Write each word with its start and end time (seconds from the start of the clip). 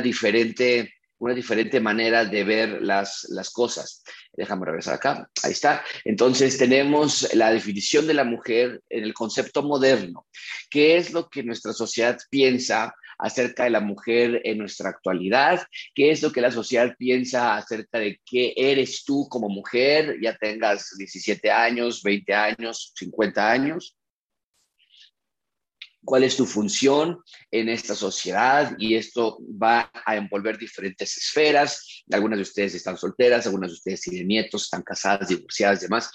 diferente 0.00 0.92
una 1.20 1.34
diferente 1.34 1.80
manera 1.80 2.24
de 2.24 2.44
ver 2.44 2.82
las, 2.82 3.26
las 3.28 3.50
cosas. 3.50 4.02
Déjame 4.32 4.64
regresar 4.64 4.94
acá. 4.94 5.28
Ahí 5.42 5.52
está. 5.52 5.84
Entonces 6.04 6.56
tenemos 6.56 7.32
la 7.34 7.52
definición 7.52 8.06
de 8.06 8.14
la 8.14 8.24
mujer 8.24 8.82
en 8.88 9.04
el 9.04 9.12
concepto 9.12 9.62
moderno. 9.62 10.26
¿Qué 10.70 10.96
es 10.96 11.12
lo 11.12 11.28
que 11.28 11.42
nuestra 11.42 11.74
sociedad 11.74 12.18
piensa 12.30 12.94
acerca 13.18 13.64
de 13.64 13.70
la 13.70 13.80
mujer 13.80 14.40
en 14.44 14.56
nuestra 14.56 14.88
actualidad? 14.88 15.62
¿Qué 15.94 16.10
es 16.10 16.22
lo 16.22 16.32
que 16.32 16.40
la 16.40 16.50
sociedad 16.50 16.94
piensa 16.98 17.54
acerca 17.54 17.98
de 17.98 18.18
qué 18.24 18.54
eres 18.56 19.04
tú 19.04 19.28
como 19.28 19.50
mujer? 19.50 20.16
Ya 20.22 20.34
tengas 20.38 20.96
17 20.96 21.50
años, 21.50 22.02
20 22.02 22.32
años, 22.32 22.94
50 22.96 23.50
años 23.50 23.94
cuál 26.10 26.24
es 26.24 26.36
tu 26.36 26.44
función 26.44 27.22
en 27.52 27.68
esta 27.68 27.94
sociedad 27.94 28.74
y 28.80 28.96
esto 28.96 29.38
va 29.40 29.92
a 30.04 30.16
envolver 30.16 30.58
diferentes 30.58 31.16
esferas. 31.16 32.02
Algunas 32.10 32.36
de 32.36 32.42
ustedes 32.42 32.74
están 32.74 32.98
solteras, 32.98 33.46
algunas 33.46 33.70
de 33.70 33.74
ustedes 33.74 34.00
tienen 34.00 34.26
nietos, 34.26 34.64
están 34.64 34.82
casadas, 34.82 35.28
divorciadas, 35.28 35.82
demás. 35.82 36.10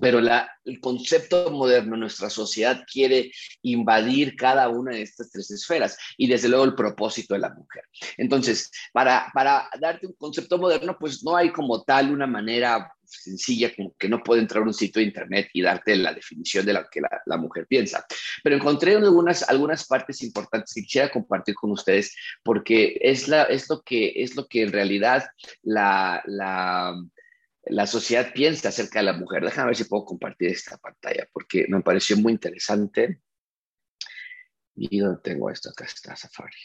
Pero 0.00 0.20
la, 0.20 0.50
el 0.64 0.80
concepto 0.80 1.50
moderno, 1.50 1.96
nuestra 1.96 2.28
sociedad 2.28 2.84
quiere 2.90 3.30
invadir 3.62 4.34
cada 4.36 4.68
una 4.68 4.92
de 4.92 5.02
estas 5.02 5.30
tres 5.30 5.50
esferas 5.50 5.96
y 6.16 6.26
desde 6.26 6.48
luego 6.48 6.64
el 6.64 6.74
propósito 6.74 7.34
de 7.34 7.40
la 7.40 7.50
mujer. 7.50 7.84
Entonces, 8.16 8.70
para, 8.92 9.30
para 9.32 9.68
darte 9.80 10.06
un 10.06 10.14
concepto 10.14 10.58
moderno, 10.58 10.96
pues 10.98 11.22
no 11.22 11.36
hay 11.36 11.50
como 11.52 11.82
tal 11.82 12.12
una 12.12 12.26
manera 12.26 12.92
sencilla, 13.06 13.74
como 13.74 13.94
que 13.98 14.08
no 14.08 14.22
puede 14.22 14.40
entrar 14.40 14.62
a 14.62 14.66
un 14.66 14.74
sitio 14.74 15.00
de 15.00 15.06
internet 15.06 15.48
y 15.52 15.62
darte 15.62 15.96
la 15.96 16.12
definición 16.12 16.66
de 16.66 16.72
lo 16.72 16.84
que 16.90 17.00
la, 17.00 17.36
mujer 17.36 17.66
piensa. 17.66 18.04
Pero 18.42 18.56
encontré 18.56 18.96
algunas, 18.96 19.48
algunas 19.48 19.86
partes 19.86 20.22
importantes 20.22 20.72
que 20.74 20.82
quisiera 20.82 21.10
compartir 21.10 21.54
con 21.54 21.72
ustedes 21.72 22.14
porque 22.42 22.96
es, 23.00 23.28
la, 23.28 23.44
es, 23.44 23.68
lo, 23.68 23.82
que, 23.82 24.12
es 24.16 24.36
lo 24.36 24.46
que 24.46 24.62
en 24.62 24.72
realidad 24.72 25.24
la, 25.62 26.22
la, 26.26 26.94
la 27.66 27.86
sociedad 27.86 28.32
piensa 28.32 28.68
acerca 28.68 28.98
de 29.00 29.06
la 29.06 29.12
mujer. 29.14 29.42
Déjame 29.44 29.68
ver 29.68 29.76
si 29.76 29.84
puedo 29.84 30.04
compartir 30.04 30.50
esta 30.50 30.76
pantalla 30.78 31.28
porque 31.32 31.66
me 31.68 31.80
pareció 31.82 32.16
muy 32.16 32.32
interesante. 32.32 33.20
¿Y 34.76 34.98
dónde 34.98 35.20
tengo 35.22 35.50
esto? 35.50 35.70
Acá 35.70 35.84
está 35.84 36.16
Safari. 36.16 36.56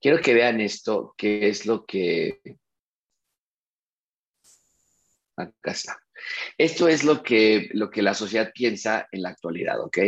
Quiero 0.00 0.20
que 0.20 0.34
vean 0.34 0.60
esto, 0.60 1.14
que 1.16 1.48
es 1.48 1.66
lo 1.66 1.86
que 1.86 2.40
Acá 5.36 5.70
está. 5.70 5.98
Esto 6.58 6.88
es 6.88 7.04
lo 7.04 7.22
que, 7.22 7.68
lo 7.72 7.90
que 7.90 8.02
la 8.02 8.14
sociedad 8.14 8.52
piensa 8.54 9.08
en 9.10 9.22
la 9.22 9.30
actualidad, 9.30 9.80
¿ok? 9.80 9.98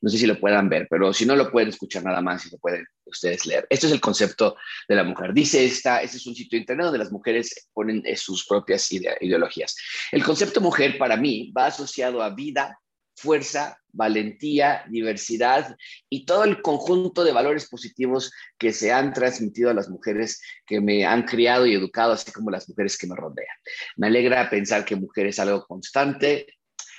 No 0.00 0.10
sé 0.10 0.18
si 0.18 0.26
lo 0.26 0.38
puedan 0.38 0.68
ver, 0.68 0.86
pero 0.90 1.12
si 1.12 1.26
no 1.26 1.36
lo 1.36 1.50
pueden 1.50 1.68
escuchar 1.68 2.04
nada 2.04 2.20
más, 2.20 2.42
si 2.42 2.50
lo 2.50 2.58
pueden 2.58 2.86
ustedes 3.06 3.46
leer. 3.46 3.66
Esto 3.70 3.86
es 3.86 3.92
el 3.92 4.00
concepto 4.00 4.56
de 4.88 4.94
la 4.96 5.04
mujer. 5.04 5.32
Dice 5.32 5.64
esta, 5.64 6.02
este 6.02 6.16
es 6.16 6.26
un 6.26 6.34
sitio 6.34 6.58
internet 6.58 6.86
donde 6.86 6.98
las 6.98 7.12
mujeres 7.12 7.68
ponen 7.72 8.02
sus 8.16 8.46
propias 8.46 8.90
ideologías. 8.92 9.76
El 10.12 10.24
concepto 10.24 10.60
mujer 10.60 10.98
para 10.98 11.16
mí 11.16 11.52
va 11.56 11.66
asociado 11.66 12.22
a 12.22 12.30
vida, 12.30 12.78
fuerza, 13.16 13.78
valentía, 13.92 14.84
diversidad 14.88 15.76
y 16.08 16.26
todo 16.26 16.44
el 16.44 16.60
conjunto 16.62 17.24
de 17.24 17.32
valores 17.32 17.68
positivos 17.68 18.32
que 18.58 18.72
se 18.72 18.92
han 18.92 19.12
transmitido 19.12 19.70
a 19.70 19.74
las 19.74 19.88
mujeres 19.88 20.40
que 20.66 20.80
me 20.80 21.06
han 21.06 21.22
criado 21.22 21.66
y 21.66 21.74
educado, 21.74 22.12
así 22.12 22.32
como 22.32 22.50
las 22.50 22.68
mujeres 22.68 22.98
que 22.98 23.06
me 23.06 23.16
rodean. 23.16 23.56
Me 23.96 24.08
alegra 24.08 24.50
pensar 24.50 24.84
que 24.84 24.96
mujer 24.96 25.26
es 25.26 25.38
algo 25.38 25.64
constante, 25.64 26.46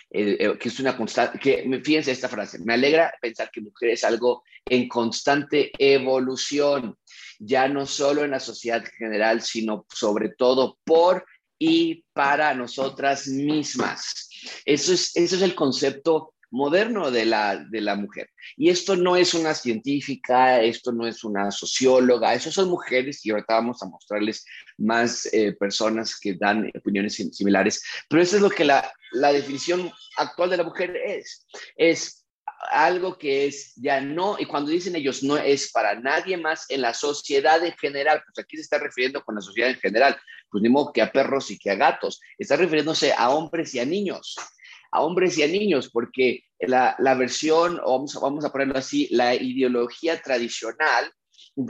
eh, 0.09 0.57
que 0.57 0.69
es 0.69 0.79
una 0.79 0.95
constante, 0.95 1.39
que 1.39 1.81
fíjense 1.83 2.11
esta 2.11 2.29
frase, 2.29 2.59
me 2.59 2.75
alegra 2.75 3.13
pensar 3.21 3.49
que 3.51 3.61
mujer 3.61 3.89
es 3.89 4.03
algo 4.03 4.43
en 4.65 4.87
constante 4.87 5.71
evolución, 5.77 6.97
ya 7.39 7.67
no 7.67 7.85
solo 7.85 8.23
en 8.23 8.31
la 8.31 8.39
sociedad 8.39 8.83
general, 8.97 9.41
sino 9.41 9.85
sobre 9.93 10.29
todo 10.29 10.77
por 10.85 11.25
y 11.59 12.05
para 12.13 12.53
nosotras 12.53 13.27
mismas. 13.27 14.29
Eso 14.65 14.93
es, 14.93 15.15
eso 15.15 15.35
es 15.35 15.41
el 15.41 15.55
concepto 15.55 16.35
moderno 16.51 17.11
de 17.11 17.25
la, 17.25 17.57
de 17.57 17.81
la 17.81 17.95
mujer. 17.95 18.29
Y 18.55 18.69
esto 18.69 18.95
no 18.95 19.15
es 19.15 19.33
una 19.33 19.53
científica, 19.53 20.61
esto 20.61 20.91
no 20.91 21.05
es 21.05 21.23
una 21.23 21.51
socióloga, 21.51 22.33
eso 22.33 22.51
son 22.51 22.69
mujeres 22.69 23.25
y 23.25 23.31
ahorita 23.31 23.55
vamos 23.55 23.81
a 23.83 23.87
mostrarles 23.87 24.45
más 24.77 25.27
eh, 25.33 25.53
personas 25.53 26.17
que 26.19 26.35
dan 26.35 26.71
opiniones 26.77 27.15
similares, 27.15 27.83
pero 28.09 28.21
eso 28.21 28.37
es 28.37 28.41
lo 28.41 28.49
que 28.49 28.63
la, 28.63 28.91
la 29.11 29.33
definición 29.33 29.91
actual 30.17 30.49
de 30.49 30.57
la 30.57 30.63
mujer 30.63 30.95
es. 30.95 31.45
Es 31.75 32.24
algo 32.71 33.17
que 33.17 33.47
es 33.47 33.73
ya 33.75 34.01
no, 34.01 34.37
y 34.39 34.45
cuando 34.45 34.71
dicen 34.71 34.95
ellos 34.95 35.23
no 35.23 35.37
es 35.37 35.71
para 35.71 35.99
nadie 35.99 36.37
más 36.37 36.65
en 36.69 36.81
la 36.81 36.93
sociedad 36.93 37.63
en 37.63 37.73
general, 37.73 38.21
pues 38.25 38.43
aquí 38.43 38.57
se 38.57 38.63
está 38.63 38.77
refiriendo 38.77 39.23
con 39.23 39.35
la 39.35 39.41
sociedad 39.41 39.69
en 39.69 39.79
general, 39.79 40.17
pues 40.49 40.61
ni 40.61 40.69
modo 40.69 40.93
que 40.93 41.01
a 41.01 41.11
perros 41.11 41.51
y 41.51 41.57
que 41.57 41.71
a 41.71 41.75
gatos, 41.75 42.21
está 42.37 42.55
refiriéndose 42.55 43.13
a 43.13 43.29
hombres 43.29 43.73
y 43.73 43.79
a 43.79 43.85
niños, 43.85 44.35
a 44.91 45.01
hombres 45.01 45.37
y 45.37 45.43
a 45.43 45.47
niños, 45.47 45.89
porque 45.91 46.43
la, 46.59 46.95
la 46.99 47.15
versión, 47.15 47.79
o 47.83 47.93
vamos, 47.93 48.17
vamos 48.21 48.45
a 48.45 48.51
ponerlo 48.51 48.77
así, 48.77 49.07
la 49.11 49.35
ideología 49.35 50.21
tradicional 50.21 51.11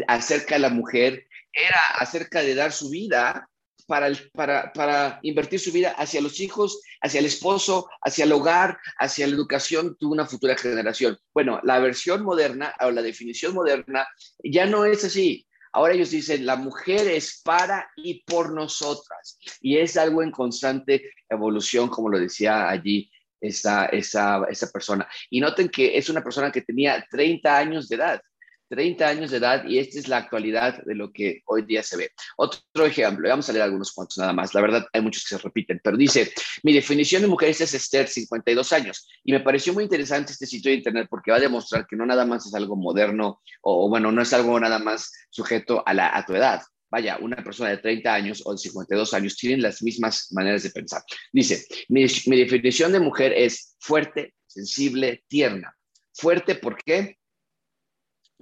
acerca 0.07 0.55
de 0.55 0.61
la 0.61 0.69
mujer 0.69 1.27
era 1.53 1.79
acerca 1.99 2.41
de 2.41 2.55
dar 2.55 2.71
su 2.71 2.89
vida 2.89 3.49
para, 3.87 5.19
invertir 5.21 5.59
su 5.59 5.71
vida 5.71 5.91
hacia 5.91 6.21
los 6.21 6.39
hijos, 6.39 6.81
hacia 7.01 7.19
el 7.19 7.25
esposo, 7.25 7.87
hacia 8.01 8.25
el 8.25 8.31
hogar, 8.31 8.77
hacia 8.97 9.27
la 9.27 9.35
educación 9.35 9.95
de 9.99 10.05
una 10.05 10.25
futura 10.25 10.57
generación. 10.57 11.17
Bueno, 11.33 11.59
la 11.63 11.79
versión 11.79 12.23
moderna 12.23 12.73
o 12.81 12.91
la 12.91 13.01
definición 13.01 13.53
moderna 13.53 14.07
ya 14.43 14.65
no 14.65 14.85
es 14.85 15.03
así. 15.03 15.47
Ahora 15.73 15.93
ellos 15.93 16.11
dicen, 16.11 16.45
la 16.45 16.55
mujer 16.55 17.07
es 17.07 17.41
para 17.43 17.89
y 17.97 18.23
por 18.23 18.53
nosotras. 18.53 19.37
Y 19.59 19.77
es 19.77 19.97
algo 19.97 20.23
en 20.23 20.31
constante 20.31 21.11
evolución, 21.29 21.89
como 21.89 22.09
lo 22.09 22.17
decía 22.17 22.69
allí 22.69 23.11
esa, 23.41 23.85
esa, 23.87 24.45
esa 24.49 24.71
persona. 24.71 25.07
Y 25.29 25.41
noten 25.41 25.67
que 25.67 25.97
es 25.97 26.09
una 26.09 26.23
persona 26.23 26.51
que 26.51 26.61
tenía 26.61 27.05
30 27.09 27.57
años 27.57 27.89
de 27.89 27.97
edad. 27.97 28.21
30 28.69 29.07
años 29.07 29.31
de 29.31 29.37
edad 29.37 29.65
y 29.67 29.79
esta 29.79 29.99
es 29.99 30.07
la 30.07 30.17
actualidad 30.17 30.83
de 30.83 30.95
lo 30.95 31.11
que 31.11 31.41
hoy 31.45 31.63
día 31.63 31.83
se 31.83 31.97
ve. 31.97 32.11
Otro 32.37 32.85
ejemplo, 32.85 33.29
vamos 33.29 33.49
a 33.49 33.53
leer 33.53 33.63
algunos 33.63 33.91
cuantos 33.91 34.17
nada 34.17 34.33
más, 34.33 34.53
la 34.53 34.61
verdad 34.61 34.87
hay 34.91 35.01
muchos 35.01 35.23
que 35.23 35.35
se 35.35 35.41
repiten, 35.41 35.79
pero 35.83 35.97
dice, 35.97 36.31
mi 36.63 36.73
definición 36.73 37.21
de 37.21 37.27
mujer 37.27 37.49
es 37.49 37.73
Esther, 37.73 38.07
52 38.07 38.73
años, 38.73 39.07
y 39.23 39.31
me 39.31 39.39
pareció 39.39 39.73
muy 39.73 39.83
interesante 39.83 40.31
este 40.31 40.45
sitio 40.45 40.71
de 40.71 40.77
internet 40.77 41.07
porque 41.09 41.31
va 41.31 41.37
a 41.37 41.41
demostrar 41.41 41.85
que 41.87 41.95
no 41.95 42.05
nada 42.05 42.25
más 42.25 42.45
es 42.45 42.53
algo 42.53 42.75
moderno 42.75 43.41
o, 43.61 43.89
bueno, 43.89 44.11
no 44.11 44.21
es 44.21 44.33
algo 44.33 44.59
nada 44.59 44.79
más 44.79 45.11
sujeto 45.29 45.83
a, 45.85 45.93
la, 45.93 46.15
a 46.15 46.25
tu 46.25 46.33
edad. 46.33 46.61
Vaya, 46.89 47.17
una 47.19 47.37
persona 47.37 47.71
de 47.71 47.77
30 47.77 48.13
años 48.13 48.41
o 48.45 48.51
de 48.53 48.57
52 48.57 49.13
años 49.13 49.35
tienen 49.35 49.61
las 49.61 49.81
mismas 49.81 50.31
maneras 50.31 50.63
de 50.63 50.69
pensar. 50.69 51.01
Dice, 51.33 51.65
mi, 51.89 52.05
mi 52.27 52.37
definición 52.37 52.91
de 52.91 52.99
mujer 52.99 53.33
es 53.33 53.75
fuerte, 53.79 54.33
sensible, 54.47 55.23
tierna. 55.27 55.75
Fuerte, 56.13 56.55
¿por 56.55 56.77
qué? 56.81 57.17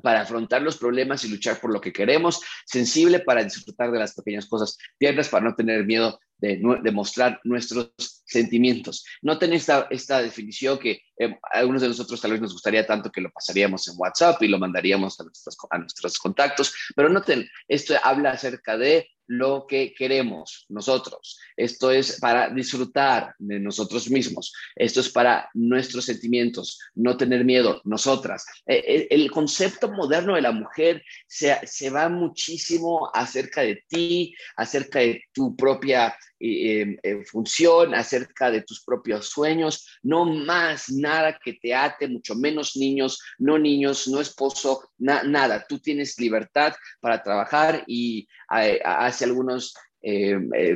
Para 0.01 0.21
afrontar 0.21 0.61
los 0.61 0.77
problemas 0.77 1.23
y 1.23 1.29
luchar 1.29 1.59
por 1.59 1.71
lo 1.71 1.79
que 1.79 1.93
queremos, 1.93 2.41
sensible 2.65 3.19
para 3.19 3.43
disfrutar 3.43 3.91
de 3.91 3.99
las 3.99 4.13
pequeñas 4.13 4.47
cosas, 4.47 4.77
tiernas 4.97 5.29
para 5.29 5.45
no 5.45 5.55
tener 5.55 5.85
miedo 5.85 6.19
de, 6.43 6.59
de 6.83 6.91
mostrar 6.91 7.39
nuestros 7.45 7.93
sentimientos. 8.25 9.05
Noten 9.21 9.53
esta, 9.53 9.87
esta 9.89 10.21
definición 10.21 10.77
que 10.77 11.01
eh, 11.17 11.37
algunos 11.53 11.81
de 11.81 11.87
nosotros 11.87 12.19
tal 12.19 12.31
vez 12.31 12.41
nos 12.41 12.51
gustaría 12.51 12.85
tanto 12.85 13.09
que 13.09 13.21
lo 13.21 13.31
pasaríamos 13.31 13.87
en 13.87 13.95
WhatsApp 13.97 14.41
y 14.43 14.49
lo 14.49 14.59
mandaríamos 14.59 15.17
a 15.19 15.23
nuestros, 15.23 15.57
a 15.69 15.77
nuestros 15.77 16.17
contactos, 16.17 16.73
pero 16.95 17.07
noten, 17.07 17.47
esto 17.67 17.93
habla 18.03 18.31
acerca 18.31 18.77
de 18.77 19.07
lo 19.27 19.65
que 19.67 19.93
queremos 19.93 20.65
nosotros. 20.67 21.39
Esto 21.55 21.91
es 21.91 22.19
para 22.19 22.49
disfrutar 22.49 23.33
de 23.39 23.57
nosotros 23.57 24.09
mismos. 24.09 24.53
Esto 24.75 24.99
es 24.99 25.09
para 25.09 25.49
nuestros 25.53 26.03
sentimientos, 26.05 26.79
no 26.95 27.15
tener 27.15 27.45
miedo, 27.45 27.81
nosotras. 27.85 28.45
Eh, 28.65 28.83
eh, 28.85 29.07
el 29.09 29.31
concepto 29.31 29.89
moderno 29.89 30.35
de 30.35 30.41
la 30.41 30.51
mujer 30.51 31.03
se, 31.25 31.57
se 31.65 31.89
va 31.89 32.09
muchísimo 32.09 33.09
acerca 33.13 33.61
de 33.61 33.83
ti, 33.87 34.35
acerca 34.57 34.99
de 34.99 35.23
tu 35.33 35.55
propia 35.55 36.13
eh, 36.45 37.23
función, 37.25 37.95
acerca 37.95 38.51
de 38.51 38.63
tus 38.63 38.83
propios 38.83 39.29
sueños, 39.29 39.87
no 40.01 40.25
más 40.25 40.89
nada 40.89 41.39
que 41.43 41.53
te 41.53 41.73
ate, 41.73 42.07
mucho 42.07 42.35
menos 42.35 42.75
niños, 42.75 43.21
no 43.37 43.57
niños, 43.57 44.07
no 44.07 44.19
esposo, 44.19 44.91
nada. 44.97 45.65
Tú 45.67 45.79
tienes 45.79 46.19
libertad 46.19 46.73
para 46.99 47.23
trabajar 47.23 47.83
y 47.87 48.27
hace 48.47 49.25
algunos 49.25 49.73
eh, 50.05 50.37
eh, 50.53 50.75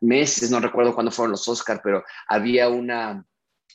meses, 0.00 0.50
no 0.50 0.58
recuerdo 0.58 0.92
cuándo 0.92 1.12
fueron 1.12 1.30
los 1.30 1.46
Oscar, 1.46 1.80
pero 1.82 2.02
había 2.26 2.68
una, 2.68 3.24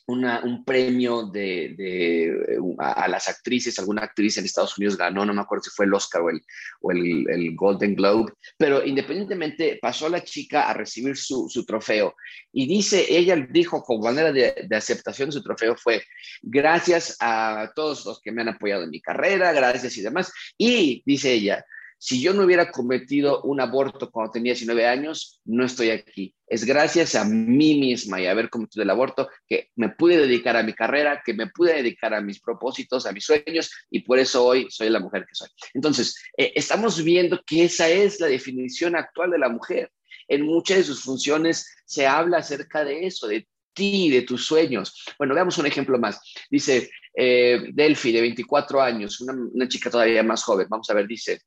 un 0.05 0.65
premio 0.65 1.23
de, 1.27 2.37
a, 2.77 3.07
las 3.07 3.29
actrices, 3.29 3.79
alguna 3.79 4.03
actriz 4.03 4.37
en 4.37 4.45
Estados 4.45 4.77
Unidos 4.77 4.97
ganó, 4.97 5.25
no 5.25 5.33
me 5.33 5.41
acuerdo 5.41 5.63
si 5.63 5.69
fue 5.69 5.85
el 5.85 5.93
Oscar 5.93 6.21
o 6.21 6.29
el, 6.29 6.41
o 6.81 6.91
el, 6.91 7.55
Golden 7.55 7.95
Globe, 7.95 8.33
pero 8.57 8.83
independientemente 8.85 9.79
pasó 9.81 10.09
la 10.09 10.23
chica 10.23 10.69
a 10.69 10.73
recibir 10.73 11.15
su, 11.15 11.47
trofeo. 11.65 12.15
Y 12.51 12.67
dice, 12.67 13.05
ella 13.09 13.35
dijo 13.49 13.81
como 13.83 14.03
manera 14.03 14.31
de, 14.31 14.65
de, 14.67 14.75
aceptación 14.75 15.29
de 15.29 15.33
su 15.33 15.43
trofeo 15.43 15.75
fue, 15.75 16.03
gracias 16.41 17.15
a 17.19 17.71
todos 17.75 18.05
los 18.05 18.21
que 18.21 18.31
me 18.31 18.41
han 18.41 18.49
apoyado 18.49 18.83
en 18.83 18.89
mi 18.89 19.01
carrera, 19.01 19.53
gracias 19.53 19.97
y 19.97 20.01
demás, 20.01 20.33
y 20.57 21.01
dice 21.05 21.31
ella, 21.31 21.65
si 22.03 22.21
yo 22.21 22.33
no 22.33 22.43
hubiera 22.43 22.69
cometido 22.69 23.41
un 23.43 23.61
aborto 23.61 24.11
cuando 24.11 24.33
tenía 24.33 24.51
19 24.51 24.85
años, 24.85 25.39
no 25.45 25.63
estoy 25.63 25.89
aquí. 25.89 26.35
Es 26.45 26.65
gracias 26.65 27.15
a 27.15 27.23
mí 27.23 27.79
misma 27.79 28.19
y 28.19 28.25
haber 28.27 28.49
cometido 28.49 28.83
el 28.83 28.89
aborto 28.89 29.29
que 29.47 29.69
me 29.77 29.87
pude 29.87 30.17
dedicar 30.17 30.57
a 30.57 30.63
mi 30.63 30.73
carrera, 30.73 31.21
que 31.25 31.33
me 31.33 31.47
pude 31.47 31.75
dedicar 31.75 32.13
a 32.13 32.19
mis 32.19 32.41
propósitos, 32.41 33.05
a 33.05 33.13
mis 33.13 33.23
sueños, 33.23 33.71
y 33.89 34.01
por 34.01 34.19
eso 34.19 34.45
hoy 34.45 34.67
soy 34.69 34.89
la 34.89 34.99
mujer 34.99 35.21
que 35.25 35.33
soy. 35.33 35.47
Entonces, 35.73 36.21
eh, 36.35 36.51
estamos 36.55 37.01
viendo 37.01 37.41
que 37.47 37.63
esa 37.63 37.87
es 37.87 38.19
la 38.19 38.27
definición 38.27 38.97
actual 38.97 39.31
de 39.31 39.39
la 39.39 39.47
mujer. 39.47 39.89
En 40.27 40.45
muchas 40.45 40.79
de 40.79 40.83
sus 40.83 41.03
funciones 41.03 41.73
se 41.85 42.05
habla 42.05 42.39
acerca 42.39 42.83
de 42.83 43.07
eso, 43.07 43.27
de 43.27 43.47
ti, 43.71 44.09
de 44.09 44.23
tus 44.23 44.45
sueños. 44.45 45.05
Bueno, 45.17 45.33
veamos 45.33 45.57
un 45.57 45.67
ejemplo 45.67 45.97
más. 45.97 46.19
Dice 46.49 46.89
eh, 47.15 47.63
Delphi, 47.71 48.11
de 48.11 48.19
24 48.19 48.81
años, 48.81 49.21
una, 49.21 49.31
una 49.31 49.69
chica 49.69 49.89
todavía 49.89 50.21
más 50.21 50.43
joven. 50.43 50.67
Vamos 50.69 50.89
a 50.89 50.95
ver, 50.95 51.07
dice, 51.07 51.39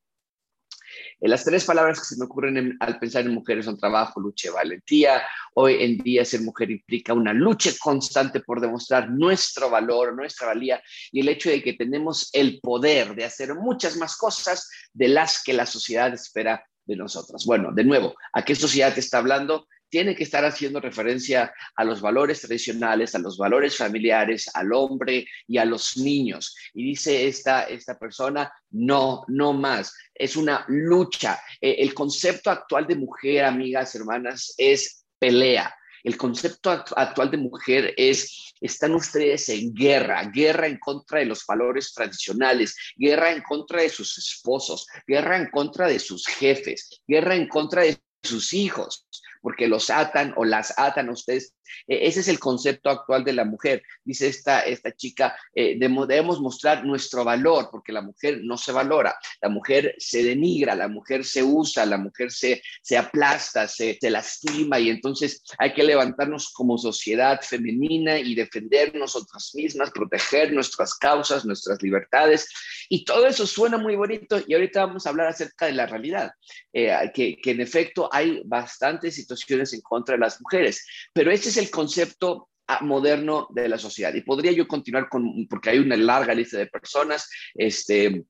las 1.21 1.45
tres 1.45 1.65
palabras 1.65 1.99
que 1.99 2.07
se 2.07 2.17
me 2.19 2.27
ocurren 2.27 2.77
al 2.81 2.99
pensar 2.99 3.25
en 3.25 3.35
mujeres 3.35 3.65
son 3.65 3.79
trabajo, 3.79 4.21
lucha 4.21 4.53
valentía. 4.53 5.23
Hoy 5.55 5.83
en 5.83 5.99
día 5.99 6.25
ser 6.25 6.43
mujer 6.43 6.71
implica 6.71 7.15
una 7.15 7.33
lucha 7.33 7.71
constante 7.81 8.41
por 8.41 8.61
demostrar 8.61 9.11
nuestro 9.11 9.71
valor, 9.71 10.15
nuestra 10.15 10.49
valía 10.49 10.83
y 11.11 11.21
el 11.21 11.29
hecho 11.29 11.49
de 11.49 11.63
que 11.63 11.73
tenemos 11.73 12.29
el 12.33 12.61
poder 12.61 13.15
de 13.15 13.25
hacer 13.25 13.55
muchas 13.55 13.97
más 13.97 14.17
cosas 14.17 14.69
de 14.93 15.09
las 15.09 15.43
que 15.43 15.55
la 15.55 15.67
sociedad 15.67 16.13
espera 16.13 16.65
de 16.85 16.97
nosotras. 16.97 17.45
Bueno, 17.47 17.73
de 17.73 17.85
nuevo, 17.85 18.15
¿a 18.33 18.45
qué 18.45 18.55
sociedad 18.55 18.95
te 18.95 19.01
está 19.01 19.19
hablando? 19.19 19.67
Tiene 19.89 20.15
que 20.15 20.25
estar 20.25 20.45
haciendo 20.45 20.81
referencia 20.81 21.53
a 21.75 21.85
los 21.85 22.01
valores 22.01 22.41
tradicionales, 22.41 23.15
a 23.15 23.19
los 23.19 23.39
valores 23.39 23.77
familiares, 23.77 24.51
al 24.55 24.73
hombre 24.73 25.27
y 25.47 25.59
a 25.59 25.65
los 25.65 25.97
niños. 25.97 26.57
Y 26.75 26.85
dice 26.85 27.27
esta, 27.27 27.65
esta 27.65 27.99
persona, 27.99 28.53
no, 28.71 29.25
no 29.29 29.53
más. 29.53 29.95
Es 30.15 30.37
una 30.37 30.65
lucha. 30.69 31.41
Eh, 31.61 31.77
el 31.79 31.95
concepto 31.95 32.51
actual 32.51 32.87
de 32.87 32.97
mujer, 32.97 33.45
amigas, 33.45 33.95
hermanas, 33.95 34.55
es 34.59 35.05
pelea. 35.19 35.75
El 36.03 36.17
concepto 36.17 36.71
actual 36.71 37.33
de 37.33 37.37
mujer 37.37 37.93
es, 37.97 38.55
están 38.61 38.95
ustedes 38.95 39.49
en 39.49 39.75
guerra, 39.75 40.31
guerra 40.33 40.69
en 40.69 40.79
contra 40.79 41.19
de 41.19 41.27
los 41.27 41.45
valores 41.45 41.93
tradicionales, 41.93 42.77
guerra 42.97 43.33
en 43.33 43.43
contra 43.43 43.83
de 43.83 43.89
sus 43.89 44.17
esposos, 44.17 44.87
guerra 45.05 45.37
en 45.37 45.51
contra 45.51 45.89
de 45.89 45.99
sus 45.99 46.25
jefes, 46.29 47.01
guerra 47.09 47.35
en 47.35 47.49
contra 47.49 47.83
de 47.83 47.99
sus 48.23 48.53
hijos 48.55 49.07
porque 49.47 49.69
los 49.69 49.91
atan 49.91 50.35
o 50.37 50.45
las 50.45 50.77
atan 50.77 51.09
a 51.09 51.13
ustedes. 51.13 51.55
E, 51.87 52.09
ese 52.09 52.19
es 52.19 52.27
el 52.27 52.41
concepto 52.41 52.91
actual 52.91 53.23
de 53.23 53.33
la 53.33 53.45
mujer. 53.45 53.81
Dice 54.05 54.27
esta, 54.27 54.63
esta 54.63 54.91
chica, 54.91 55.39
eh, 55.55 55.77
debemos 55.79 56.41
mostrar 56.41 56.85
nuestro 56.85 57.23
valor, 57.23 57.69
porque 57.71 57.93
la 57.93 58.03
mujer 58.03 58.41
no 58.43 58.59
se 58.59 58.73
valora, 58.73 59.17
la 59.41 59.49
mujer 59.49 59.95
se 59.99 60.25
denigra, 60.25 60.75
la 60.75 60.89
mujer 60.89 61.25
se 61.25 61.45
usa, 61.45 61.87
la 61.87 61.97
mujer 61.97 62.33
se, 62.33 62.61
se 62.83 62.99
aplasta, 62.99 63.69
se, 63.69 63.97
se 64.01 64.11
lastima 64.11 64.81
y 64.81 64.91
entonces 64.91 65.45
hay 65.59 65.73
que 65.75 65.85
levantarnos 65.85 66.53
como 66.53 66.77
sociedad 66.77 67.41
femenina 67.41 68.19
y 68.19 68.35
defender 68.35 68.97
nosotras 68.97 69.53
mismas, 69.55 69.93
proteger 69.93 70.53
nuestras 70.53 70.93
causas, 70.95 71.45
nuestras 71.45 71.81
libertades. 71.83 72.49
Y 72.89 73.05
todo 73.05 73.29
eso 73.29 73.47
suena 73.47 73.79
muy 73.79 73.95
bonito 73.95 74.41
y 74.45 74.55
ahorita 74.55 74.87
vamos 74.87 75.07
a 75.07 75.11
hablar 75.11 75.29
acerca 75.29 75.67
de 75.67 75.73
la 75.73 75.87
realidad, 75.87 76.33
eh, 76.73 76.93
que, 77.15 77.37
que 77.37 77.53
en 77.53 77.61
efecto 77.61 78.09
hay 78.13 78.43
bastantes 78.45 79.15
situaciones 79.15 79.36
en 79.49 79.81
contra 79.81 80.15
de 80.15 80.21
las 80.21 80.41
mujeres. 80.41 80.87
Pero 81.13 81.31
ese 81.31 81.49
es 81.49 81.57
el 81.57 81.71
concepto 81.71 82.49
ah, 82.67 82.81
moderno 82.83 83.49
de 83.51 83.69
la 83.69 83.79
sociedad. 83.79 84.15
Y 84.15 84.23
podría 84.23 84.53
yo 84.53 84.67
continuar 84.67 85.09
con, 85.09 85.47
porque 85.49 85.71
hay 85.71 85.79
una 85.79 85.97
larga 85.97 86.35
lista 86.35 86.59
de 86.59 86.67
personas, 86.67 87.29
este, 87.55 88.25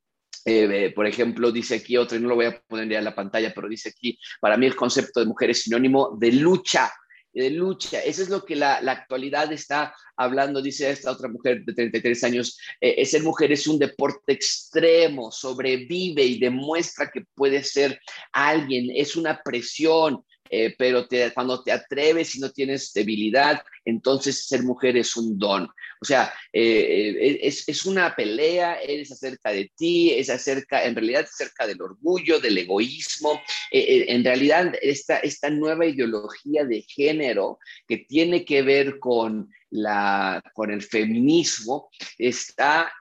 eh, 0.45 0.93
por 0.95 1.07
ejemplo, 1.07 1.51
dice 1.51 1.77
aquí 1.77 1.97
otro, 1.97 2.17
y 2.17 2.21
no 2.21 2.29
lo 2.29 2.37
voy 2.37 2.47
a 2.47 2.61
poner 2.69 2.89
ya 2.89 2.99
en 2.99 3.05
la 3.05 3.15
pantalla, 3.15 3.53
pero 3.53 3.69
dice 3.69 3.89
aquí, 3.89 4.19
para 4.41 4.57
mí 4.57 4.67
el 4.67 4.77
concepto 4.77 5.21
de 5.21 5.27
mujer 5.27 5.51
es 5.51 5.63
sinónimo 5.63 6.17
de 6.21 6.31
lucha, 6.33 6.93
de 7.33 7.51
lucha. 7.51 8.01
Eso 8.01 8.23
es 8.23 8.31
lo 8.31 8.45
que 8.45 8.57
la, 8.57 8.77
actualidad 8.77 9.53
está 9.53 9.95
hablando, 10.17 10.63
dice 10.63 10.89
esta 10.89 11.11
otra 11.11 11.29
mujer 11.29 11.65
de 11.65 11.75
33 11.75 12.25
años. 12.25 12.59
Eh, 12.81 13.05
ser 13.05 13.25
mujer 13.25 13.51
es 13.51 13.67
un 13.67 13.79
deporte 13.79 14.33
extremo, 14.33 15.33
sobrevive 15.33 16.25
y 16.25 16.39
demuestra 16.39 17.11
que 17.11 17.25
puede 17.35 17.63
ser 17.63 18.01
alguien, 18.33 18.91
es 18.95 19.17
una 19.17 19.41
presión, 19.43 20.25
eh, 20.51 20.75
pero 20.77 21.07
cuando 21.35 21.63
te 21.63 21.73
atreves 21.73 22.35
y 22.35 22.41
no 22.41 22.51
tienes 22.51 22.93
debilidad, 22.93 23.63
entonces 23.85 24.47
ser 24.47 24.63
mujer 24.63 24.97
es 24.97 25.17
un 25.17 25.39
don. 25.39 25.65
O 26.01 26.05
sea, 26.05 26.33
eh, 26.53 27.15
eh, 27.21 27.39
es, 27.43 27.69
es, 27.69 27.87
una 27.87 28.15
pelea, 28.15 28.75
es 28.75 29.11
acerca 29.13 29.51
de 29.51 29.71
ti, 29.77 30.13
es 30.13 30.31
acerca, 30.31 30.85
en 30.85 30.95
realidad, 30.95 31.25
acerca 31.25 31.67
del 31.67 31.81
orgullo, 31.81 32.39
del 32.41 32.59
egoísmo. 32.59 33.41
en 33.71 34.25
realidad, 34.25 34.75
esta, 34.83 35.19
esta 35.19 35.51
nueva 35.51 35.87
ideología 35.87 36.65
de 36.65 36.83
género 36.83 37.59
que 37.87 37.99
tiene 37.99 38.45
que 38.45 38.63
ver 38.63 38.99
con, 38.99 39.51
la, 39.71 40.43
con 40.55 40.71
el 40.71 40.83
feminismo 40.83 41.89
está 42.19 42.93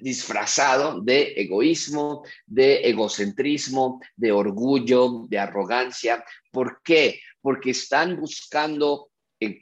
disfrazado 0.00 1.00
de 1.00 1.34
egoísmo, 1.36 2.24
de 2.46 2.88
egocentrismo, 2.88 4.00
de 4.16 4.32
orgullo, 4.32 5.26
de 5.28 5.38
arrogancia. 5.38 6.24
¿Por 6.50 6.80
qué? 6.82 7.20
Porque 7.40 7.70
están 7.70 8.16
buscando 8.18 9.10
en, 9.40 9.58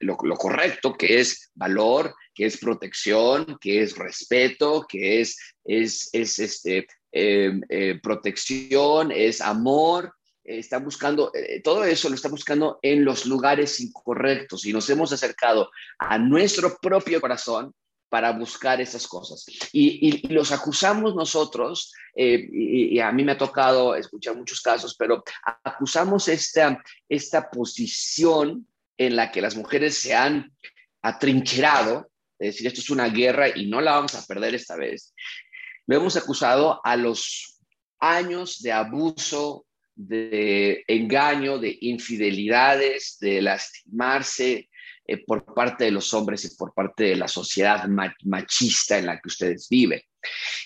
lo, 0.00 0.16
correcto, 0.36 0.94
que 0.94 1.20
es 1.20 1.50
valor, 1.54 2.14
que 2.34 2.46
es 2.46 2.58
protección, 2.58 3.58
que 3.60 3.82
es 3.82 3.96
respeto, 3.96 4.86
que 4.88 5.20
es, 5.20 5.38
es, 5.64 6.10
este, 6.12 6.86
em, 7.12 7.60
eh, 7.68 7.98
protección, 8.02 9.12
es 9.12 9.40
amor, 9.40 10.14
está 10.44 10.78
buscando, 10.78 11.32
eh, 11.34 11.62
todo 11.62 11.84
eso 11.84 12.08
lo 12.08 12.14
está 12.14 12.28
buscando 12.28 12.78
en 12.82 13.04
los 13.04 13.24
lugares 13.24 13.80
incorrectos 13.80 14.66
y 14.66 14.72
nos 14.72 14.88
hemos 14.90 15.12
acercado 15.12 15.70
a 15.98 16.18
nuestro 16.18 16.76
propio 16.80 17.20
corazón 17.20 17.74
para 18.14 18.30
buscar 18.30 18.80
esas 18.80 19.08
cosas. 19.08 19.44
Y, 19.72 20.28
los 20.32 20.52
acusamos 20.52 21.16
nosotros, 21.16 21.92
eh, 22.14 22.48
y, 22.48 23.00
a 23.00 23.10
mí 23.10 23.24
me 23.24 23.32
ha 23.32 23.36
tocado 23.36 23.96
escuchar 23.96 24.36
muchos 24.36 24.60
casos, 24.60 24.94
pero 24.96 25.24
acusamos 25.64 26.28
esta, 26.28 26.80
esta 27.08 27.50
posición 27.50 28.68
en 28.96 29.16
la 29.16 29.32
que 29.32 29.42
las 29.42 29.56
mujeres 29.56 29.98
se 29.98 30.14
han 30.14 30.52
atrincherado, 31.02 32.08
es 32.38 32.54
decir, 32.54 32.68
esto 32.68 32.82
es 32.82 32.90
una 32.90 33.08
guerra 33.08 33.48
y 33.48 33.66
no 33.66 33.80
la 33.80 33.96
vamos 33.96 34.14
a 34.14 34.24
perder 34.24 34.54
esta 34.54 34.76
vez. 34.76 35.12
Lo 35.88 35.96
hemos 35.96 36.16
acusado 36.16 36.80
a 36.84 36.94
los 36.94 37.58
años 37.98 38.62
de 38.62 38.70
abuso, 38.70 39.66
de 39.96 40.84
engaño, 40.86 41.58
de 41.58 41.76
infidelidades, 41.80 43.16
de 43.20 43.42
lastimarse, 43.42 44.68
eh, 45.06 45.24
por 45.24 45.44
parte 45.54 45.84
de 45.84 45.90
los 45.90 46.12
hombres 46.14 46.44
y 46.44 46.56
por 46.56 46.72
parte 46.72 47.04
de 47.04 47.16
la 47.16 47.28
sociedad 47.28 47.86
machista 48.24 48.98
en 48.98 49.06
la 49.06 49.20
que 49.20 49.28
ustedes 49.28 49.68
viven. 49.68 50.00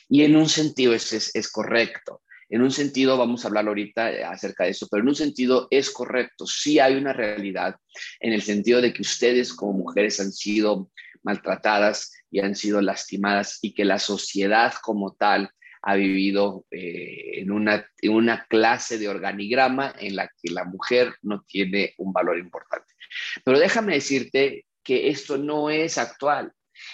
Y 0.09 0.23
en 0.23 0.37
un 0.37 0.49
sentido 0.49 0.95
es, 0.95 1.35
es, 1.35 1.51
correcto. 1.51 2.23
En 2.49 2.63
un 2.63 2.71
sentido, 2.71 3.19
vamos 3.19 3.45
a 3.45 3.49
hablar 3.49 3.67
ahorita 3.67 4.13
eh, 4.13 4.25
acerca 4.25 4.65
de 4.65 4.71
eso, 4.71 4.87
pero 4.91 5.03
en 5.03 5.09
un 5.09 5.17
sentido 5.17 5.67
es 5.71 5.91
correcto. 5.91 6.47
Sí 6.47 6.79
hay 6.79 6.95
una 6.95 7.13
realidad 7.13 7.77
en 8.21 8.33
el 8.33 8.43
sentido 8.43 8.81
de 8.81 8.93
que 8.93 9.03
ustedes 9.03 9.53
como 9.53 9.73
mujeres 9.73 10.21
han 10.21 10.33
sido 10.33 10.91
maltratadas 11.23 12.13
y 12.31 12.41
han 12.41 12.55
sido 12.55 12.81
lastimadas 12.81 13.59
y 13.61 13.75
que 13.75 13.85
la 13.85 13.99
sociedad 13.99 14.73
como 14.83 15.15
tal 15.15 15.51
ha 15.83 15.95
vivido 15.95 16.67
eh, 16.71 17.41
en, 17.41 17.51
una, 17.51 17.87
en 18.01 18.13
una 18.13 18.47
clase 18.47 18.99
de 18.99 19.09
organigrama 19.09 19.95
en 19.99 20.17
la 20.17 20.29
que 20.29 20.51
la 20.51 20.65
mujer 20.65 21.15
no 21.23 21.45
tiene 21.47 21.95
un 21.99 22.13
valor 22.13 22.39
importante. 22.39 22.95
Pero 23.45 23.59
déjame 23.59 23.95
decirte 23.95 24.67
que 24.83 25.09
esto 25.09 25.37
no 25.37 25.71
es 25.71 25.99
actual. 25.99 26.53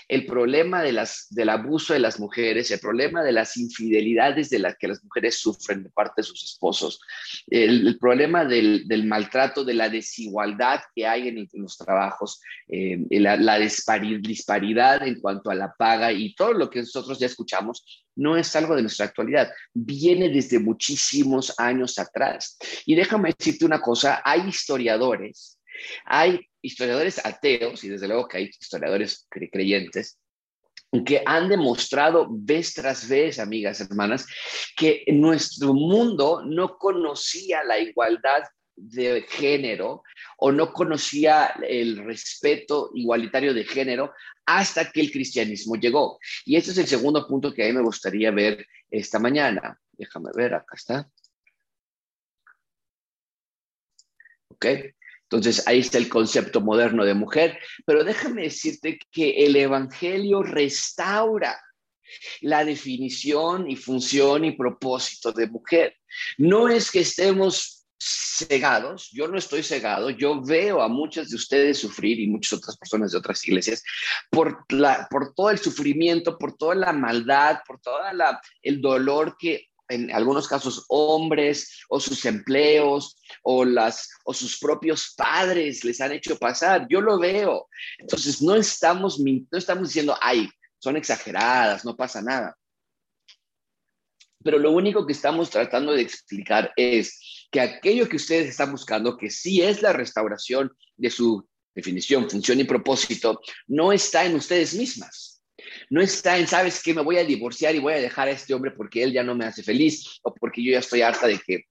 El 0.09 0.27
problema 0.27 0.83
de 0.83 0.93
las, 0.93 1.27
del 1.31 1.49
abuso 1.49 1.93
de 1.93 1.99
las 1.99 2.19
mujeres, 2.19 2.71
el 2.71 2.81
problema 2.81 3.23
de 3.23 3.33
las 3.33 3.57
infidelidades 3.57 4.51
de 4.51 4.59
las 4.59 4.77
que 4.77 4.89
las 4.89 5.03
mujeres 5.03 5.39
sufren 5.39 5.83
de 5.83 5.91
parte 5.91 6.23
de 6.23 6.25
sus 6.25 6.43
esposos, 6.43 7.01
el, 7.49 7.99
problema 7.99 8.45
del, 8.45 9.05
maltrato, 9.07 9.65
de 9.65 9.75
la 9.75 9.89
desigualdad 9.89 10.81
que 10.95 11.07
hay 11.07 11.29
en, 11.29 11.49
los 11.53 11.77
trabajos, 11.77 12.41
eh, 12.69 12.99
la, 13.11 13.59
disparidad 13.59 15.07
en 15.07 15.21
cuanto 15.21 15.51
a 15.51 15.55
la 15.55 15.75
paga 15.75 16.13
y 16.13 16.35
todo 16.35 16.53
lo 16.53 16.71
que 16.71 16.81
nosotros 16.81 17.19
ya 17.19 17.27
escuchamos, 17.27 18.05
no 18.17 18.37
es 18.37 18.55
algo 18.57 18.77
de 18.77 18.83
nuestra 18.83 19.07
actualidad, 19.07 19.51
viene 19.73 20.29
desde 20.29 20.59
muchísimos 20.59 21.55
años 21.59 21.99
atrás. 21.99 22.57
Y 22.87 22.95
déjame 22.95 23.35
decirte 23.37 23.65
una 23.65 23.81
cosa, 23.81 24.23
hay 24.25 24.49
historiadores 24.49 25.54
Hay 26.05 26.49
historiadores 26.63 27.25
ateos, 27.25 27.85
y 27.85 27.89
desde 27.89 28.09
luego 28.09 28.29
que 28.29 28.39
hay 28.39 28.45
historiadores 28.45 29.27
creyentes, 29.31 30.19
que 31.05 31.23
han 31.27 31.49
demostrado 31.49 32.29
vez 32.31 32.75
tras 32.75 33.09
vez, 33.09 33.39
amigas, 33.39 33.81
hermanas, 33.81 34.27
que 34.77 35.05
nuestro 35.09 35.75
mundo 35.75 36.43
no 36.45 36.79
conocía 36.79 37.65
la 37.65 37.79
igualdad 37.79 38.45
de 38.77 39.23
género 39.29 40.03
o 40.39 40.53
no 40.53 40.73
conocía 40.73 41.55
el 41.67 42.05
respeto 42.05 42.91
igualitario 42.95 43.55
de 43.55 43.65
género 43.65 44.13
hasta 44.47 44.91
que 44.91 45.01
el 45.01 45.11
cristianismo 45.11 45.77
llegó. 45.77 46.19
Y 46.45 46.57
este 46.57 46.73
es 46.73 46.79
el 46.79 46.87
segundo 46.87 47.27
punto 47.27 47.53
que 47.53 47.65
a 47.65 47.67
mí 47.67 47.73
me 47.73 47.83
gustaría 47.83 48.31
ver 48.31 48.67
esta 48.91 49.19
mañana. 49.19 49.79
Déjame 49.93 50.31
ver, 50.35 50.55
acá 50.55 50.77
está. 50.77 51.11
¿Ok? 54.49 54.67
Entonces 55.35 55.67
ahí 55.67 55.81
está 55.81 55.99
el 55.99 56.09
concepto 56.09 56.61
moderno 56.61 57.05
de 57.05 57.15
mujer, 57.15 57.59
pero 57.85 58.05
déjame 58.05 58.43
decirte 58.43 58.99
que 59.11 59.45
el 59.45 59.57
Evangelio 59.57 60.43
restaura 60.43 61.61
la 62.41 62.65
definición 62.65 63.69
y 63.69 63.77
función 63.77 64.45
y 64.45 64.53
propósito 64.53 65.33
de 65.33 65.49
mujer. 65.49 65.97
No 66.39 66.69
es 66.69 66.91
que 66.91 67.01
estemos 67.01 67.85
cegados, 67.99 69.11
yo 69.13 69.29
no 69.29 69.39
estoy 69.39 69.63
cegado, 69.63 70.11
yo 70.11 70.43
veo 70.43 70.83
a 70.83 70.89
muchas 70.89 71.31
de 71.31 71.37
ustedes 71.37 71.79
sufrir 71.79 72.21
y 72.21 72.27
muchas 72.27 72.59
otras 72.59 72.77
personas 72.77 73.13
de 73.13 73.19
otras 73.19 73.47
iglesias 73.47 73.83
por, 74.31 74.65
todo 75.35 75.51
el 75.51 75.59
sufrimiento, 75.59 76.39
por 76.39 76.57
toda 76.57 76.75
la 76.75 76.93
maldad, 76.93 77.61
por 77.67 77.81
todo 77.81 77.99
el 78.63 78.81
dolor 78.81 79.37
que 79.39 79.69
en 79.89 80.13
algunos 80.13 80.49
casos 80.49 80.85
hombres 80.89 81.81
o 81.89 82.01
sus 82.01 82.25
empleos 82.25 83.17
o, 83.43 83.65
las, 83.65 84.09
o 84.25 84.33
sus 84.33 84.59
propios 84.59 85.15
padres 85.17 85.85
les 85.85 86.01
han 86.01 86.13
hecho 86.13 86.39
pasar. 86.39 86.87
Yo 86.89 87.01
lo 87.01 87.19
veo. 87.19 87.69
Entonces, 87.99 88.41
no 88.43 88.55
estamos, 88.55 89.19
no 89.21 89.59
estamos 89.59 89.89
diciendo, 89.89 90.17
ay, 90.21 90.49
son 90.79 90.97
exageradas, 90.97 91.85
no 91.85 91.97
pasa 91.97 92.23
nada. 92.23 92.57
Pero 94.43 94.59
lo 94.59 94.73
único 94.73 95.07
que 95.07 95.13
estamos 95.13 95.51
tratando 95.51 95.93
de 95.93 96.03
explicar 96.03 96.73
es 96.77 97.49
que 97.51 97.61
aquello 97.61 98.09
que 98.09 98.17
ustedes 98.17 98.49
están 98.49 98.73
buscando, 98.73 99.17
que 99.17 99.31
sí 99.31 99.63
es 99.63 99.81
la 99.81 99.93
restauración 99.93 100.71
de 100.97 101.11
su 101.11 101.47
definición, 101.75 102.29
función 102.29 102.61
y 102.61 102.65
propósito, 102.65 103.41
no 103.67 103.93
está 103.93 104.25
en 104.25 104.37
ustedes 104.37 104.75
mismas 104.75 105.34
no 105.91 106.01
está 106.01 106.39
en, 106.39 106.47
¿sabes 106.47 106.83
qué? 106.83 106.95
Me 106.95 107.03
voy 107.03 107.19
a 107.19 107.25
divorciar 107.25 107.75
y 107.75 107.79
voy 107.79 107.95
a 107.95 108.01
dejar 108.01 108.29
a 108.29 108.33
este 108.33 108.55
hombre 108.55 108.71
porque 108.71 109.03
él 109.03 109.13
ya 109.13 109.23
no 109.23 109.35
me 109.35 109.45
hace 109.45 109.63
feliz 109.63 110.21
o 110.23 110.35
porque 110.35 110.63
yo 110.63 110.73
ya 110.73 110.79
estoy 110.79 111.03
harta 111.03 111.27
de 111.27 111.39
que 111.39 111.65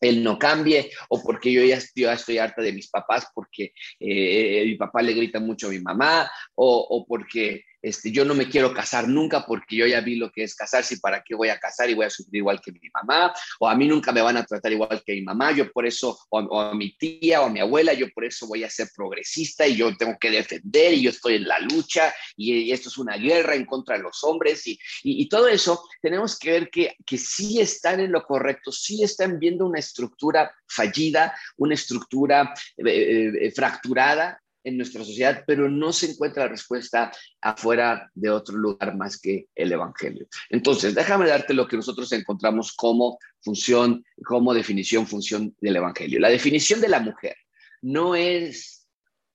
él 0.00 0.22
no 0.22 0.38
cambie 0.38 0.90
o 1.08 1.22
porque 1.22 1.52
yo 1.52 1.64
ya 1.64 1.76
estoy, 1.76 2.38
harta 2.38 2.62
de 2.62 2.72
mis 2.72 2.88
papás 2.88 3.26
porque 3.34 3.72
eh, 4.00 4.64
mi 4.66 4.74
papá 4.76 5.02
le 5.02 5.14
grita 5.14 5.40
mucho 5.40 5.68
a 5.68 5.70
mi 5.70 5.80
mamá 5.80 6.30
o, 6.54 6.86
o 6.90 7.06
porque 7.06 7.62
este, 7.84 8.10
yo 8.10 8.24
no 8.24 8.34
me 8.34 8.48
quiero 8.48 8.72
casar 8.72 9.06
nunca 9.06 9.44
porque 9.44 9.76
yo 9.76 9.86
ya 9.86 10.00
vi 10.00 10.16
lo 10.16 10.32
que 10.32 10.42
es 10.42 10.54
casarse 10.54 10.94
y 10.94 11.00
para 11.00 11.22
qué 11.22 11.34
voy 11.34 11.50
a 11.50 11.60
casar 11.60 11.90
y 11.90 11.94
voy 11.94 12.06
a 12.06 12.10
sufrir 12.10 12.36
igual 12.36 12.58
que 12.60 12.72
mi 12.72 12.88
mamá, 12.94 13.34
o 13.60 13.68
a 13.68 13.74
mí 13.74 13.86
nunca 13.86 14.10
me 14.10 14.22
van 14.22 14.38
a 14.38 14.44
tratar 14.44 14.72
igual 14.72 15.02
que 15.04 15.12
mi 15.12 15.20
mamá, 15.20 15.52
yo 15.52 15.70
por 15.70 15.84
eso, 15.86 16.18
o, 16.30 16.60
a 16.60 16.74
mi 16.74 16.96
tía 16.96 17.42
o 17.42 17.46
a 17.46 17.50
mi 17.50 17.60
abuela, 17.60 17.92
yo 17.92 18.06
por 18.14 18.24
eso 18.24 18.46
voy 18.46 18.64
a 18.64 18.70
ser 18.70 18.88
progresista 18.96 19.66
y 19.66 19.76
yo 19.76 19.94
tengo 19.98 20.16
que 20.18 20.30
defender 20.30 20.94
y 20.94 21.02
yo 21.02 21.10
estoy 21.10 21.34
en 21.34 21.46
la 21.46 21.58
lucha 21.58 22.14
y, 22.36 22.72
esto 22.72 22.88
es 22.88 22.96
una 22.96 23.16
guerra 23.16 23.54
en 23.54 23.66
contra 23.66 23.96
de 23.96 24.02
los 24.02 24.24
hombres 24.24 24.66
y, 24.66 24.78
y, 25.02 25.28
todo 25.28 25.46
eso, 25.48 25.86
tenemos 26.00 26.38
que 26.38 26.50
ver 26.52 26.70
que, 26.70 26.96
que 27.04 27.18
sí 27.18 27.60
están 27.60 28.00
en 28.00 28.12
lo 28.12 28.24
correcto, 28.24 28.72
sí 28.72 29.02
están 29.02 29.38
viendo 29.38 29.66
una 29.66 29.78
estructura 29.78 30.50
fallida, 30.66 31.36
una 31.58 31.74
estructura 31.74 32.54
eh, 32.78 32.82
eh, 32.86 33.32
eh, 33.42 33.50
fracturada 33.52 34.40
en 34.64 34.76
nuestra 34.76 35.04
sociedad, 35.04 35.44
pero 35.46 35.68
no 35.68 35.92
se 35.92 36.10
encuentra 36.10 36.48
respuesta 36.48 37.12
afuera 37.40 38.10
de 38.14 38.30
otro 38.30 38.56
lugar 38.56 38.96
más 38.96 39.20
que 39.20 39.46
el 39.54 39.70
Evangelio. 39.70 40.26
Entonces, 40.50 40.94
déjame 40.94 41.28
darte 41.28 41.54
lo 41.54 41.68
que 41.68 41.76
nosotros 41.76 42.10
encontramos 42.12 42.72
como 42.72 43.18
función, 43.40 44.04
como 44.24 44.54
definición, 44.54 45.06
función 45.06 45.54
del 45.60 45.76
Evangelio. 45.76 46.18
La 46.18 46.30
definición 46.30 46.80
de 46.80 46.88
la 46.88 47.00
mujer 47.00 47.36
no 47.82 48.16
es, 48.16 48.86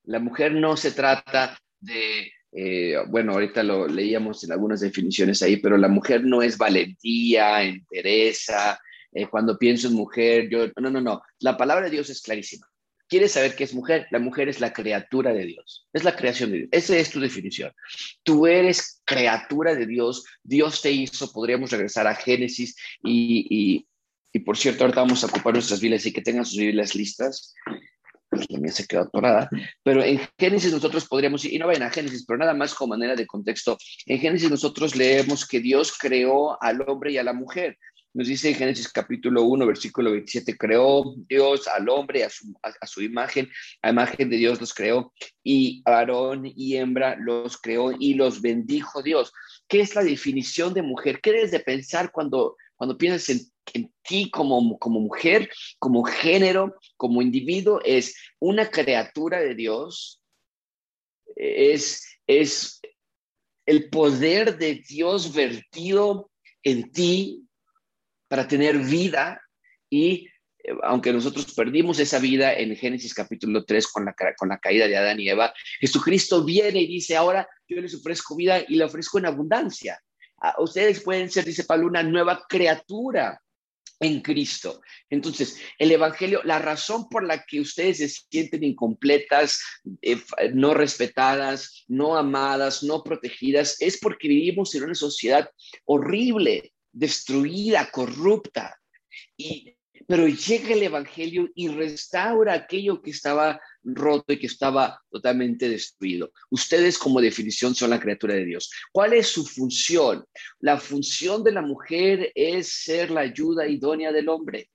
la 0.04 0.20
mujer 0.20 0.54
no 0.54 0.76
se 0.76 0.92
trata 0.92 1.58
de 1.80 2.32
eh, 2.52 2.96
bueno, 3.08 3.34
ahorita 3.34 3.62
lo 3.64 3.88
leíamos 3.88 4.44
en 4.44 4.52
algunas 4.52 4.80
definiciones 4.80 5.42
ahí, 5.42 5.58
pero 5.58 5.78
la 5.78 5.88
mujer 5.88 6.24
no 6.24 6.42
es 6.42 6.58
valentía, 6.58 7.64
entereza. 7.64 8.80
Eh, 9.12 9.28
cuando 9.28 9.58
pienso 9.58 9.88
en 9.88 9.94
mujer, 9.94 10.50
yo, 10.50 10.68
no, 10.78 10.90
no, 10.90 11.02
no, 11.02 11.22
la 11.40 11.58
palabra 11.58 11.86
de 11.86 11.92
Dios 11.92 12.10
es 12.10 12.22
clarísima. 12.22 12.68
¿Quieres 13.10 13.32
saber 13.32 13.56
qué 13.56 13.64
es 13.64 13.74
mujer? 13.74 14.08
La 14.12 14.20
mujer 14.20 14.50
es 14.50 14.62
la 14.62 14.72
criatura 14.72 15.34
de 15.34 15.46
Dios. 15.46 15.88
Es 15.92 16.04
la 16.04 16.16
creación 16.16 16.52
de 16.52 16.58
Dios. 16.58 16.70
Esa 16.72 16.96
es 16.96 17.10
tu 17.10 17.20
definición. 17.20 17.74
Tú 18.22 18.46
eres 18.46 19.02
criatura 19.04 19.74
de 19.74 19.88
Dios. 19.88 20.26
Dios 20.44 20.82
te 20.84 20.92
hizo. 20.92 21.32
Podríamos 21.32 21.72
regresar 21.72 22.06
a 22.06 22.14
Génesis 22.14 22.76
y, 23.04 23.88
por 24.46 24.58
cierto, 24.58 24.84
ahorita 24.84 25.02
vamos 25.02 25.24
a 25.24 25.28
ocupar 25.28 25.54
nuestras 25.54 25.82
Biblias 25.82 26.06
y 26.06 26.14
que 26.14 26.22
tengan 26.22 26.46
sus 26.46 26.60
Biblias 26.60 26.94
listas. 26.94 27.56
La 28.30 28.60
mía 28.60 28.72
se 28.72 28.86
quedó 28.86 29.02
atorada. 29.02 29.50
Pero 29.82 30.04
en 30.04 30.22
Génesis 30.38 30.72
nosotros 30.72 31.08
podríamos, 31.08 31.44
y 31.46 31.58
no 31.58 31.66
vayan 31.66 31.84
a 31.84 31.90
Génesis, 31.90 32.26
pero 32.28 32.38
nada 32.38 32.54
más 32.54 32.76
como 32.76 32.92
manera 32.92 33.16
de 33.16 33.26
contexto. 33.26 33.76
En 34.06 34.20
Génesis 34.20 34.52
nosotros 34.52 34.96
leemos 34.96 35.48
que 35.48 35.60
Dios 35.60 35.98
creó 35.98 36.62
al 36.62 36.88
hombre 36.88 37.12
y 37.12 37.18
a 37.18 37.24
la 37.24 37.34
mujer. 37.34 37.80
Nos 38.20 38.28
dice 38.28 38.50
en 38.50 38.56
Génesis 38.56 38.90
capítulo 38.90 39.44
1, 39.44 39.66
versículo 39.66 40.12
27, 40.12 40.58
creó 40.58 41.16
Dios 41.30 41.70
al 41.70 41.88
hombre 41.88 42.26
a 42.26 42.30
su, 42.30 42.54
a, 42.62 42.86
su, 42.86 43.02
imagen, 43.02 43.50
a 43.82 43.92
imagen 43.92 44.30
de 44.30 44.36
Dios 44.36 44.60
los 44.60 44.74
creó, 44.74 45.14
y 45.42 45.82
Aarón 45.86 46.44
y 46.54 46.76
hembra 46.76 47.16
los 47.16 47.56
creó 47.56 47.94
y 47.98 48.16
los 48.16 48.42
bendijo 48.42 49.02
Dios. 49.02 49.32
¿Qué 49.70 49.80
es 49.80 49.96
la 49.96 50.04
definición 50.04 50.74
de 50.74 50.82
mujer? 50.82 51.22
¿Qué 51.22 51.32
debes 51.32 51.52
de 51.52 51.62
pensar 51.62 52.12
cuando, 52.12 52.58
cuando 52.76 52.98
piensas 52.98 53.30
en, 53.30 53.40
en 53.74 53.94
ti 54.02 54.30
como, 54.30 54.78
como 54.80 55.00
mujer, 55.00 55.50
como 55.78 56.04
género, 56.04 56.76
como 56.98 57.22
individuo? 57.22 57.80
Es 57.86 58.18
una 58.40 58.70
criatura 58.70 59.40
de 59.40 59.56
Dios, 59.56 60.22
es, 61.38 62.06
es 62.28 62.82
el 63.66 63.90
poder 63.90 64.58
de 64.58 64.84
Dios 64.86 65.34
vertido 65.34 66.30
en 66.64 66.92
ti 66.92 67.46
para 68.30 68.48
tener 68.48 68.78
vida 68.78 69.42
y 69.90 70.30
eh, 70.64 70.74
aunque 70.84 71.12
nosotros 71.12 71.54
perdimos 71.54 72.00
esa 72.00 72.20
vida 72.20 72.54
en 72.54 72.76
Génesis 72.76 73.14
capítulo 73.14 73.66
3 73.66 73.88
con 73.88 74.06
la, 74.06 74.16
con 74.38 74.48
la 74.48 74.60
caída 74.60 74.88
de 74.88 74.96
Adán 74.96 75.20
y 75.20 75.28
Eva, 75.28 75.54
Jesucristo 75.82 76.46
viene 76.46 76.80
y 76.82 76.88
dice, 76.88 77.18
ahora 77.18 77.46
yo 77.68 77.82
les 77.82 77.96
ofrezco 77.96 78.38
vida 78.38 78.64
y 78.66 78.76
la 78.76 78.86
ofrezco 78.86 79.20
en 79.20 79.26
abundancia. 79.26 80.02
Ustedes 80.60 81.02
pueden 81.02 81.30
ser, 81.30 81.44
dice 81.44 81.66
Pablo, 81.66 81.88
una 81.88 82.04
nueva 82.04 82.46
criatura 82.48 83.42
en 84.00 84.22
Cristo. 84.22 84.82
Entonces, 85.10 85.60
el 85.78 85.92
Evangelio, 85.92 86.42
la 86.46 86.60
razón 86.60 87.10
por 87.10 87.26
la 87.26 87.44
que 87.44 87.60
ustedes 87.60 87.98
se 87.98 88.08
sienten 88.08 88.64
incompletas, 88.64 89.62
eh, 90.02 90.22
no 90.54 90.74
respetadas, 90.74 91.84
no 91.88 92.16
amadas, 92.16 92.84
no 92.84 93.04
protegidas, 93.04 93.76
es 93.82 94.00
porque 94.00 94.30
vivimos 94.30 94.74
en 94.76 94.84
una 94.84 94.96
sociedad 94.96 95.50
horrible, 95.86 96.74
destruida, 96.92 97.90
corrupta. 97.92 98.80
Y, 99.38 99.76
pero 100.08 100.28
llega 100.28 100.74
el 100.74 100.84
Evangelio 100.84 101.50
y 101.54 101.68
restaura 101.68 102.54
aquello 102.54 103.02
que 103.02 103.12
estaba 103.12 103.62
roto 103.84 104.34
y 104.34 104.40
que 104.40 104.48
estaba 104.48 105.02
totalmente 105.10 105.70
destruido. 105.70 106.32
Ustedes 106.50 106.98
como 106.98 107.22
definición 107.22 107.76
son 107.76 107.92
la 107.92 108.00
criatura 108.00 108.34
de 108.34 108.46
Dios. 108.46 108.72
¿Cuál 108.92 109.14
es 109.14 109.28
su 109.28 109.46
función? 109.46 110.26
La 110.60 110.78
función 110.80 111.44
de 111.44 111.52
la 111.52 111.62
mujer 111.62 112.32
es 112.36 112.70
ser 112.84 113.12
la 113.12 113.22
ayuda 113.22 113.68
idónea 113.68 114.12
del 114.12 114.30
hombre. 114.30 114.70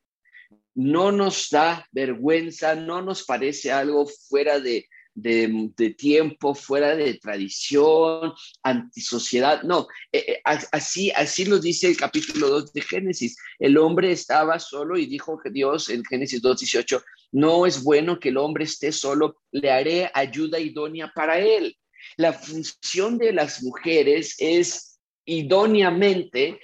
No 0.74 1.12
nos 1.12 1.50
da 1.50 1.86
vergüenza, 1.92 2.74
no 2.74 3.00
nos 3.00 3.24
parece 3.24 3.70
algo 3.70 4.06
fuera 4.06 4.58
de, 4.58 4.88
de, 5.14 5.94
tiempo, 5.96 6.54
fuera 6.54 6.96
de 6.96 7.14
tradición, 7.14 8.32
antisociedad. 8.62 9.62
No, 9.62 9.86
eh, 10.12 10.24
eh, 10.28 10.40
así, 10.44 11.10
así 11.12 11.44
lo 11.44 11.58
dice 11.58 11.88
el 11.88 11.96
capítulo 11.96 12.48
2 12.48 12.72
de 12.72 12.80
Génesis. 12.80 13.36
El 13.58 13.78
hombre 13.78 14.12
estaba 14.12 14.58
solo 14.58 14.98
y 14.98 15.06
dijo 15.06 15.38
que 15.38 15.50
Dios 15.50 15.88
en 15.88 16.04
Génesis 16.04 16.42
2.18, 16.42 17.02
no 17.32 17.66
es 17.66 17.82
bueno 17.82 18.18
que 18.18 18.28
el 18.30 18.36
hombre 18.36 18.64
esté 18.64 18.92
solo, 18.92 19.42
le 19.50 19.70
haré 19.70 20.10
ayuda 20.14 20.58
idónea 20.58 21.12
para 21.14 21.38
él. 21.38 21.76
La 22.16 22.32
función 22.32 23.18
de 23.18 23.32
las 23.32 23.62
mujeres 23.62 24.36
es 24.38 24.98
idóneamente 25.24 26.60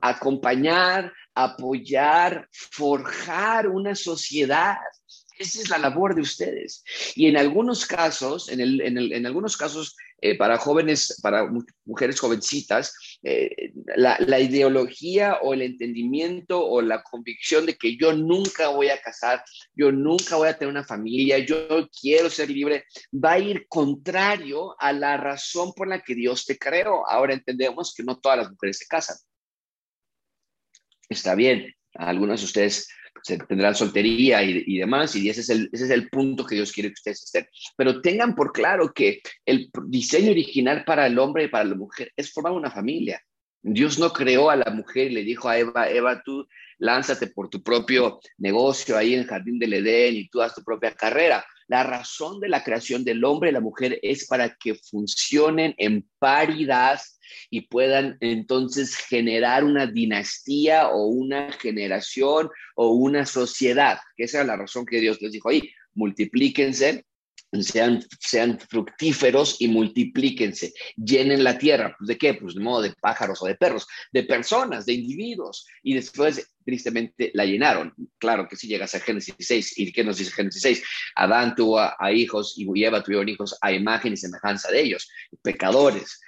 acompañar, 0.00 1.12
apoyar, 1.34 2.48
forjar 2.52 3.68
una 3.68 3.94
sociedad 3.94 4.76
esa 5.38 5.60
es 5.60 5.68
la 5.68 5.78
labor 5.78 6.14
de 6.14 6.22
ustedes. 6.22 6.82
Y 7.14 7.26
en 7.26 7.36
algunos 7.36 7.86
casos, 7.86 8.48
en, 8.48 9.26
algunos 9.26 9.56
casos, 9.56 9.96
eh, 10.20 10.36
para 10.36 10.56
jóvenes, 10.56 11.18
para 11.22 11.48
mujeres 11.84 12.18
jovencitas, 12.18 12.94
eh, 13.22 13.72
la, 13.96 14.16
la, 14.20 14.40
ideología 14.40 15.38
o 15.42 15.52
el 15.52 15.62
entendimiento 15.62 16.64
o 16.64 16.80
la 16.80 17.02
convicción 17.02 17.66
de 17.66 17.76
que 17.76 17.96
yo 17.96 18.14
nunca 18.14 18.68
voy 18.68 18.88
a 18.88 19.00
casar, 19.00 19.44
yo 19.74 19.92
nunca 19.92 20.36
voy 20.36 20.48
a 20.48 20.56
tener 20.56 20.70
una 20.70 20.84
familia, 20.84 21.38
yo 21.38 21.88
quiero 22.00 22.30
ser 22.30 22.50
libre, 22.50 22.84
va 23.12 23.32
a 23.32 23.38
ir 23.38 23.66
contrario 23.68 24.74
a 24.78 24.92
la 24.92 25.16
razón 25.16 25.72
por 25.74 25.88
la 25.88 26.00
que 26.00 26.14
Dios 26.14 26.46
te 26.46 26.58
creó. 26.58 27.08
Ahora 27.08 27.34
entendemos 27.34 27.92
que 27.94 28.02
no 28.02 28.18
todas 28.18 28.38
las 28.38 28.50
mujeres 28.50 28.78
se 28.78 28.86
casan. 28.86 29.16
Está 31.08 31.34
bien, 31.34 31.72
algunas 31.94 32.40
de 32.40 32.46
ustedes 32.46 32.88
se 33.22 33.38
tendrán 33.38 33.74
soltería 33.74 34.42
y, 34.42 34.78
demás, 34.78 35.14
y 35.16 35.28
ese 35.28 35.40
es, 35.40 35.50
el, 35.50 35.68
ese 35.72 35.84
es 35.84 35.90
el 35.90 36.08
punto 36.08 36.46
que 36.46 36.54
Dios 36.54 36.72
quiere 36.72 36.90
que 36.90 36.94
ustedes 36.94 37.22
estén. 37.24 37.46
Pero 37.76 38.00
tengan 38.00 38.34
por 38.34 38.52
claro 38.52 38.92
que 38.92 39.20
el 39.44 39.70
diseño 39.86 40.30
original 40.30 40.84
para 40.84 41.06
el 41.06 41.18
hombre 41.18 41.44
y 41.44 41.48
para 41.48 41.64
la 41.64 41.74
mujer 41.74 42.12
es 42.16 42.32
formar 42.32 42.52
una 42.52 42.70
familia. 42.70 43.20
Dios 43.62 43.98
no 43.98 44.12
creó 44.12 44.50
a 44.50 44.56
la 44.56 44.70
mujer 44.70 45.10
y 45.10 45.14
le 45.14 45.24
dijo 45.24 45.48
a 45.48 45.58
Eva, 45.58 45.90
Eva, 45.90 46.22
tú 46.24 46.46
lánzate 46.78 47.28
por 47.28 47.48
tu 47.48 47.62
propio 47.62 48.20
negocio 48.38 48.96
ahí 48.96 49.14
en 49.14 49.20
el 49.20 49.26
Jardín 49.26 49.58
del 49.58 49.74
Edén 49.74 50.16
y 50.16 50.28
tú 50.28 50.42
haz 50.42 50.54
tu 50.54 50.62
propia 50.62 50.92
carrera. 50.92 51.44
La 51.68 51.82
razón 51.82 52.38
de 52.40 52.48
la 52.48 52.62
creación 52.62 53.04
del 53.04 53.24
hombre 53.24 53.50
y 53.50 53.52
la 53.52 53.60
mujer 53.60 53.98
es 54.02 54.26
para 54.26 54.54
que 54.54 54.74
funcionen 54.74 55.74
en 55.78 56.08
paridad 56.18 57.00
y 57.50 57.62
puedan 57.62 58.16
entonces 58.20 58.94
generar 58.96 59.64
una 59.64 59.86
dinastía 59.86 60.88
o 60.90 61.06
una 61.06 61.50
generación 61.52 62.50
o 62.76 62.90
una 62.90 63.26
sociedad, 63.26 63.98
que 64.16 64.24
esa 64.24 64.42
es 64.42 64.46
la 64.46 64.56
razón 64.56 64.86
que 64.86 65.00
Dios 65.00 65.20
les 65.20 65.32
dijo 65.32 65.48
ahí, 65.48 65.68
multiplíquense 65.94 67.04
sean, 67.60 68.04
sean 68.20 68.58
fructíferos 68.58 69.60
y 69.60 69.68
multiplíquense, 69.68 70.72
llenen 70.96 71.44
la 71.44 71.58
tierra. 71.58 71.96
¿De 72.00 72.18
qué? 72.18 72.34
Pues 72.34 72.54
de 72.54 72.60
modo 72.60 72.82
de 72.82 72.94
pájaros 73.00 73.42
o 73.42 73.46
de 73.46 73.54
perros, 73.54 73.86
de 74.12 74.24
personas, 74.24 74.86
de 74.86 74.94
individuos. 74.94 75.66
Y 75.82 75.94
después, 75.94 76.50
tristemente, 76.64 77.30
la 77.34 77.44
llenaron. 77.44 77.94
Claro 78.18 78.48
que 78.48 78.56
si 78.56 78.66
llegas 78.68 78.94
a 78.94 79.00
Génesis 79.00 79.34
6, 79.38 79.78
¿y 79.78 79.92
qué 79.92 80.04
nos 80.04 80.18
dice 80.18 80.32
Génesis 80.32 80.62
6? 80.62 80.82
Adán 81.14 81.54
tuvo 81.54 81.78
a, 81.78 81.96
hijos 82.12 82.54
y 82.56 82.84
Eva 82.84 83.02
tuvieron 83.02 83.28
hijos 83.28 83.56
a 83.60 83.72
imagen 83.72 84.12
y 84.12 84.16
semejanza 84.16 84.70
de 84.70 84.82
ellos, 84.82 85.08
pecadores. 85.42 86.20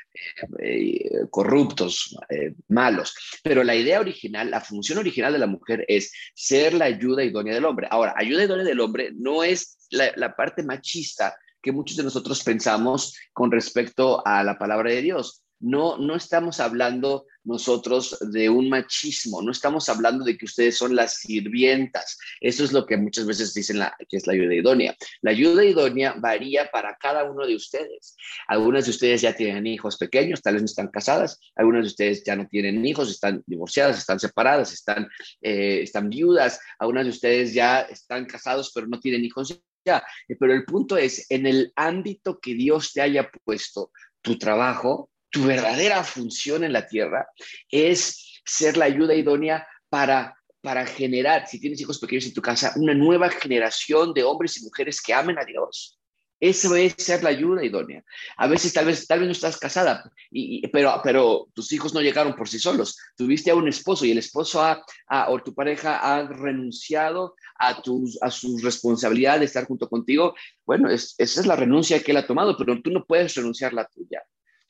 Eh, 0.61 1.27
corruptos, 1.31 2.17
eh, 2.29 2.55
malos. 2.69 3.15
Pero 3.43 3.63
la 3.63 3.75
idea 3.75 4.01
original, 4.01 4.51
la 4.51 4.61
función 4.61 4.99
original 4.99 5.33
de 5.33 5.39
la 5.39 5.47
mujer 5.47 5.85
es 5.89 6.13
ser 6.35 6.75
la 6.75 6.87
ayuda 6.87 7.25
idónea 7.25 7.55
del 7.55 7.65
hombre. 7.65 7.89
Ahora, 7.91 8.15
ayuda 8.17 8.45
idónea 8.45 8.65
del 8.65 8.81
hombre 8.81 9.11
no 9.15 9.45
es 9.45 9.87
la, 9.91 10.35
parte 10.35 10.63
machista 10.63 11.37
que 11.63 11.73
muchos 11.73 11.97
de 11.97 12.05
nosotros 12.05 12.43
pensamos 12.43 13.17
con 13.33 13.51
respecto 13.51 14.27
a 14.27 14.43
la 14.43 14.59
palabra 14.59 14.91
de 14.91 15.03
Dios. 15.03 15.45
No, 15.61 15.99
no 15.99 16.15
estamos 16.15 16.61
hablando 16.61 17.27
nosotros 17.49 18.17
de 18.21 18.49
un 18.49 18.69
machismo, 18.69 19.43
no 19.43 19.51
estamos 19.51 19.89
hablando 19.89 20.25
de 20.25 20.37
que 20.37 20.45
ustedes 20.45 20.77
son 20.77 20.95
las 20.95 21.15
sirvientas. 21.21 22.19
Eso 22.41 22.63
es 22.63 22.73
lo 22.73 22.87
que 22.87 22.97
muchas 22.97 23.27
veces 23.27 23.55
dicen 23.55 23.79
la, 23.79 23.97
que 24.09 24.19
es 24.19 24.27
la 24.27 24.35
ayuda 24.35 24.55
idónea. 24.55 24.97
La 25.23 25.31
ayuda 25.31 25.65
idónea 25.65 26.15
varía 26.19 26.71
para 26.71 26.97
cada 26.97 27.25
uno 27.25 27.47
de 27.47 27.57
ustedes. 27.57 28.15
Algunas 28.47 28.85
de 28.85 28.91
ustedes 28.91 29.23
ya 29.23 29.35
tienen 29.35 29.67
hijos 29.67 29.97
pequeños, 29.97 30.43
tal 30.43 30.55
vez 30.55 30.63
no 30.63 30.67
están 30.67 30.89
casadas, 30.89 31.41
algunas 31.57 31.83
de 31.85 31.89
ustedes 31.89 32.23
ya 32.25 32.37
no 32.37 32.47
tienen 32.47 32.85
hijos, 32.85 33.11
están 33.11 33.43
divorciadas, 33.47 33.99
están 33.99 34.21
separadas, 34.21 34.73
están, 34.73 35.09
eh, 35.41 35.81
están 35.83 36.11
viudas, 36.11 36.61
algunas 36.79 37.05
de 37.05 37.11
ustedes 37.11 37.55
ya 37.55 37.81
están 37.81 38.27
casados 38.27 38.71
pero 38.75 38.87
no 38.87 39.01
tienen 39.01 39.25
hijos 39.25 39.49
ya. 39.85 40.05
Pero 40.39 40.53
el 40.53 40.65
punto 40.65 40.97
es, 40.97 41.27
en 41.31 41.47
el 41.47 41.73
ámbito 41.77 42.39
que 42.41 42.55
Dios 42.55 42.93
te 42.93 43.01
haya 43.01 43.31
puesto, 43.45 43.91
tu 44.21 44.39
trabajo, 44.39 45.11
tu 45.31 45.45
verdadera 45.45 46.05
función 46.05 46.65
en 46.65 46.73
la 46.73 46.87
tierra 46.87 47.27
es 47.71 48.41
ser 48.45 48.77
la 48.77 48.87
ayuda 48.87 49.15
idónea 49.15 49.67
para 49.89 50.35
para 50.61 50.85
generar, 50.85 51.47
si 51.47 51.61
tienes 51.61 51.81
hijos 51.81 52.01
pequeños 52.01 52.27
en 52.27 52.35
tu 52.35 52.43
casa, 52.43 52.73
una 52.77 52.93
nueva 52.93 53.31
generación 53.31 54.13
de 54.13 54.25
hombres 54.25 54.57
y 54.57 54.65
mujeres 54.65 55.01
que 55.01 55.15
amen 55.15 55.39
a 55.39 55.45
Dios, 55.45 55.99
eso 56.41 56.77
es 56.77 56.95
ser 56.99 57.23
la 57.25 57.31
ayuda 57.31 57.65
idónea. 57.65 58.05
A 58.37 58.47
veces 58.47 58.73
tal 58.73 58.87
vez, 58.87 59.07
tal 59.07 59.21
vez 59.21 59.27
no 59.27 59.33
estás 59.33 59.59
casada, 59.59 60.11
y, 60.31 60.67
pero, 60.69 61.01
pero 61.03 61.49
tus 61.53 61.73
hijos 61.73 61.93
no 61.93 62.01
llegaron 62.01 62.35
por 62.37 62.49
sí 62.49 62.59
solos. 62.59 62.97
Tuviste 63.17 63.51
a 63.51 63.57
un 63.57 63.67
esposo 63.67 64.05
y 64.05 64.13
el 64.13 64.19
esposo 64.19 64.63
ha, 64.63 64.85
o 65.29 65.43
tu 65.43 65.55
pareja 65.55 65.99
ha 65.99 66.29
renunciado 66.29 67.35
a, 67.59 67.83
tus, 67.83 68.23
a 68.23 68.31
su 68.31 68.59
responsabilidad 68.59 69.41
de 69.41 69.47
estar 69.47 69.67
junto 69.67 69.89
contigo. 69.89 70.35
Bueno, 70.65 70.89
esa 70.91 71.17
es 71.19 71.47
la 71.47 71.57
renuncia 71.57 72.01
que 72.03 72.13
él 72.13 72.19
ha 72.19 72.27
tomado, 72.27 72.57
pero 72.57 72.81
tú 72.81 72.91
no 72.91 73.05
puedes 73.05 73.35
renunciar 73.35 73.73
la 73.73 73.87
tuya. 73.89 74.23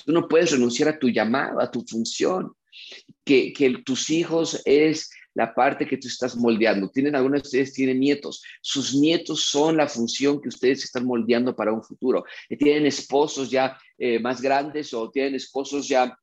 Tú 0.08 0.14
no 0.14 0.26
puedes 0.26 0.52
renunciar 0.52 0.88
a 0.88 0.98
tu 0.98 1.10
llamado, 1.10 1.60
a 1.60 1.70
tu 1.70 1.84
función. 1.86 2.54
Que, 3.26 3.52
tus 3.84 4.08
hijos 4.08 4.62
es 4.64 5.10
la 5.34 5.54
parte 5.54 5.86
que 5.86 5.98
tú 5.98 6.08
estás 6.08 6.34
moldeando. 6.34 6.88
Tienen 6.88 7.14
algunos 7.14 7.42
de 7.42 7.46
ustedes 7.46 7.74
tienen 7.74 8.00
nietos. 8.00 8.42
Sus 8.62 8.94
nietos 8.94 9.42
son 9.42 9.76
la 9.76 9.86
función 9.86 10.40
que 10.40 10.48
ustedes 10.48 10.82
están 10.82 11.04
moldeando 11.04 11.54
para 11.54 11.74
un 11.74 11.82
futuro. 11.82 12.24
Tienen 12.58 12.86
esposos 12.86 13.50
ya 13.50 13.78
eh, 13.98 14.18
más 14.18 14.40
grandes 14.40 14.94
o 14.94 15.10
tienen 15.10 15.34
esposos 15.34 15.86
ya 15.86 16.18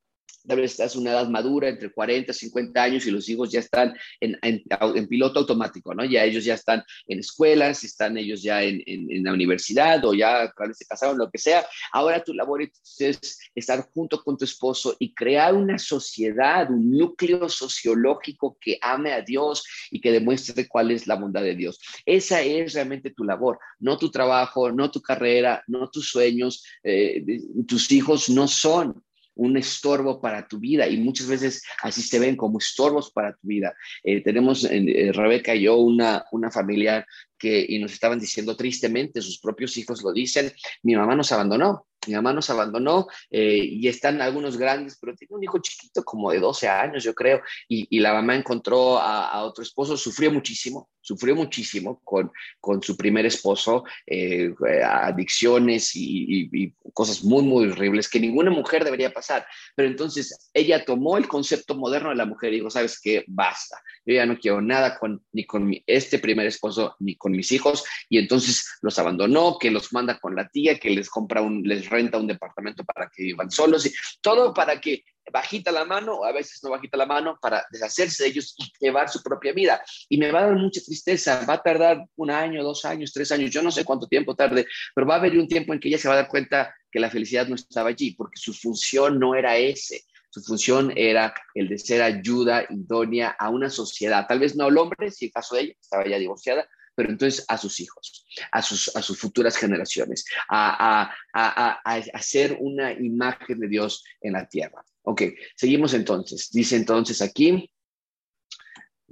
tal 0.48 0.60
vez 0.60 0.72
estás 0.72 0.96
en 0.96 1.02
una 1.02 1.12
edad 1.12 1.28
madura, 1.30 1.70
entre 1.70 1.92
40 1.92 2.32
y 2.32 2.36
50 2.36 2.84
años, 2.84 3.06
y 3.06 3.12
los 3.12 3.28
hijos 3.30 3.52
ya 3.52 3.60
están 3.60 3.96
en, 4.20 4.38
en, 4.42 5.08
piloto 5.08 5.40
automático, 5.40 5.94
¿no? 5.94 6.06
Ya 6.06 6.24
ellos 6.24 6.44
ya 6.44 6.56
están 6.56 6.84
en 7.08 7.20
escuelas, 7.20 7.84
están 7.84 8.18
ellos 8.18 8.42
ya 8.42 8.64
en, 8.64 8.82
en 8.86 9.24
la 9.24 9.34
universidad 9.34 10.04
o 10.06 10.14
ya 10.14 10.52
cuando 10.52 10.74
se 10.74 10.86
casaron, 10.86 11.18
lo 11.18 11.30
que 11.30 11.38
sea. 11.38 11.66
Ahora 11.92 12.24
tu 12.24 12.34
labor 12.34 12.62
es 12.62 13.40
estar 13.56 13.88
junto 13.94 14.24
con 14.24 14.38
tu 14.38 14.46
esposo 14.46 14.96
y 15.00 15.14
crear 15.14 15.54
una 15.54 15.78
sociedad, 15.78 16.70
un 16.70 16.92
núcleo 16.92 17.50
sociológico 17.50 18.58
que 18.60 18.78
ame 18.82 19.12
a 19.14 19.22
Dios 19.22 19.64
y 19.92 20.02
que 20.02 20.12
demuestre 20.12 20.68
cuál 20.68 20.92
es 20.92 21.08
la 21.08 21.16
bondad 21.16 21.42
de 21.42 21.56
Dios. 21.56 21.80
Esa 22.06 22.42
es 22.42 22.74
realmente 22.74 23.12
tu 23.12 23.24
labor, 23.24 23.60
no 23.80 23.98
tu 23.98 24.12
trabajo, 24.12 24.72
no 24.72 24.92
tu 24.92 25.02
carrera, 25.02 25.64
no 25.68 25.90
tus 25.90 26.10
sueños. 26.10 26.64
Eh, 26.84 27.24
tus 27.68 27.92
hijos 27.92 28.30
no 28.30 28.48
son 28.48 29.04
un 29.36 29.58
estorbo 29.58 30.22
para 30.22 30.48
tu 30.48 30.60
vida 30.60 30.88
y 30.88 30.98
muchas 30.98 31.28
veces 31.28 31.64
así 31.82 32.02
se 32.02 32.20
ven 32.20 32.36
como 32.36 32.60
estorbos 32.60 33.12
para 33.12 33.36
tu 33.36 33.48
vida. 33.48 33.76
Eh, 34.04 34.22
tenemos 34.22 34.66
eh, 34.70 35.12
Rebeca 35.14 35.56
y 35.56 35.64
yo 35.64 35.78
una, 35.78 36.26
una 36.32 36.52
familia 36.52 37.06
que 37.38 37.66
y 37.68 37.80
nos 37.80 37.94
estaban 37.94 38.20
diciendo 38.20 38.56
tristemente, 38.56 39.22
sus 39.22 39.40
propios 39.40 39.76
hijos 39.78 40.02
lo 40.02 40.14
dicen, 40.14 40.52
mi 40.84 40.96
mamá 40.96 41.16
nos 41.16 41.32
abandonó, 41.32 41.86
mi 42.08 42.14
mamá 42.14 42.34
nos 42.34 42.50
abandonó 42.50 43.08
eh, 43.30 43.58
y 43.64 43.88
están 43.88 44.22
algunos 44.22 44.58
grandes, 44.58 44.98
pero 45.00 45.16
tiene 45.16 45.36
un 45.36 45.44
hijo 45.44 45.60
chiquito 45.60 46.04
como 46.04 46.32
de 46.32 46.40
12 46.40 46.68
años, 46.68 47.04
yo 47.04 47.14
creo, 47.14 47.42
y, 47.68 47.88
y 47.90 48.00
la 48.00 48.14
mamá 48.14 48.36
encontró 48.36 48.98
a, 49.00 49.44
otro 49.44 49.64
esposo, 49.64 49.98
sufrió 49.98 50.32
muchísimo, 50.32 50.90
sufrió 51.02 51.36
muchísimo 51.36 52.02
con, 52.04 52.32
con 52.60 52.82
su 52.82 52.98
primer 52.98 53.26
esposo, 53.26 53.84
eh, 54.08 54.54
adicciones 54.84 55.96
y, 55.96 56.50
y, 56.52 56.74
cosas 56.94 57.24
muy, 57.24 57.44
muy 57.44 57.70
horribles 57.70 58.10
que 58.10 58.20
ninguna 58.20 58.50
mujer 58.50 58.84
debería 58.86 59.12
pasar. 59.12 59.46
Pero 59.76 59.90
entonces 59.90 60.50
ella 60.54 60.86
tomó 60.86 61.18
el 61.18 61.28
concepto 61.28 61.76
moderno 61.76 62.10
de 62.10 62.16
la 62.16 62.26
mujer 62.26 62.54
y 62.54 62.58
dijo, 62.58 62.70
sabes 62.70 63.00
qué, 63.02 63.24
basta, 63.28 63.78
yo 64.06 64.16
ya 64.16 64.26
no 64.26 64.38
quiero 64.38 64.62
nada 64.62 64.98
con, 64.98 65.22
ni 65.34 65.46
con 65.46 65.66
mi, 65.66 65.84
este 65.86 66.20
primer 66.20 66.48
esposo, 66.48 66.96
ni 67.00 67.16
con 67.16 67.34
mis 67.34 67.52
hijos, 67.52 67.84
y 68.10 68.18
entonces 68.18 68.66
los 68.82 68.98
abandonó, 68.98 69.58
que 69.60 69.72
los 69.72 69.92
manda 69.94 70.20
con 70.20 70.36
la 70.36 70.48
tía, 70.48 70.80
que 70.80 70.90
les 70.90 71.10
compra 71.10 71.42
un, 71.42 71.64
les 71.64 71.90
renta 71.96 72.18
un 72.18 72.28
departamento 72.28 72.84
para 72.84 73.10
que 73.10 73.24
vivan 73.24 73.50
solos, 73.50 73.86
y 73.86 73.94
todo 74.22 74.54
para 74.54 74.80
que 74.80 75.04
bajita 75.32 75.72
la 75.72 75.86
mano, 75.86 76.16
o 76.20 76.26
a 76.26 76.32
veces 76.32 76.64
no 76.64 76.70
bajita 76.70 76.98
la 76.98 77.06
mano, 77.06 77.38
para 77.42 77.66
deshacerse 77.72 78.24
de 78.24 78.30
ellos 78.30 78.56
y 78.58 78.72
llevar 78.80 79.10
su 79.10 79.24
propia 79.24 79.54
vida. 79.54 79.82
Y 80.10 80.18
me 80.18 80.32
va 80.32 80.40
a 80.42 80.48
dar 80.48 80.56
mucha 80.56 80.82
tristeza, 80.82 81.46
va 81.50 81.56
a 81.56 81.64
tardar 81.64 82.06
un 82.16 82.30
año, 82.30 82.64
dos 82.64 82.86
años, 82.86 83.12
tres 83.12 83.32
años, 83.32 83.52
yo 83.52 83.62
no 83.62 83.72
sé 83.72 83.84
cuánto 83.84 84.08
tiempo 84.08 84.36
tarde, 84.36 84.68
pero 84.94 85.08
va 85.08 85.16
a 85.16 85.18
haber 85.18 85.38
un 85.38 85.48
tiempo 85.48 85.74
en 85.74 85.80
que 85.80 85.88
ella 85.88 85.98
se 85.98 86.08
va 86.08 86.14
a 86.14 86.18
dar 86.18 86.28
cuenta 86.28 86.76
que 86.92 87.00
la 87.00 87.10
felicidad 87.10 87.48
no 87.48 87.56
estaba 87.56 87.90
allí, 87.90 88.12
porque 88.12 88.38
su 88.38 88.54
función 88.54 89.20
no 89.20 89.36
era 89.36 89.58
ese. 89.58 90.04
Su 90.30 90.42
función 90.42 90.92
era 90.98 91.34
el 91.54 91.70
de 91.70 91.78
ser 91.78 92.02
ayuda 92.02 92.66
idónea 92.70 93.36
a 93.40 93.50
una 93.50 93.70
sociedad, 93.70 94.26
tal 94.28 94.40
vez 94.40 94.54
no 94.56 94.66
al 94.66 94.78
hombre, 94.78 95.10
si 95.10 95.26
el 95.26 95.32
caso 95.32 95.56
de 95.56 95.62
ella 95.62 95.74
estaba 95.80 96.06
ya 96.06 96.18
divorciada, 96.18 96.68
pero 96.96 97.10
entonces 97.10 97.46
a 97.48 97.58
sus 97.58 97.80
hijos, 97.80 98.26
a 98.52 98.62
sus, 98.62 98.96
a 98.96 99.02
sus 99.02 99.20
futuras 99.20 99.58
generaciones, 99.58 100.26
a, 100.50 101.12
a, 101.34 101.82
a, 101.84 101.96
hacer 102.14 102.58
una 102.60 102.94
imagen 102.94 103.60
de 103.60 103.68
Dios 103.68 104.04
en 104.22 104.34
la 104.34 104.48
tierra. 104.48 104.84
Ok, 105.04 105.24
seguimos 105.56 105.94
entonces. 105.94 106.50
Dice 106.52 106.76
entonces 106.78 107.22
aquí, 107.22 107.70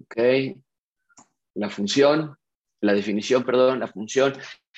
ok, 0.01 0.17
la 1.55 1.69
función, 1.69 2.35
la 2.81 2.93
definición, 2.93 3.43
perdón, 3.43 3.79
la 3.79 3.87
función. 3.87 4.33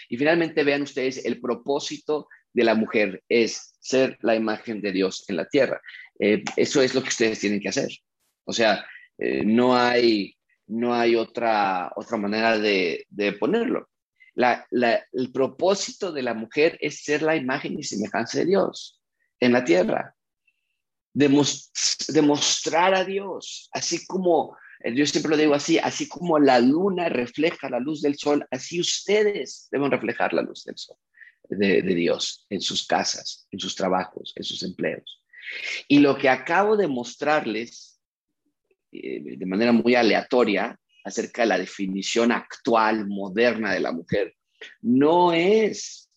Y 0.10 0.18
finalmente 0.18 0.64
vean 0.64 0.82
ustedes 0.82 1.26
el 1.26 1.40
propósito 1.40 2.28
de 2.54 2.64
la 2.64 2.76
mujer 2.76 3.24
es 3.30 3.76
ser 3.80 4.18
la 4.22 4.36
imagen 4.36 4.82
de 4.82 4.92
Dios 4.92 5.26
en 5.28 5.38
la 5.38 5.48
tierra. 5.48 5.82
Eh, 6.20 6.44
eso 6.56 6.82
es 6.82 6.96
lo 6.96 7.02
que 7.02 7.10
ustedes 7.10 7.40
tienen 7.40 7.60
que 7.60 7.70
hacer. 7.70 7.90
O 8.46 8.54
sea, 8.54 8.86
eh, 9.18 9.44
no 9.46 9.76
hay, 9.76 10.35
no 10.68 10.94
hay 10.94 11.16
otra, 11.16 11.92
otra 11.96 12.18
manera 12.18 12.58
de, 12.58 13.06
ponerlo. 13.40 13.90
el 14.36 15.32
propósito 15.32 16.12
de 16.12 16.24
la 16.24 16.34
mujer 16.34 16.78
es 16.82 17.04
ser 17.04 17.22
la 17.22 17.36
imagen 17.36 17.80
y 17.80 17.84
semejanza 17.84 18.40
de 18.40 18.46
Dios 18.46 19.02
en 19.40 19.54
la 19.54 19.64
tierra. 19.64 20.16
demostrar 21.14 22.94
a 22.96 23.04
Dios, 23.04 23.70
así 23.72 24.06
como, 24.06 24.58
eh, 24.84 24.94
yo 24.94 25.06
siempre 25.06 25.32
lo 25.32 25.38
digo 25.38 25.54
así, 25.54 25.80
así 25.80 26.08
como 26.10 26.40
la 26.40 26.60
luna 26.60 27.10
refleja 27.10 27.70
la 27.70 27.80
luz 27.80 28.02
del 28.02 28.18
sol, 28.18 28.46
así 28.52 28.80
ustedes 28.80 29.68
deben 29.72 29.92
reflejar 29.92 30.34
la 30.34 30.42
luz 30.42 30.66
del 30.66 30.78
sol 30.78 30.98
de, 31.50 31.82
Dios 31.82 32.46
en 32.50 32.62
sus 32.62 32.86
casas, 32.86 33.48
en 33.52 33.60
sus 33.60 33.76
trabajos, 33.76 34.34
en 34.36 34.44
sus 34.44 34.64
empleos. 34.64 35.22
Y 35.88 36.00
lo 36.00 36.18
que 36.18 36.30
acabo 36.30 36.76
de 36.78 36.88
mostrarles 36.88 37.95
eh, 39.04 39.38
de 39.38 39.46
manera 39.46 39.72
muy 39.72 39.96
aleatoria 39.96 40.78
acerca 41.04 41.44
de 41.44 41.48
la 41.48 41.58
definición 41.58 42.32
actual, 42.32 43.08
moderna 43.08 43.74
de 43.74 43.80
la 43.80 43.92
mujer, 43.92 44.36
no 44.82 45.34
es 45.34 46.10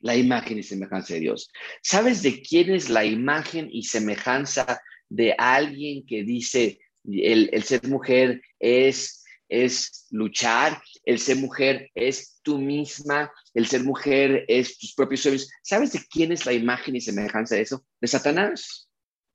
la 0.00 0.14
imagen 0.14 0.58
y 0.58 0.62
semejanza 0.62 1.14
de 1.14 1.20
Dios. 1.20 1.50
¿Sabes 1.82 2.22
de 2.22 2.42
quién 2.42 2.72
es 2.72 2.90
la 2.90 3.04
imagen 3.04 3.68
y 3.70 3.84
semejanza 3.84 4.80
de 5.08 5.34
alguien 5.38 6.04
que 6.04 6.22
dice 6.22 6.78
el, 7.04 7.50
el 7.52 7.62
ser 7.62 7.86
mujer 7.88 8.42
es, 8.58 9.24
es 9.48 10.06
luchar, 10.10 10.82
el 11.04 11.18
ser 11.18 11.36
mujer 11.36 11.90
es 11.94 12.40
tú 12.42 12.58
misma, 12.58 13.32
el 13.54 13.66
ser 13.66 13.84
mujer 13.84 14.44
es 14.48 14.78
tus 14.78 14.94
propios 14.94 15.20
sueños. 15.20 15.48
¿Sabes 15.62 15.92
de 15.92 16.00
quién 16.10 16.32
es 16.32 16.46
la 16.46 16.52
imagen 16.52 16.96
y 16.96 17.00
semejanza 17.00 17.54
de 17.54 17.62
eso? 17.62 17.84
De 18.00 18.08
Satanás. 18.08 18.85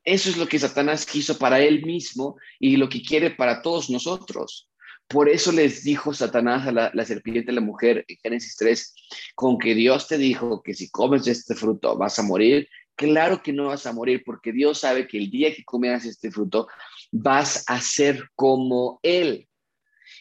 Eso 0.03 0.29
es 0.29 0.37
lo 0.37 0.47
que 0.47 0.59
Satanás 0.59 1.05
quiso 1.05 1.37
para 1.37 1.59
él 1.59 1.85
mismo 1.85 2.37
y 2.59 2.77
lo 2.77 2.89
que 2.89 3.01
quiere 3.01 3.31
para 3.31 3.61
todos 3.61 3.89
nosotros. 3.89 4.69
Por 5.07 5.27
eso 5.27 5.51
les 5.51 5.83
dijo 5.83 6.13
Satanás 6.13 6.67
a 6.67 6.71
la, 6.71 7.05
serpiente, 7.05 7.51
a 7.51 7.55
la 7.55 7.61
mujer, 7.61 8.05
en 8.07 8.17
Génesis 8.23 8.55
3, 8.55 8.95
con 9.35 9.57
que 9.57 9.75
Dios 9.75 10.07
te 10.07 10.17
dijo 10.17 10.63
que 10.63 10.73
si 10.73 10.89
comes 10.89 11.27
este 11.27 11.53
fruto 11.53 11.97
vas 11.97 12.17
a 12.17 12.23
morir. 12.23 12.67
Claro 12.95 13.41
que 13.43 13.51
no 13.51 13.67
vas 13.67 13.85
a 13.85 13.93
morir 13.93 14.23
porque 14.25 14.51
Dios 14.51 14.79
sabe 14.79 15.07
que 15.07 15.17
el 15.17 15.29
día 15.29 15.53
que 15.53 15.65
comas 15.65 16.05
este 16.05 16.31
fruto 16.31 16.67
vas 17.11 17.65
a 17.67 17.81
ser 17.81 18.29
como 18.35 18.99
Él. 19.03 19.49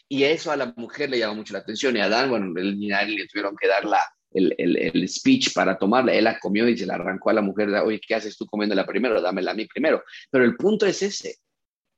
Y 0.09 0.25
eso 0.25 0.51
a 0.51 0.57
la 0.57 0.75
mujer 0.77 1.09
le 1.09 1.19
llamó 1.19 1.37
mucho 1.37 1.53
la 1.53 1.61
atención. 1.61 1.97
Y 1.97 2.01
a 2.01 2.07
Adán, 2.07 2.31
bueno, 2.31 2.53
él, 2.57 2.81
le 2.81 3.29
tuvieron 3.29 3.57
que 3.57 3.69
dar 3.69 3.85
la, 3.85 4.01
el, 4.33 4.55
el, 4.59 5.09
speech 5.09 5.53
para 5.53 5.79
tomarla. 5.79 6.15
Él 6.15 6.25
la 6.25 6.39
comió 6.39 6.69
y 6.69 6.77
se 6.77 6.87
la 6.87 6.95
arrancó 6.95 7.31
a 7.31 7.35
la 7.35 7.43
mujer. 7.43 7.69
Oye, 7.69 8.01
¿qué 8.01 8.15
haces 8.15 8.37
tú 8.37 8.47
comiéndola 8.47 8.87
primero? 8.87 9.21
Dámela 9.21 9.53
a 9.53 9.55
mí 9.55 9.67
primero. 9.67 10.03
Pero 10.31 10.45
el 10.45 10.57
punto 10.57 10.87
es 10.87 11.03
ese, 11.03 11.37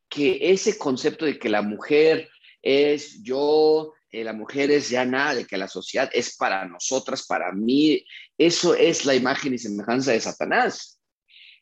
que 0.09 0.38
ese 0.40 0.79
concepto 0.79 1.25
de 1.25 1.38
que 1.38 1.49
la 1.49 1.62
mujer 1.62 2.29
es 2.62 3.23
yo, 3.23 3.92
eh, 4.11 4.25
la 4.25 4.33
mujer 4.33 4.71
es 4.71 4.88
ya 4.88 5.05
nada, 5.05 5.35
de 5.35 5.47
que 5.47 5.57
la 5.57 5.68
sociedad 5.68 6.11
es 6.12 6.37
para 6.37 6.66
nosotras, 6.66 7.27
para 7.27 7.53
mí, 7.53 8.05
eso 8.38 8.75
es 8.75 9.05
la 9.05 9.14
imagen 9.14 9.55
y 9.55 9.59
semejanza 9.59 10.12
de 10.12 10.21
Satanás. 10.21 11.01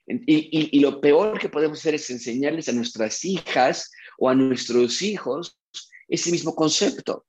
Y, 0.06 0.76
y, 0.76 0.80
lo 0.80 1.00
peor 1.00 1.38
que 1.38 1.48
podemos 1.48 1.78
hacer 1.78 1.94
es 1.94 2.11
enseñarles 2.11 2.68
a 2.68 2.72
nuestras 2.72 3.24
hijas 3.24 3.92
o 4.18 4.28
a 4.28 4.35
nuestros 4.35 5.02
hijos 5.02 5.56
ese 6.09 6.33
mismo 6.33 6.56
concepto. 6.56 7.26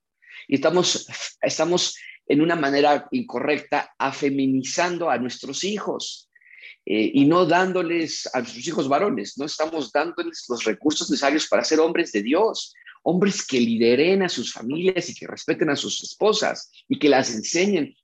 Y 0.47 0.56
estamos, 0.56 1.08
estamos 1.41 1.95
en 2.27 2.41
una 2.41 2.55
manera 2.55 3.07
incorrecta 3.12 3.93
afeminizando 3.97 5.10
a 5.10 5.17
nuestros 5.17 5.63
hijos. 5.63 6.29
Eh, 6.86 7.12
y 7.13 7.25
no 7.25 7.45
dándoles 7.45 8.27
a 8.34 8.39
nuestros 8.39 8.67
hijos 8.67 8.88
varones, 8.88 9.38
no 9.38 9.45
estamos 9.45 9.91
dándoles 9.91 10.45
los 10.49 10.63
recursos 10.63 11.10
necesarios 11.12 11.47
para 11.47 11.63
ser 11.63 11.79
hombres 11.79 12.12
de 12.12 12.23
Dios, 12.23 12.73
hombres 13.03 13.45
que 13.45 13.60
lideren 13.60 14.23
a 14.23 14.29
sus 14.29 14.51
familias 14.51 15.10
y 15.10 15.15
que 15.15 15.27
respeten 15.27 15.69
a 15.69 15.75
sus 15.75 16.01
esposas 16.03 16.71
y 16.88 16.97
que 16.97 17.10
las 17.10 17.34
enseñen 17.34 17.95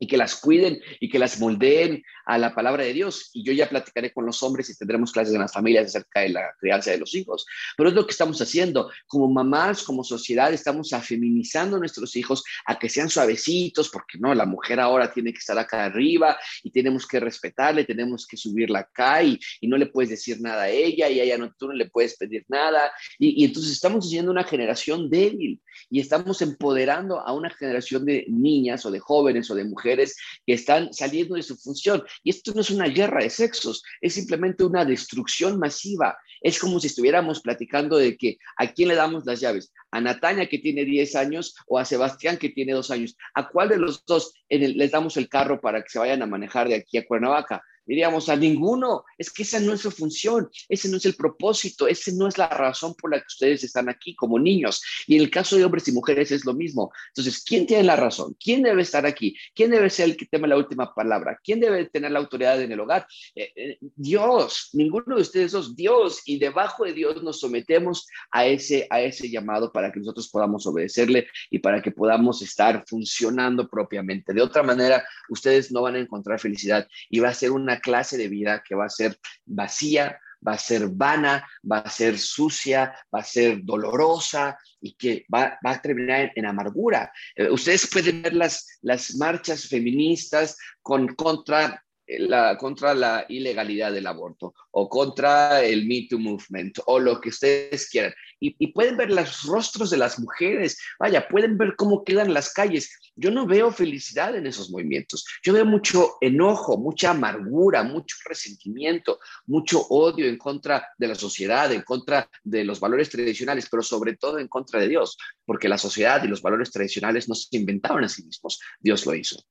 y 0.00 0.06
que 0.06 0.16
las 0.16 0.34
cuiden 0.34 0.80
y 0.98 1.10
que 1.10 1.18
las 1.18 1.38
moldeen 1.38 2.02
a 2.24 2.38
la 2.38 2.54
palabra 2.54 2.82
de 2.82 2.94
Dios. 2.94 3.30
Y 3.34 3.44
yo 3.44 3.52
ya 3.52 3.68
platicaré 3.68 4.12
con 4.12 4.24
los 4.24 4.42
hombres 4.42 4.70
y 4.70 4.76
tendremos 4.76 5.12
clases 5.12 5.34
en 5.34 5.40
las 5.40 5.52
familias 5.52 5.88
acerca 5.88 6.20
de 6.20 6.30
la 6.30 6.54
crianza 6.58 6.90
de 6.90 6.98
los 6.98 7.14
hijos. 7.14 7.44
Pero 7.76 7.90
es 7.90 7.94
lo 7.94 8.06
que 8.06 8.12
estamos 8.12 8.40
haciendo. 8.40 8.90
Como 9.06 9.28
mamás, 9.28 9.82
como 9.82 10.02
sociedad, 10.02 10.52
estamos 10.54 10.94
afeminizando 10.94 11.76
a 11.76 11.80
nuestros 11.80 12.16
hijos 12.16 12.42
a 12.64 12.78
que 12.78 12.88
sean 12.88 13.10
suavecitos, 13.10 13.90
porque 13.90 14.18
no, 14.18 14.34
la 14.34 14.46
mujer 14.46 14.80
ahora 14.80 15.12
tiene 15.12 15.32
que 15.32 15.38
estar 15.38 15.58
acá 15.58 15.84
arriba 15.84 16.38
y 16.62 16.70
tenemos 16.70 17.06
que 17.06 17.20
respetarle, 17.20 17.84
tenemos 17.84 18.26
que 18.26 18.38
subirla 18.38 18.80
acá 18.80 19.22
y, 19.22 19.38
y 19.60 19.68
no 19.68 19.76
le 19.76 19.86
puedes 19.86 20.08
decir 20.08 20.40
nada 20.40 20.62
a 20.62 20.70
ella 20.70 21.10
y 21.10 21.20
a 21.20 21.24
ella 21.24 21.36
no, 21.36 21.52
tú 21.58 21.66
no 21.66 21.74
le 21.74 21.90
puedes 21.90 22.16
pedir 22.16 22.46
nada. 22.48 22.90
Y, 23.18 23.42
y 23.42 23.44
entonces 23.44 23.72
estamos 23.72 24.06
haciendo 24.06 24.30
una 24.30 24.44
generación 24.44 25.10
débil 25.10 25.60
y 25.90 26.00
estamos 26.00 26.40
empoderando 26.40 27.20
a 27.20 27.34
una 27.34 27.50
generación 27.50 28.06
de 28.06 28.24
niñas 28.28 28.86
o 28.86 28.90
de 28.90 28.98
jóvenes 28.98 29.50
o 29.50 29.54
de 29.54 29.64
mujeres 29.64 29.89
que 29.96 30.52
están 30.54 30.92
saliendo 30.92 31.34
de 31.34 31.42
su 31.42 31.56
función. 31.56 32.02
Y 32.22 32.30
esto 32.30 32.52
no 32.54 32.60
es 32.60 32.70
una 32.70 32.86
guerra 32.86 33.22
de 33.22 33.30
sexos, 33.30 33.82
es 34.00 34.14
simplemente 34.14 34.64
una 34.64 34.84
destrucción 34.84 35.58
masiva. 35.58 36.18
Es 36.40 36.58
como 36.58 36.80
si 36.80 36.86
estuviéramos 36.86 37.40
platicando 37.40 37.96
de 37.96 38.16
que 38.16 38.38
a 38.56 38.72
quién 38.72 38.88
le 38.88 38.94
damos 38.94 39.26
las 39.26 39.40
llaves, 39.40 39.72
a 39.90 40.00
Natalia 40.00 40.48
que 40.48 40.58
tiene 40.58 40.84
10 40.84 41.16
años 41.16 41.54
o 41.66 41.78
a 41.78 41.84
Sebastián 41.84 42.38
que 42.38 42.48
tiene 42.48 42.72
2 42.72 42.90
años. 42.90 43.16
¿A 43.34 43.48
cuál 43.48 43.68
de 43.68 43.78
los 43.78 44.04
dos 44.06 44.32
les 44.48 44.90
damos 44.90 45.16
el 45.16 45.28
carro 45.28 45.60
para 45.60 45.82
que 45.82 45.90
se 45.90 45.98
vayan 45.98 46.22
a 46.22 46.26
manejar 46.26 46.68
de 46.68 46.76
aquí 46.76 46.98
a 46.98 47.06
Cuernavaca? 47.06 47.62
Diríamos 47.86 48.28
a 48.28 48.36
ninguno. 48.36 49.04
Es 49.18 49.32
que 49.32 49.42
esa 49.42 49.60
no 49.60 49.72
es 49.72 49.80
su 49.80 49.90
función, 49.90 50.48
ese 50.68 50.88
no 50.88 50.96
es 50.96 51.06
el 51.06 51.14
propósito, 51.14 51.86
ese 51.86 52.12
no 52.12 52.28
es 52.28 52.38
la 52.38 52.48
razón 52.48 52.94
por 52.94 53.10
la 53.10 53.18
que 53.18 53.26
ustedes 53.26 53.64
están 53.64 53.88
aquí 53.88 54.14
como 54.14 54.38
niños. 54.38 54.82
Y 55.06 55.16
en 55.16 55.22
el 55.22 55.30
caso 55.30 55.56
de 55.56 55.64
hombres 55.64 55.88
y 55.88 55.92
mujeres 55.92 56.30
es 56.30 56.44
lo 56.44 56.54
mismo. 56.54 56.92
Entonces, 57.08 57.42
¿quién 57.44 57.66
tiene 57.66 57.84
la 57.84 57.96
razón? 57.96 58.36
¿Quién 58.38 58.62
debe 58.62 58.82
estar 58.82 59.06
aquí? 59.06 59.36
¿Quién 59.54 59.70
debe 59.70 59.90
ser 59.90 60.10
el 60.10 60.16
que 60.16 60.26
tenga 60.26 60.46
la 60.46 60.56
última 60.56 60.94
palabra? 60.94 61.38
¿Quién 61.42 61.60
debe 61.60 61.86
tener 61.86 62.12
la 62.12 62.20
autoridad 62.20 62.60
en 62.62 62.72
el 62.72 62.80
hogar? 62.80 63.06
Eh, 63.34 63.52
eh, 63.56 63.78
Dios, 63.96 64.70
ninguno 64.72 65.16
de 65.16 65.22
ustedes 65.22 65.52
dos, 65.52 65.74
Dios. 65.74 66.22
Y 66.26 66.38
debajo 66.38 66.84
de 66.84 66.92
Dios 66.92 67.22
nos 67.22 67.40
sometemos 67.40 68.06
a 68.30 68.46
ese, 68.46 68.86
a 68.90 69.00
ese 69.00 69.30
llamado 69.30 69.72
para 69.72 69.90
que 69.90 70.00
nosotros 70.00 70.28
podamos 70.28 70.66
obedecerle 70.66 71.26
y 71.50 71.58
para 71.58 71.82
que 71.82 71.90
podamos 71.90 72.42
estar 72.42 72.84
funcionando 72.86 73.68
propiamente. 73.68 74.32
De 74.32 74.42
otra 74.42 74.62
manera, 74.62 75.04
ustedes 75.28 75.72
no 75.72 75.82
van 75.82 75.96
a 75.96 76.00
encontrar 76.00 76.38
felicidad 76.38 76.86
y 77.08 77.20
va 77.20 77.30
a 77.30 77.34
ser 77.34 77.50
una 77.50 77.79
clase 77.80 78.16
de 78.16 78.28
vida 78.28 78.62
que 78.66 78.74
va 78.74 78.86
a 78.86 78.90
ser 78.90 79.18
vacía, 79.46 80.20
va 80.46 80.52
a 80.52 80.58
ser 80.58 80.88
vana, 80.88 81.46
va 81.70 81.78
a 81.78 81.90
ser 81.90 82.18
sucia, 82.18 82.94
va 83.14 83.20
a 83.20 83.24
ser 83.24 83.62
dolorosa 83.62 84.58
y 84.80 84.94
que 84.94 85.26
va, 85.32 85.58
a 85.62 85.82
terminar 85.82 86.32
en, 86.34 86.46
amargura. 86.46 87.12
Eh, 87.36 87.50
ustedes 87.50 87.86
pueden 87.86 88.22
ver 88.22 88.34
las, 88.34 88.78
las 88.82 89.14
marchas 89.16 89.68
feministas 89.68 90.56
con, 90.82 91.14
contra 91.14 91.84
la, 92.18 92.56
contra 92.56 92.94
la 92.94 93.24
ilegalidad 93.28 93.92
del 93.92 94.06
aborto 94.06 94.54
o 94.72 94.88
contra 94.88 95.62
el 95.62 95.86
Me 95.86 96.06
Too 96.08 96.18
Movement 96.18 96.78
o 96.86 96.98
lo 96.98 97.20
que 97.20 97.28
ustedes 97.28 97.88
quieran. 97.88 98.12
Y, 98.40 98.68
pueden 98.72 98.96
ver 98.96 99.10
los 99.10 99.42
rostros 99.42 99.90
de 99.90 99.98
las 99.98 100.18
mujeres, 100.18 100.78
vaya, 100.98 101.28
pueden 101.28 101.58
ver 101.58 101.74
cómo 101.76 102.04
quedan 102.04 102.32
las 102.32 102.52
calles. 102.52 102.90
Yo 103.14 103.30
no 103.30 103.46
veo 103.46 103.70
felicidad 103.70 104.34
en 104.34 104.46
esos 104.46 104.70
movimientos. 104.70 105.26
Yo 105.42 105.52
veo 105.52 105.66
mucho 105.66 106.16
enojo, 106.22 106.78
mucha 106.78 107.10
amargura, 107.10 107.82
mucho 107.82 108.16
resentimiento, 108.24 109.18
mucho 109.46 109.86
odio 109.88 110.26
en 110.26 110.38
contra 110.38 110.88
de 110.96 111.08
la 111.08 111.14
sociedad, 111.14 111.70
en 111.72 111.82
contra 111.82 112.30
de 112.42 112.64
los 112.64 112.80
valores 112.80 113.10
tradicionales, 113.10 113.68
pero 113.70 113.82
sobre 113.82 114.16
todo 114.16 114.38
en 114.38 114.48
contra 114.48 114.80
de 114.80 114.88
Dios, 114.88 115.18
porque 115.44 115.68
la 115.68 115.78
sociedad 115.78 116.24
y 116.24 116.28
los 116.28 116.40
valores 116.40 116.70
tradicionales 116.70 117.28
no 117.28 117.34
se 117.34 117.54
inventaron 117.56 118.04
a 118.04 118.08
sí 118.08 118.24
mismos, 118.24 118.58
Dios 118.80 119.04
lo 119.04 119.14
hizo. 119.14 119.44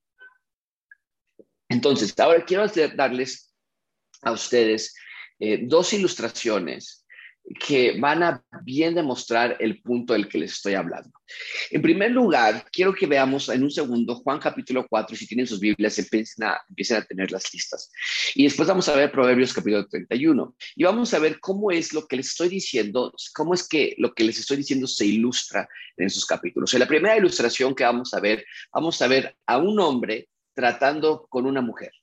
Entonces, 1.69 2.17
ahora 2.19 2.43
quiero 2.43 2.65
darles 2.95 3.53
a 4.21 4.31
ustedes 4.31 4.95
eh, 5.39 5.61
dos 5.63 5.93
ilustraciones 5.93 7.05
que 7.59 7.99
van 7.99 8.21
a 8.21 8.43
bien 8.63 8.93
demostrar 8.93 9.57
el 9.59 9.81
punto 9.81 10.13
del 10.13 10.27
que 10.27 10.37
les 10.37 10.51
estoy 10.51 10.73
hablando. 10.75 11.09
En 11.71 11.81
primer 11.81 12.11
lugar, 12.11 12.65
quiero 12.71 12.93
que 12.93 13.07
veamos 13.07 13.49
en 13.49 13.63
un 13.63 13.71
segundo 13.71 14.15
Juan 14.15 14.39
capítulo 14.39 14.85
4, 14.87 15.15
si 15.15 15.25
tienen 15.25 15.47
sus 15.47 15.59
Biblias, 15.59 15.97
empiecen 15.97 16.45
a, 16.45 16.59
empiecen 16.69 16.97
a 16.97 17.05
tener 17.05 17.31
las 17.31 17.51
listas. 17.53 17.91
Y 18.35 18.43
después 18.43 18.67
vamos 18.67 18.87
a 18.89 18.95
ver 18.95 19.11
Proverbios 19.11 19.53
capítulo 19.53 19.87
31. 19.87 20.55
Y 20.75 20.83
vamos 20.83 21.13
a 21.13 21.19
ver 21.19 21.39
cómo 21.39 21.71
es 21.71 21.93
lo 21.93 22.05
que 22.07 22.17
les 22.17 22.27
estoy 22.27 22.49
diciendo, 22.49 23.13
cómo 23.33 23.53
es 23.53 23.67
que 23.67 23.95
lo 23.97 24.13
que 24.13 24.23
les 24.23 24.39
estoy 24.39 24.57
diciendo 24.57 24.85
se 24.85 25.05
ilustra 25.05 25.67
en 25.97 26.05
esos 26.05 26.25
capítulos. 26.25 26.73
En 26.73 26.81
la 26.81 26.87
primera 26.87 27.17
ilustración 27.17 27.73
que 27.73 27.83
vamos 27.83 28.13
a 28.13 28.19
ver, 28.19 28.45
vamos 28.71 29.01
a 29.01 29.07
ver 29.07 29.35
a 29.47 29.57
un 29.57 29.79
hombre 29.79 30.27
tratando 30.59 31.25
con 31.29 31.45
una 31.45 31.61
mujer. 31.61 31.93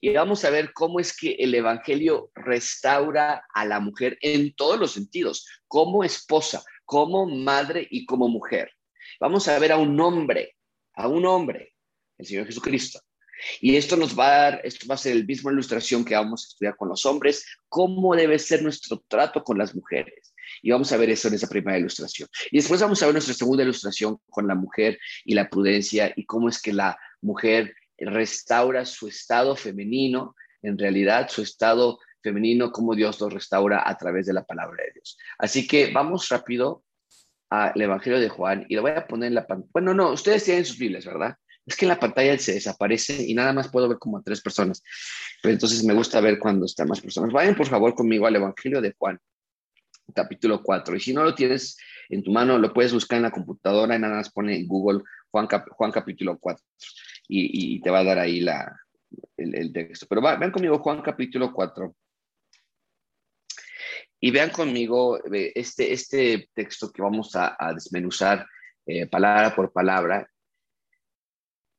Y 0.00 0.10
vamos 0.10 0.44
a 0.44 0.50
ver 0.50 0.72
cómo 0.72 1.00
es 1.00 1.16
que 1.16 1.32
el 1.32 1.52
Evangelio 1.52 2.30
restaura 2.36 3.44
a 3.52 3.64
la 3.64 3.80
mujer 3.80 4.16
en 4.20 4.54
todos 4.54 4.78
los 4.78 4.92
sentidos, 4.92 5.48
como 5.66 6.04
esposa, 6.04 6.62
como 6.84 7.26
madre 7.26 7.88
y 7.90 8.06
como 8.06 8.28
mujer. 8.28 8.70
Vamos 9.18 9.48
a 9.48 9.58
ver 9.58 9.72
a 9.72 9.78
un 9.78 9.98
hombre, 10.00 10.54
a 10.94 11.08
un 11.08 11.26
hombre, 11.26 11.74
el 12.16 12.26
Señor 12.26 12.46
Jesucristo. 12.46 13.00
Y 13.60 13.74
esto 13.74 13.96
nos 13.96 14.16
va 14.16 14.26
a 14.28 14.38
dar, 14.38 14.60
esto 14.62 14.86
va 14.86 14.94
a 14.94 14.98
ser 14.98 15.16
el 15.16 15.26
mismo 15.26 15.50
ilustración 15.50 16.04
que 16.04 16.14
vamos 16.14 16.44
a 16.44 16.48
estudiar 16.50 16.76
con 16.76 16.88
los 16.88 17.04
hombres, 17.04 17.44
cómo 17.68 18.14
debe 18.14 18.38
ser 18.38 18.62
nuestro 18.62 19.02
trato 19.08 19.42
con 19.42 19.58
las 19.58 19.74
mujeres. 19.74 20.32
Y 20.62 20.70
vamos 20.70 20.92
a 20.92 20.96
ver 20.96 21.10
eso 21.10 21.26
en 21.26 21.34
esa 21.34 21.48
primera 21.48 21.76
ilustración. 21.76 22.28
Y 22.52 22.58
después 22.58 22.80
vamos 22.80 23.02
a 23.02 23.06
ver 23.06 23.14
nuestra 23.14 23.34
segunda 23.34 23.64
ilustración 23.64 24.18
con 24.30 24.46
la 24.46 24.54
mujer 24.54 25.00
y 25.24 25.34
la 25.34 25.50
prudencia 25.50 26.12
y 26.14 26.24
cómo 26.26 26.48
es 26.48 26.62
que 26.62 26.72
la 26.72 26.96
mujer 27.20 27.74
restaura 27.98 28.84
su 28.84 29.08
estado 29.08 29.56
femenino, 29.56 30.34
en 30.62 30.78
realidad 30.78 31.28
su 31.28 31.42
estado 31.42 31.98
femenino, 32.22 32.72
cómo 32.72 32.94
Dios 32.94 33.20
lo 33.20 33.28
restaura 33.28 33.82
a 33.86 33.96
través 33.96 34.26
de 34.26 34.32
la 34.32 34.44
palabra 34.44 34.82
de 34.82 34.92
Dios. 34.94 35.18
Así 35.38 35.66
que 35.66 35.92
vamos 35.92 36.28
rápido 36.28 36.82
al 37.50 37.80
Evangelio 37.80 38.18
de 38.18 38.28
Juan 38.28 38.66
y 38.68 38.74
lo 38.74 38.82
voy 38.82 38.92
a 38.92 39.06
poner 39.06 39.28
en 39.28 39.34
la 39.34 39.46
pantalla. 39.46 39.70
Bueno, 39.72 39.94
no, 39.94 40.12
ustedes 40.12 40.44
tienen 40.44 40.64
sus 40.64 40.78
Biblias, 40.78 41.04
¿verdad? 41.04 41.36
Es 41.66 41.76
que 41.76 41.84
en 41.84 41.90
la 41.90 42.00
pantalla 42.00 42.36
se 42.38 42.54
desaparece 42.54 43.24
y 43.26 43.34
nada 43.34 43.52
más 43.52 43.68
puedo 43.68 43.88
ver 43.88 43.98
como 43.98 44.18
a 44.18 44.22
tres 44.22 44.40
personas. 44.40 44.82
Pero 45.42 45.52
entonces 45.52 45.84
me 45.84 45.94
gusta 45.94 46.20
ver 46.20 46.38
cuando 46.38 46.66
están 46.66 46.88
más 46.88 47.00
personas. 47.00 47.32
Vayan 47.32 47.54
por 47.54 47.68
favor 47.68 47.94
conmigo 47.94 48.26
al 48.26 48.36
Evangelio 48.36 48.80
de 48.80 48.94
Juan, 48.98 49.18
capítulo 50.14 50.62
4. 50.62 50.96
Y 50.96 51.00
si 51.00 51.12
no 51.12 51.22
lo 51.24 51.34
tienes 51.34 51.78
en 52.08 52.22
tu 52.22 52.32
mano, 52.32 52.58
lo 52.58 52.72
puedes 52.72 52.92
buscar 52.92 53.18
en 53.18 53.22
la 53.22 53.30
computadora 53.30 53.96
y 53.96 53.98
nada 53.98 54.16
más 54.16 54.30
pone 54.30 54.56
en 54.56 54.66
Google 54.66 55.02
Juan, 55.30 55.48
Juan 55.70 55.90
capítulo 55.90 56.38
4 56.38 56.62
y, 57.28 57.80
te 57.80 57.90
va 57.90 58.00
a 58.00 58.04
dar 58.04 58.18
ahí 58.18 58.40
la, 58.40 58.80
el, 59.36 59.72
texto. 59.72 60.06
Pero 60.08 60.22
vean 60.22 60.50
conmigo 60.50 60.78
Juan 60.78 61.02
capítulo 61.02 61.52
4. 61.52 61.94
Y 64.20 64.30
vean 64.30 64.50
conmigo 64.50 65.20
este, 65.32 65.92
este 65.92 66.48
texto 66.54 66.90
que 66.90 67.02
vamos 67.02 67.32
a, 67.34 67.56
desmenuzar 67.74 68.46
eh, 68.86 69.06
palabra 69.06 69.54
por 69.54 69.72
palabra. 69.72 70.28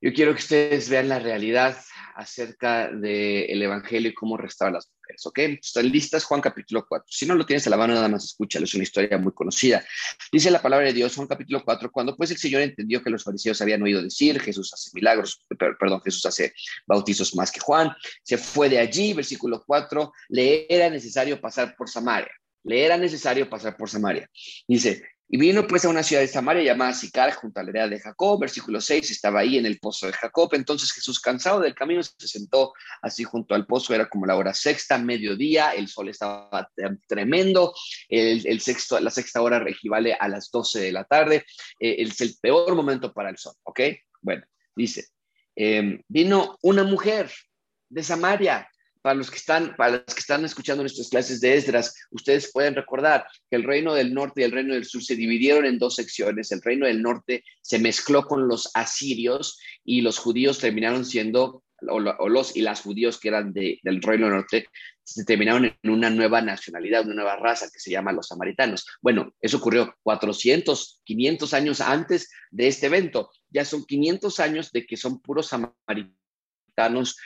Yo 0.00 0.12
quiero 0.12 0.32
que 0.32 0.40
ustedes 0.40 0.88
vean 0.88 1.08
la 1.08 1.18
realidad 1.18 1.76
acerca 2.16 2.90
del 2.90 3.62
Evangelio 3.62 4.10
y 4.10 4.14
cómo 4.14 4.38
restaura 4.38 4.72
las 4.72 4.90
mujeres, 4.90 5.26
¿ok? 5.26 5.38
Están 5.62 5.90
listas, 5.90 6.24
Juan 6.24 6.40
capítulo 6.40 6.86
4. 6.88 7.04
Si 7.08 7.26
no 7.26 7.34
lo 7.34 7.44
tienes 7.44 7.66
a 7.66 7.70
la 7.70 7.76
mano, 7.76 7.92
nada 7.92 8.08
más 8.08 8.24
escúchalo, 8.24 8.64
es 8.64 8.74
una 8.74 8.84
historia 8.84 9.18
muy 9.18 9.32
conocida. 9.32 9.84
Dice 10.32 10.50
la 10.50 10.62
palabra 10.62 10.86
de 10.86 10.94
Dios, 10.94 11.14
Juan 11.14 11.28
capítulo 11.28 11.62
4, 11.62 11.92
cuando 11.92 12.16
pues 12.16 12.30
el 12.30 12.38
Señor 12.38 12.62
entendió 12.62 13.02
que 13.02 13.10
los 13.10 13.22
fariseos 13.22 13.60
habían 13.60 13.82
oído 13.82 14.02
decir, 14.02 14.40
Jesús 14.40 14.72
hace 14.72 14.90
milagros, 14.94 15.44
perdón, 15.58 16.00
Jesús 16.02 16.24
hace 16.24 16.54
bautizos 16.86 17.34
más 17.34 17.52
que 17.52 17.60
Juan, 17.60 17.94
se 18.22 18.38
fue 18.38 18.70
de 18.70 18.78
allí, 18.78 19.12
versículo 19.12 19.62
4, 19.66 20.12
le 20.30 20.66
era 20.74 20.88
necesario 20.88 21.38
pasar 21.38 21.76
por 21.76 21.90
Samaria. 21.90 22.32
Le 22.64 22.84
era 22.84 22.96
necesario 22.96 23.48
pasar 23.48 23.76
por 23.76 23.90
Samaria. 23.90 24.28
Dice, 24.66 25.04
y 25.28 25.38
vino 25.38 25.66
pues 25.66 25.84
a 25.84 25.88
una 25.88 26.04
ciudad 26.04 26.22
de 26.22 26.28
Samaria 26.28 26.62
llamada 26.62 26.92
Sicar, 26.92 27.32
junto 27.34 27.58
a 27.58 27.64
la 27.64 27.70
heredad 27.70 27.90
de 27.90 28.00
Jacob, 28.00 28.40
versículo 28.40 28.80
6, 28.80 29.10
estaba 29.10 29.40
ahí 29.40 29.58
en 29.58 29.66
el 29.66 29.80
pozo 29.80 30.06
de 30.06 30.12
Jacob. 30.12 30.50
Entonces 30.54 30.92
Jesús, 30.92 31.18
cansado 31.20 31.60
del 31.60 31.74
camino, 31.74 32.02
se 32.02 32.28
sentó 32.28 32.72
así 33.02 33.24
junto 33.24 33.54
al 33.54 33.66
pozo, 33.66 33.92
era 33.92 34.08
como 34.08 34.26
la 34.26 34.36
hora 34.36 34.54
sexta, 34.54 34.98
mediodía, 34.98 35.70
el 35.70 35.88
sol 35.88 36.08
estaba 36.08 36.70
tremendo, 37.08 37.74
el, 38.08 38.60
sexto, 38.60 39.00
la 39.00 39.10
sexta 39.10 39.42
hora 39.42 39.64
equivale 39.68 40.14
a 40.14 40.28
las 40.28 40.50
12 40.50 40.80
de 40.80 40.92
la 40.92 41.04
tarde, 41.04 41.44
eh, 41.80 41.96
es 41.98 42.20
el 42.20 42.36
peor 42.40 42.76
momento 42.76 43.12
para 43.12 43.30
el 43.30 43.36
sol, 43.36 43.54
¿ok? 43.64 43.80
Bueno, 44.22 44.44
dice, 44.76 45.08
em, 45.56 46.00
vino 46.06 46.56
una 46.62 46.84
mujer 46.84 47.32
de 47.88 48.02
Samaria 48.04 48.68
para 49.06 49.18
los 49.18 49.30
que 49.30 49.36
están, 49.36 49.76
para 49.76 50.02
los 50.04 50.14
que 50.14 50.18
están 50.18 50.44
escuchando 50.44 50.82
nuestras 50.82 51.08
clases 51.10 51.40
de 51.40 51.54
Esdras, 51.54 51.94
ustedes 52.10 52.50
pueden 52.52 52.74
recordar 52.74 53.24
que 53.48 53.54
el 53.54 53.62
reino 53.62 53.94
del 53.94 54.12
norte 54.12 54.40
y 54.40 54.44
el 54.44 54.50
reino 54.50 54.74
del 54.74 54.84
sur 54.84 55.00
se 55.00 55.14
dividieron 55.14 55.64
en 55.64 55.78
dos 55.78 55.94
secciones. 55.94 56.50
El 56.50 56.60
reino 56.60 56.86
del 56.86 57.00
norte 57.00 57.44
se 57.62 57.78
mezcló 57.78 58.24
con 58.24 58.48
los 58.48 58.68
asirios 58.74 59.60
y 59.84 60.00
los 60.00 60.18
judíos 60.18 60.58
terminaron 60.58 61.04
siendo, 61.04 61.62
o, 61.88 62.00
los 62.00 62.56
y 62.56 62.62
las 62.62 62.80
judíos 62.80 63.20
que 63.20 63.28
eran 63.28 63.52
del 63.52 64.02
reino 64.02 64.26
del 64.26 64.38
norte, 64.38 64.66
se 65.04 65.24
terminaron 65.24 65.66
en 65.66 65.88
una 65.88 66.10
nueva 66.10 66.42
nacionalidad, 66.42 67.04
una 67.04 67.14
nueva 67.14 67.36
raza 67.36 67.70
que 67.72 67.78
se 67.78 67.92
llama 67.92 68.10
los 68.10 68.26
samaritanos. 68.26 68.88
Bueno, 69.00 69.32
eso 69.40 69.58
ocurrió 69.58 69.94
400, 70.02 71.02
500 71.04 71.54
años 71.54 71.80
antes 71.80 72.28
de 72.50 72.66
este 72.66 72.86
evento. 72.86 73.30
Ya 73.50 73.64
son 73.64 73.84
500 73.84 74.40
años 74.40 74.72
de 74.72 74.84
que 74.84 74.96
son 74.96 75.20
puros 75.20 75.46
samaritanos 75.46 77.16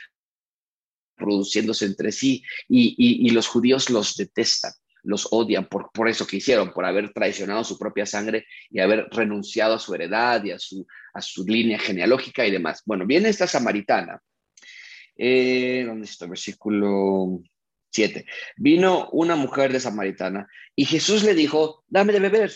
produciéndose 1.20 1.84
entre 1.84 2.10
sí 2.10 2.42
y, 2.68 3.30
los 3.30 3.46
judíos 3.46 3.90
los 3.90 4.16
detestan, 4.16 4.72
los 5.02 5.28
odian 5.30 5.66
por, 5.66 5.92
por 5.92 6.08
eso 6.08 6.26
que 6.26 6.38
hicieron, 6.38 6.72
por 6.72 6.84
haber 6.84 7.12
traicionado 7.12 7.62
su 7.62 7.78
propia 7.78 8.06
sangre 8.06 8.46
y 8.70 8.80
haber 8.80 9.06
renunciado 9.12 9.74
a 9.74 9.78
su 9.78 9.94
heredad 9.94 10.42
y 10.44 10.50
a 10.50 10.58
su, 10.58 10.86
a 11.14 11.20
su 11.20 11.44
línea 11.44 11.78
genealógica 11.78 12.46
y 12.46 12.50
demás. 12.50 12.82
Bueno, 12.84 13.06
viene 13.06 13.28
esta 13.28 13.46
samaritana. 13.46 14.20
Eh, 15.16 15.84
¿Dónde 15.86 16.06
está 16.06 16.26
versículo 16.26 17.42
7? 17.92 18.24
Vino 18.56 19.08
una 19.10 19.36
mujer 19.36 19.72
de 19.72 19.80
samaritana 19.80 20.48
y 20.74 20.86
Jesús 20.86 21.22
le 21.22 21.34
dijo, 21.34 21.84
dame 21.88 22.12
de 22.12 22.20
beber. 22.20 22.52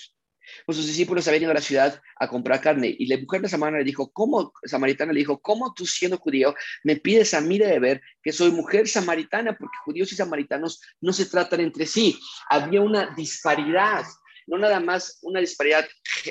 Pues 0.67 0.77
sus 0.77 0.87
discípulos 0.87 1.27
habían 1.27 1.45
ido 1.45 1.51
a 1.51 1.55
la 1.55 1.61
ciudad 1.61 2.01
a 2.17 2.29
comprar 2.29 2.61
carne 2.61 2.95
y 2.99 3.07
la 3.07 3.19
mujer 3.19 3.43
de 3.43 3.49
Samaritana 3.49 3.79
le 3.79 3.85
dijo, 3.85 4.11
¿cómo, 4.13 4.53
samaritana 4.65 5.13
le 5.13 5.21
dijo, 5.21 5.41
¿cómo 5.41 5.73
tú 5.75 5.87
siendo 5.87 6.19
judío 6.19 6.55
me 6.83 6.97
pides 6.97 7.35
a 7.35 7.41
mí 7.41 7.59
de 7.59 7.67
beber 7.67 8.03
que 8.23 8.33
soy 8.33 8.51
mujer 8.51 8.89
samaritana? 8.89 9.57
Porque 9.57 9.77
judíos 9.85 10.13
y 10.13 10.17
samaritanos 10.17 10.81
no 11.01 11.13
se 11.13 11.27
tratan 11.27 11.61
entre 11.61 11.87
sí. 11.87 12.19
Había 12.49 12.81
una 12.81 13.15
disparidad, 13.15 14.05
no 14.47 14.59
nada 14.59 14.81
más 14.81 15.19
una 15.23 15.41
disparidad 15.41 15.87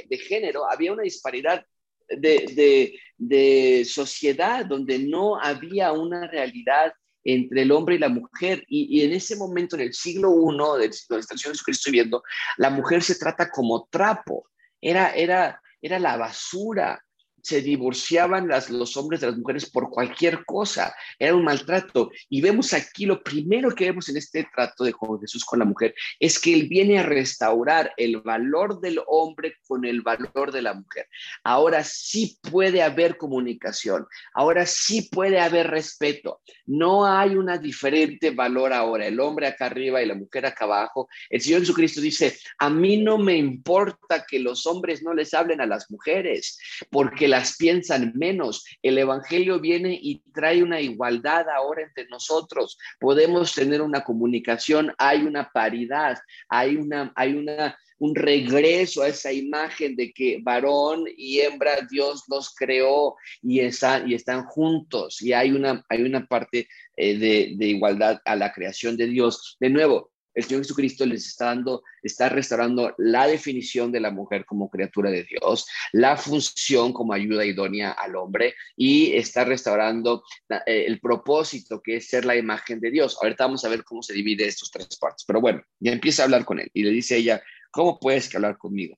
de 0.10 0.17
género, 0.17 0.69
había 0.69 0.93
una 0.93 1.04
disparidad 1.04 1.65
de, 2.10 2.99
de 3.17 3.86
sociedad 3.86 4.65
donde 4.65 4.99
no 4.99 5.39
había 5.39 5.91
una 5.91 6.28
realidad 6.28 6.93
entre 7.23 7.62
el 7.62 7.71
hombre 7.71 7.95
y 7.95 7.99
la 7.99 8.09
mujer. 8.09 8.63
Y, 8.67 9.01
en 9.01 9.13
ese 9.13 9.36
momento, 9.36 9.75
en 9.75 9.83
el 9.83 9.93
siglo 9.93 10.31
I, 10.31 10.79
de 10.79 10.91
la 11.09 12.23
la 12.57 12.69
mujer 12.69 13.01
se 13.01 13.15
trata 13.15 13.49
como 13.49 13.88
trapo. 13.89 14.49
Era, 14.81 15.13
era, 15.13 15.62
era 15.81 15.99
la 15.99 16.17
basura, 16.17 17.03
se 17.43 17.62
divorciaban 17.62 18.47
las, 18.47 18.69
los 18.69 18.95
hombres 18.95 19.19
de 19.21 19.27
las 19.27 19.38
mujeres 19.38 19.69
por 19.69 19.89
cualquier 19.89 20.45
cosa, 20.45 20.95
era 21.19 21.36
un 21.36 21.43
maltrato. 21.43 22.10
Y 22.29 22.41
vemos 22.41 22.73
aquí, 22.73 23.06
lo 23.06 23.21
primero 23.21 23.69
que 23.75 23.86
vemos 23.86 24.08
en 24.08 24.17
este 24.17 24.47
trato 24.56 24.86
de 24.86 24.93
Jesús 25.21 25.43
con 25.43 25.60
la 25.60 25.65
mujer 25.65 25.93
es 26.19 26.39
que 26.39 26.53
él 26.53 26.67
viene 26.69 26.99
a 26.99 27.03
restaurar 27.03 27.93
el 27.97 28.21
valor 28.21 28.79
del 28.79 29.01
hombre 29.08 29.58
con 29.67 29.84
el 29.84 30.01
valor 30.01 30.51
de 30.53 30.62
la 30.62 30.73
mujer. 30.73 31.08
Ahora 31.43 31.84
sí 31.84 32.39
puede 32.41 32.82
haber 32.82 33.17
comunicación, 33.17 34.08
ahora 34.34 34.65
sí 34.65 35.10
puede 35.12 35.39
haber 35.41 35.69
respeto. 35.69 36.41
No 36.65 37.06
hay 37.06 37.36
una 37.36 37.58
diferente 37.58 38.32
valor 38.32 38.71
ahora, 38.71 39.06
el 39.06 39.19
hombre 39.19 39.47
acá 39.47 39.65
arriba 39.65 40.01
y 40.01 40.06
la 40.06 40.15
mujer 40.15 40.45
acá 40.45 40.63
abajo. 40.63 41.10
El 41.29 41.41
Señor 41.41 41.60
Jesucristo 41.60 41.99
dice, 41.99 42.38
a 42.58 42.69
mí 42.69 42.97
no 42.97 43.17
me 43.17 43.36
importa 43.36 44.25
que 44.25 44.39
los 44.39 44.65
hombres 44.65 45.03
no 45.03 45.13
les 45.13 45.34
hablen 45.34 45.60
a 45.60 45.65
las 45.65 45.91
mujeres, 45.91 46.58
porque 46.89 47.27
las 47.34 47.58
piensan 47.58 48.13
menos. 48.13 48.63
El 48.84 48.96
Evangelio 49.00 49.60
viene 49.60 49.98
y 50.00 50.22
trae 50.32 50.62
una 50.62 50.80
igualdad 50.80 51.48
ahora 51.50 51.82
entre 51.82 52.06
nosotros. 52.06 52.78
Podemos 53.00 53.56
tener 53.56 53.82
una 53.82 54.04
comunicación, 54.04 54.93
hay 55.00 55.24
una 55.24 55.50
paridad, 55.50 56.19
hay 56.48 56.76
una, 56.76 57.12
hay 57.15 57.34
una, 57.34 57.76
un 57.98 58.13
regreso 58.13 59.02
a 59.02 59.08
esa 59.08 59.32
imagen 59.32 59.96
de 59.96 60.13
que 60.13 60.41
varón 60.43 61.06
y 61.17 61.39
hembra 61.39 61.88
Dios 61.89 62.22
los 62.28 62.54
creó 62.54 63.15
y, 63.41 63.62
están, 63.62 64.08
y 64.08 64.13
están 64.13 64.43
juntos 64.43 65.19
y 65.19 65.34
hay 65.34 65.54
una, 65.54 65.84
hay 65.89 66.04
una 66.04 66.28
parte 66.28 66.67
eh, 66.96 67.17
de, 67.17 67.54
de 67.56 67.65
igualdad 67.65 68.22
a 68.26 68.36
la 68.36 68.54
creación 68.54 68.96
de 68.96 69.08
Dios. 69.08 69.58
De 69.60 69.72
nuevo, 69.72 70.12
el 70.34 70.43
Señor 70.43 70.63
Jesucristo 70.63 71.06
les 71.06 71.28
está 71.28 71.46
dando, 71.46 71.84
está 72.02 72.30
restaurando 72.30 72.93
la 72.98 73.28
definición 73.28 73.91
de 73.91 74.00
la 74.00 74.12
mujer 74.12 74.46
como 74.46 74.69
criatura 74.69 75.12
de 75.12 75.24
Dios, 75.24 75.65
la 75.91 76.17
función 76.17 76.93
como 76.93 77.13
ayuda 77.13 77.46
idónea 77.46 77.91
al 77.91 78.15
hombre 78.15 78.56
y 78.76 79.13
está 79.13 79.43
restaurando 79.46 80.24
eh, 80.50 80.86
el 80.88 81.00
propósito 81.00 81.82
que 81.82 81.98
es 81.98 82.08
ser 82.08 82.26
la 82.26 82.36
imagen 82.36 82.80
de 82.80 82.91
Dios. 82.91 83.17
Ahorita 83.22 83.46
vamos 83.46 83.63
a 83.65 83.69
ver 83.69 83.84
cómo 83.84 84.02
se 84.02 84.13
divide 84.13 84.48
estos 84.48 84.72
tres 84.72 84.98
partes, 85.00 85.24
pero 85.26 85.41
bueno, 85.41 85.62
ya 85.80 85.91
empieza 85.91 86.24
a 86.24 86.26
hablar 86.26 86.46
con 86.46 86.60
él 86.60 86.69
y 86.74 86.84
le 86.84 86.91
dice 86.91 87.15
a 87.15 87.17
ella, 87.17 87.43
¿cómo 87.72 88.00
puedes 88.00 88.30
que 88.30 88.38
hablar 88.38 88.58
conmigo? 88.58 88.98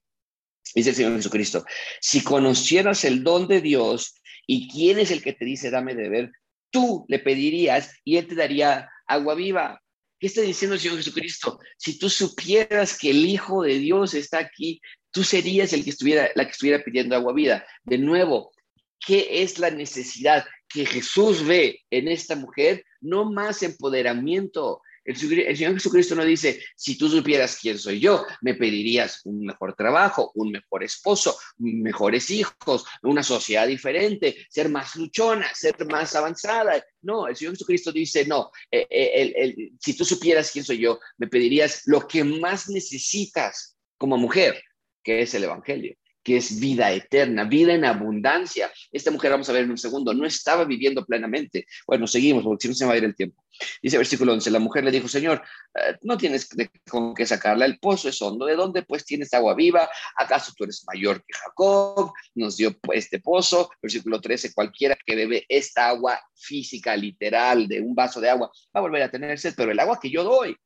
Dice 0.74 0.90
el 0.90 0.96
Señor 0.96 1.16
Jesucristo, 1.16 1.66
si 2.02 2.24
conocieras 2.24 3.06
el 3.06 3.24
don 3.24 3.48
de 3.48 3.62
Dios 3.62 4.16
y 4.48 4.68
quién 4.70 5.00
es 5.00 5.12
el 5.12 5.22
que 5.22 5.34
te 5.34 5.46
dice 5.46 5.70
dame 5.70 5.96
de 5.96 6.10
ver, 6.10 6.32
tú 6.70 7.06
le 7.08 7.20
pedirías 7.20 7.92
y 8.04 8.18
él 8.18 8.28
te 8.28 8.36
daría 8.36 8.90
agua 9.08 9.36
viva. 9.36 9.82
¿Qué 10.20 10.28
está 10.28 10.42
diciendo 10.42 10.76
el 10.76 10.82
Señor 10.82 10.98
Jesucristo? 10.98 11.60
Si 11.78 12.00
tú 12.00 12.10
supieras 12.10 12.98
que 12.98 13.10
el 13.10 13.26
Hijo 13.26 13.64
de 13.64 13.80
Dios 13.80 14.14
está 14.14 14.40
aquí, 14.40 14.82
tú 15.12 15.24
serías 15.24 15.74
el 15.74 15.84
que 15.84 15.90
estuviera, 15.90 16.30
la 16.36 16.46
que 16.46 16.52
estuviera 16.52 16.84
pidiendo 16.84 17.16
agua 17.16 17.34
vida. 17.34 17.66
De 17.84 17.98
nuevo, 17.98 18.52
¿qué 19.06 19.28
es 19.44 19.60
la 19.60 19.72
necesidad 19.72 20.46
que 20.70 20.86
Jesús 20.86 21.46
ve 21.46 21.82
en 21.90 22.08
esta 22.08 22.36
mujer? 22.36 22.86
No 23.02 23.32
más 23.32 23.62
empoderamiento. 23.64 24.82
El, 25.06 25.16
Señor 25.16 25.76
Jesucristo 25.76 26.16
no 26.16 26.26
dice, 26.26 26.62
si 26.76 26.98
tú 26.98 27.08
supieras 27.08 27.60
quién 27.62 27.78
soy 27.78 28.00
yo, 28.00 28.26
me 28.42 28.56
pedirías 28.56 29.22
un 29.26 29.46
mejor 29.46 29.76
trabajo, 29.76 30.32
un 30.34 30.52
mejor 30.52 30.84
esposo, 30.84 31.38
mejores 31.58 32.30
hijos, 32.32 32.86
una 33.04 33.22
sociedad 33.22 33.68
diferente, 33.68 34.36
ser 34.50 34.68
más 34.70 34.96
luchona, 34.96 35.48
ser 35.54 35.76
más 35.86 36.16
avanzada. 36.16 36.84
No, 37.04 37.28
el 37.28 37.36
Señor 37.36 37.54
Jesucristo 37.54 37.92
dice, 37.92 38.26
no, 38.26 38.50
eh, 38.72 38.88
eh, 38.90 39.56
si 39.80 39.96
tú 39.96 40.04
supieras 40.04 40.52
quién 40.52 40.66
soy 40.66 40.80
yo, 40.80 41.00
me 41.18 41.28
pedirías 41.28 41.84
lo 41.86 42.08
que 42.08 42.24
más 42.24 42.68
necesitas 42.70 43.78
como 43.98 44.18
mujer, 44.18 44.60
que 45.04 45.22
es 45.22 45.36
el 45.36 45.44
Evangelio 45.44 45.96
que 46.26 46.38
es 46.38 46.60
vida 46.60 46.92
eterna, 46.92 47.44
vida 47.44 47.74
en 47.74 47.86
abundancia. 47.86 48.72
Esta 48.92 49.12
mujer, 49.12 49.32
vamos 49.32 49.48
a 49.48 49.54
ver 49.54 49.64
en 49.64 49.72
un 49.72 49.78
segundo, 49.78 50.12
no 50.14 50.26
estaba 50.26 50.66
viviendo 50.66 51.06
plenamente. 51.06 51.68
Bueno, 51.86 52.08
seguimos, 52.08 52.44
porque 52.44 52.64
si 52.64 52.68
no 52.70 52.74
se 52.74 52.86
va 52.86 52.94
a 52.94 52.98
ir 52.98 53.04
el 53.04 53.16
tiempo. 53.16 53.44
Dice 53.82 53.98
versículo 53.98 54.34
11, 54.34 54.50
la 54.50 54.60
mujer 54.60 54.84
le 54.84 54.92
dijo, 54.92 55.08
Señor, 55.08 55.44
eh, 55.76 55.96
no 56.02 56.18
tienes 56.18 56.50
con 56.90 57.14
qué 57.14 57.28
sacarla, 57.28 57.66
el 57.66 57.78
pozo 57.78 58.10
es 58.10 58.20
hondo, 58.22 58.48
¿de 58.48 58.56
dónde 58.56 58.82
pues 58.82 59.06
tienes 59.06 59.34
agua 59.36 59.54
viva? 59.54 59.88
¿Acaso 60.18 60.52
tú 60.58 60.64
eres 60.64 60.84
mayor 60.92 61.24
que 61.24 61.34
Jacob? 61.34 62.12
Nos 62.34 62.58
dio 62.58 62.76
pues, 62.80 63.06
este 63.06 63.20
pozo. 63.20 63.70
Versículo 63.80 64.20
13, 64.20 64.52
cualquiera 64.54 64.98
que 65.06 65.16
bebe 65.16 65.46
esta 65.48 65.90
agua 65.90 66.20
física, 66.34 66.98
literal, 66.98 67.68
de 67.68 67.82
un 67.82 67.94
vaso 67.94 68.20
de 68.20 68.32
agua, 68.32 68.52
va 68.76 68.80
a 68.80 68.82
volver 68.82 69.04
a 69.04 69.12
tener 69.12 69.38
sed, 69.38 69.54
pero 69.56 69.72
el 69.72 69.80
agua 69.80 70.00
que 70.02 70.10
yo 70.10 70.24
doy 70.24 70.58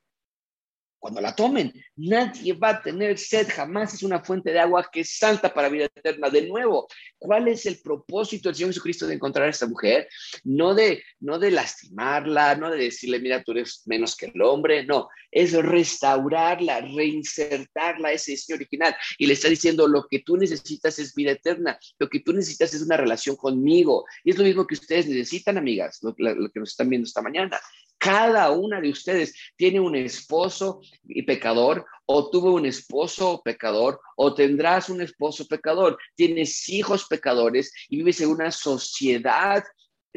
cuando 0.99 1.21
la 1.21 1.35
tomen. 1.35 1.73
Nadie 1.95 2.53
va 2.53 2.69
a 2.69 2.81
tener 2.81 3.17
sed, 3.17 3.47
jamás 3.49 3.93
es 3.93 4.03
una 4.03 4.23
fuente 4.23 4.51
de 4.51 4.59
agua 4.59 4.89
que 4.91 5.01
es 5.01 5.17
santa 5.17 5.53
para 5.53 5.69
vida 5.69 5.85
eterna. 5.85 6.29
De 6.29 6.47
nuevo, 6.47 6.87
¿cuál 7.17 7.47
es 7.47 7.65
el 7.65 7.79
propósito 7.81 8.49
del 8.49 8.55
Señor 8.55 8.71
Jesucristo 8.71 9.07
de 9.07 9.15
encontrar 9.15 9.47
a 9.47 9.51
esta 9.51 9.67
mujer? 9.67 10.07
No 10.43 10.75
de, 10.75 11.01
no 11.19 11.39
de 11.39 11.51
lastimarla, 11.51 12.55
no 12.55 12.69
de 12.69 12.77
decirle, 12.77 13.19
mira, 13.19 13.43
tú 13.43 13.53
eres 13.53 13.83
menos 13.85 14.15
que 14.15 14.27
el 14.27 14.41
hombre, 14.41 14.85
no, 14.85 15.07
es 15.31 15.53
restaurarla, 15.53 16.81
reinsertarla 16.81 18.09
a 18.09 18.13
ese 18.13 18.31
diseño 18.31 18.57
original. 18.57 18.95
Y 19.17 19.27
le 19.27 19.33
está 19.33 19.47
diciendo, 19.47 19.87
lo 19.87 20.05
que 20.07 20.19
tú 20.19 20.37
necesitas 20.37 20.99
es 20.99 21.15
vida 21.15 21.31
eterna, 21.31 21.79
lo 21.97 22.09
que 22.09 22.19
tú 22.19 22.33
necesitas 22.33 22.73
es 22.73 22.81
una 22.81 22.97
relación 22.97 23.35
conmigo. 23.35 24.05
Y 24.23 24.31
es 24.31 24.37
lo 24.37 24.43
mismo 24.43 24.67
que 24.67 24.75
ustedes 24.75 25.07
necesitan, 25.07 25.57
amigas, 25.57 25.99
lo 26.01 26.13
que 26.15 26.59
nos 26.59 26.69
están 26.69 26.89
viendo 26.89 27.07
esta 27.07 27.21
mañana. 27.21 27.59
Cada 27.99 28.49
una 28.51 28.79
de 28.79 28.89
ustedes 28.89 29.35
tiene 29.57 29.79
un 29.79 29.93
esposo 29.93 30.81
y 31.03 31.21
pecador, 31.23 31.85
o 32.05 32.29
tuvo 32.29 32.53
un 32.53 32.65
esposo 32.65 33.41
pecador, 33.43 33.99
o 34.15 34.33
tendrás 34.33 34.89
un 34.89 35.01
esposo 35.01 35.45
pecador. 35.45 35.97
Tienes 36.15 36.69
hijos 36.69 37.05
pecadores 37.07 37.73
y 37.89 37.97
vives 37.97 38.21
en 38.21 38.29
una 38.29 38.51
sociedad 38.51 39.63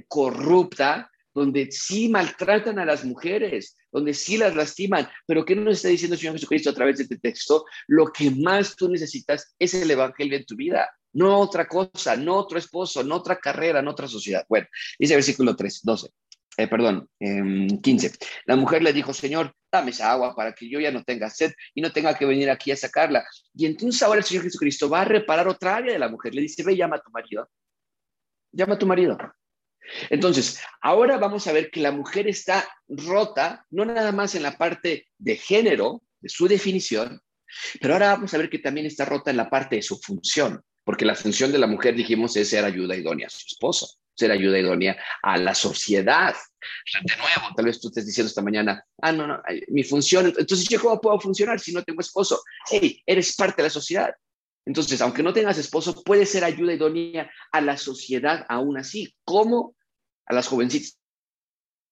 corrupta 0.07 1.11
donde 1.35 1.73
sí 1.73 2.09
maltratan 2.09 2.79
a 2.79 2.85
las 2.85 3.05
mujeres, 3.05 3.77
donde 3.91 4.15
sí 4.15 4.37
las 4.37 4.55
lastiman. 4.55 5.09
Pero 5.27 5.45
¿qué 5.45 5.57
nos 5.57 5.75
está 5.75 5.89
diciendo 5.89 6.15
el 6.15 6.21
Señor 6.21 6.35
Jesucristo 6.35 6.71
a 6.71 6.75
través 6.75 6.99
de 6.99 7.03
este 7.03 7.19
texto? 7.19 7.65
Lo 7.89 8.07
que 8.07 8.31
más 8.31 8.77
tú 8.77 8.89
necesitas 8.89 9.55
es 9.59 9.75
el 9.75 9.91
Evangelio 9.91 10.37
en 10.37 10.47
tu 10.47 10.55
vida, 10.55 10.89
no 11.15 11.41
otra 11.41 11.67
cosa, 11.67 12.17
no 12.17 12.37
otro 12.37 12.59
esposo, 12.59 13.03
no 13.03 13.17
otra 13.17 13.37
carrera, 13.37 13.83
no 13.83 13.91
otra 13.91 14.07
sociedad. 14.07 14.47
Bueno, 14.49 14.69
dice 14.99 15.15
versículo 15.15 15.57
3, 15.57 15.81
12 15.83 16.11
eh, 16.57 16.69
perdón, 16.69 17.09
15. 17.19 18.07
Em, 18.07 18.13
la 18.45 18.57
mujer 18.57 18.83
le 18.83 18.93
dijo, 18.93 19.15
Señor, 19.15 19.55
dame 19.71 19.91
esa 19.91 20.13
agua 20.13 20.35
para 20.35 20.53
que 20.53 20.69
yo 20.69 20.81
ya 20.81 20.91
no 20.91 21.03
tenga 21.03 21.31
sed 21.31 21.53
y 21.75 21.81
no 21.81 21.93
tenga 21.93 22.15
que 22.17 22.27
venir 22.27 22.51
aquí 22.51 22.71
a 22.71 22.77
sacarla. 22.77 23.25
Y 23.55 23.67
entonces 23.67 24.03
ahora 24.03 24.19
el 24.19 24.25
Señor 24.25 24.45
Jesucristo 24.45 24.89
va 24.89 25.03
a 25.03 25.05
reparar 25.05 25.49
otra 25.49 25.77
área 25.77 25.93
de 25.93 25.99
la 25.99 26.09
mujer. 26.09 26.35
Le 26.35 26.43
dice, 26.43 26.63
ve, 26.63 26.77
llama 26.77 26.97
a 26.97 27.03
tu 27.03 27.11
marido. 27.11 27.49
Llama 28.53 28.75
a 28.75 28.79
tu 28.79 28.87
marido. 28.87 29.17
Entonces, 30.11 30.61
ahora 30.81 31.17
vamos 31.17 31.47
a 31.47 31.53
ver 31.53 31.71
que 31.71 31.81
la 31.81 31.91
mujer 31.91 32.29
está 32.29 32.69
rota, 32.87 33.67
no 33.71 33.85
nada 33.85 34.13
más 34.13 34.35
en 34.35 34.43
la 34.43 34.57
parte 34.57 35.09
de 35.19 35.37
género, 35.37 36.03
de 36.21 36.29
su 36.29 36.47
definición, 36.47 37.21
pero 37.81 37.95
ahora 37.95 38.13
vamos 38.13 38.33
a 38.33 38.39
ver 38.39 38.49
que 38.49 38.61
también 38.61 38.87
está 38.87 39.05
rota 39.05 39.31
en 39.31 39.37
la 39.39 39.51
parte 39.51 39.77
de 39.77 39.83
su 39.83 39.99
función, 39.99 40.63
porque 40.85 41.05
la 41.05 41.17
función 41.17 41.51
de 41.51 41.59
la 41.59 41.67
mujer, 41.67 41.97
dijimos, 41.97 42.37
es 42.37 42.51
ser 42.51 42.65
ayuda 42.65 42.95
idónea 42.95 43.27
a 43.27 43.31
su 43.31 43.45
esposo 43.47 44.02
ser 44.15 44.31
ayuda 44.31 44.59
idónea 44.59 44.97
a 45.23 45.37
la 45.37 45.55
sociedad. 45.55 46.35
De 47.05 47.17
nuevo, 47.17 47.55
tal 47.57 47.67
vez 47.67 47.81
tú 47.81 47.89
estés 47.89 48.07
diciendo 48.07 48.29
esta 48.29 48.43
mañana, 48.43 48.85
ah, 49.01 49.13
no, 49.13 49.27
no, 49.27 49.43
mi 49.69 49.83
función, 49.85 50.27
entonces 50.27 50.69
yo 50.69 50.81
cómo 50.81 51.01
puedo 51.01 51.19
funcionar 51.21 51.59
si 51.61 51.73
no 51.73 51.83
tengo 51.83 52.01
esposo? 52.01 52.43
Hey, 52.71 53.03
eres 53.07 53.35
parte 53.35 53.63
de 53.63 53.69
la 53.69 53.71
sociedad. 53.71 54.15
Entonces, 54.65 55.01
aunque 55.01 55.23
no 55.23 55.33
tengas 55.33 55.59
esposo, 55.59 56.03
puedes 56.05 56.31
ser 56.31 56.45
ayuda 56.45 56.75
idónea 56.75 57.31
a 57.51 57.61
la 57.61 57.77
sociedad 57.77 58.47
aún 58.49 58.79
así. 58.79 59.13
¿Cómo? 59.25 59.75
A 60.27 60.35
las 60.35 60.47
jovencitas 60.47 61.02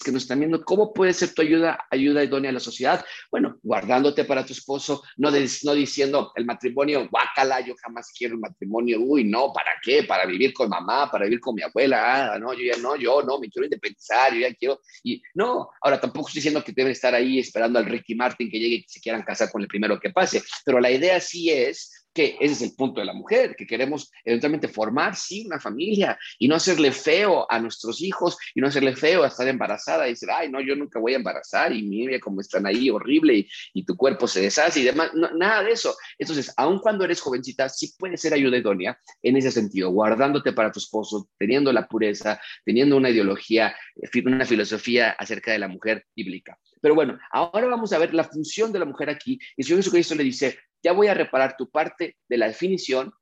que 0.05 0.13
nos 0.13 0.23
están 0.23 0.39
viendo, 0.39 0.65
¿cómo 0.65 0.93
puede 0.93 1.13
ser 1.13 1.35
tu 1.35 1.43
ayuda, 1.43 1.87
ayuda 1.91 2.25
idónea 2.25 2.51
a 2.51 2.55
la 2.55 2.61
sociedad? 2.61 3.05
Bueno, 3.31 3.59
guardándote 3.63 4.25
para 4.25 4.45
tu 4.45 4.53
esposo, 4.53 5.03
no, 5.17 5.31
no 5.31 5.75
diciendo 5.75 6.33
el 6.35 6.45
matrimonio, 6.45 7.09
guácala, 7.11 7.61
yo 7.61 7.75
jamás 7.81 8.13
quiero 8.17 8.35
el 8.35 8.41
matrimonio, 8.41 8.99
uy, 9.01 9.25
no, 9.25 9.53
¿para 9.53 9.73
qué? 9.83 10.05
Para 10.05 10.27
vivir 10.27 10.53
con 10.53 10.69
mamá, 10.69 11.11
para 11.11 11.25
vivir 11.25 11.41
con 11.41 11.55
mi 11.55 11.63
abuela, 11.63 12.35
ah, 12.35 12.39
no, 12.39 12.53
yo 12.55 12.65
ya 12.65 12.81
no, 12.81 12.97
yo 12.97 13.23
no, 13.23 13.39
me 13.39 13.49
quiero 13.49 13.67
independizar, 13.67 14.33
yo 14.33 14.41
ya 14.41 14.55
quiero, 14.55 14.81
y 15.03 15.23
no, 15.35 15.69
ahora 15.81 16.01
tampoco 16.01 16.29
estoy 16.29 16.41
diciendo 16.41 16.65
que 16.65 16.73
deben 16.73 16.93
estar 16.93 17.15
ahí 17.15 17.39
esperando 17.39 17.79
al 17.79 17.87
Ricky 17.87 18.15
Martin 18.15 18.51
que 18.51 18.59
llegue 18.59 18.77
y 18.77 18.85
se 18.89 19.01
quieran 19.01 19.23
casar 19.23 19.51
con 19.51 19.63
el 19.63 19.69
primero 19.69 20.01
que 20.01 20.11
pase, 20.11 20.43
pero 20.65 20.81
la 20.81 20.91
idea 20.91 21.21
sí 21.21 21.51
es 21.51 22.00
que 22.13 22.37
ese 22.41 22.53
es 22.53 22.63
el 22.63 22.75
punto 22.75 23.01
de 23.01 23.07
la 23.07 23.13
mujer, 23.13 23.55
que 23.57 23.67
queremos 23.67 24.11
eventualmente 24.25 24.69
formar, 24.69 25.15
sí, 25.15 25.47
una 25.47 25.61
familia 25.61 26.19
y 26.39 26.49
no 26.49 26.57
hacerle 26.57 26.93
feo 26.93 27.47
a 27.51 27.59
nuestros 27.59 28.03
hijos 28.03 28.37
y 28.55 28.61
no 28.61 28.69
hacerle 28.69 28.97
feo 28.97 29.23
a 29.23 29.29
estar 29.29 29.47
embarazada 29.47 30.07
y 30.07 30.11
decir, 30.11 30.29
ay, 30.31 30.51
no, 30.51 30.61
yo 30.61 30.75
nunca 30.75 30.99
voy 30.99 31.15
a 31.15 31.17
embarazar 31.17 31.73
y 31.73 31.83
mira 31.83 32.19
cómo 32.19 32.41
están 32.41 32.67
ahí 32.67 32.91
horrible 32.91 33.47
y, 33.75 33.85
tu 33.85 33.97
cuerpo 33.97 34.29
se 34.29 34.43
deshace 34.43 34.81
y 34.81 34.85
demás, 34.85 35.11
nada 35.15 35.65
de 35.65 35.73
eso. 35.73 35.97
Entonces, 36.19 36.53
aun 36.57 36.79
cuando 36.81 37.05
eres 37.05 37.21
jovencita, 37.21 37.69
sí 37.69 37.95
puede 37.99 38.17
ser 38.19 38.35
ayuda 38.35 38.59
idónea 38.59 38.99
en 39.23 39.37
ese 39.37 39.51
sentido, 39.51 39.91
guardándote 39.91 40.53
para 40.53 40.71
tu 40.71 40.79
esposo, 40.79 41.29
teniendo 41.39 41.73
la 41.73 41.89
pureza, 41.89 42.41
teniendo 42.65 42.97
una 42.97 43.11
ideología, 43.11 43.75
eh, 43.97 44.23
una 44.25 44.45
filosofía 44.45 45.11
acerca 45.13 45.53
de 45.53 45.59
la 45.59 45.69
mujer 45.69 46.05
bíblica. 46.15 46.59
Pero 46.81 46.95
bueno, 46.95 47.19
ahora 47.31 47.67
vamos 47.67 47.93
a 47.93 47.99
ver 47.99 48.15
la 48.15 48.25
función 48.25 48.73
de 48.73 48.79
la 48.79 48.85
mujer 48.85 49.11
aquí. 49.11 49.39
Y 49.57 49.63
el 49.63 49.67
Señor 49.67 49.79
Jesucristo 49.81 50.15
le 50.15 50.25
dice, 50.25 50.59
ya 50.83 50.93
voy 50.93 51.09
a 51.09 51.15
reparar 51.15 51.57
tu 51.57 51.71
parte 51.71 52.17
de 52.29 52.37
la 52.37 52.49
definición, 52.49 53.13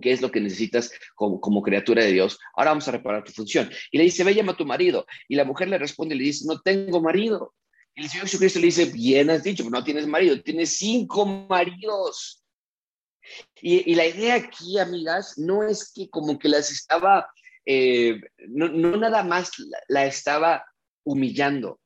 que 0.00 0.12
es 0.12 0.20
lo 0.20 0.30
que 0.30 0.40
necesitas 0.40 0.90
como, 1.14 1.62
criatura 1.62 2.04
de 2.04 2.12
Dios. 2.12 2.38
Ahora 2.54 2.70
vamos 2.70 2.88
a 2.88 2.92
reparar 2.92 3.24
tu 3.24 3.32
función. 3.32 3.70
Y 3.90 3.98
le 3.98 4.04
dice, 4.04 4.24
ve, 4.24 4.34
llama 4.34 4.52
a 4.52 4.56
tu 4.56 4.66
marido. 4.66 5.06
Y 5.28 5.36
la 5.36 5.44
mujer 5.44 5.68
le 5.68 5.78
responde 5.78 6.14
le 6.14 6.24
dice, 6.24 6.44
no 6.46 6.60
tengo 6.60 7.00
marido. 7.00 7.54
Y 7.94 8.02
el 8.02 8.10
Señor 8.10 8.26
Jesucristo 8.26 8.58
le 8.58 8.66
dice, 8.66 8.84
bien 8.86 9.30
has 9.30 9.42
dicho, 9.42 9.68
no 9.70 9.82
tienes 9.82 10.06
marido, 10.06 10.40
tienes 10.42 10.76
cinco 10.76 11.24
maridos. 11.24 12.44
Y, 13.60 13.94
la 13.94 14.06
idea 14.06 14.34
aquí, 14.34 14.78
amigas, 14.78 15.38
no 15.38 15.62
es 15.62 15.92
que 15.92 16.08
como 16.10 16.38
que 16.38 16.48
las 16.48 16.70
estaba, 16.70 17.28
eh, 17.64 18.20
no, 18.48 18.68
nada 18.68 19.24
más 19.24 19.50
la 19.88 20.06
estaba 20.06 20.64
humillando, 21.04 21.80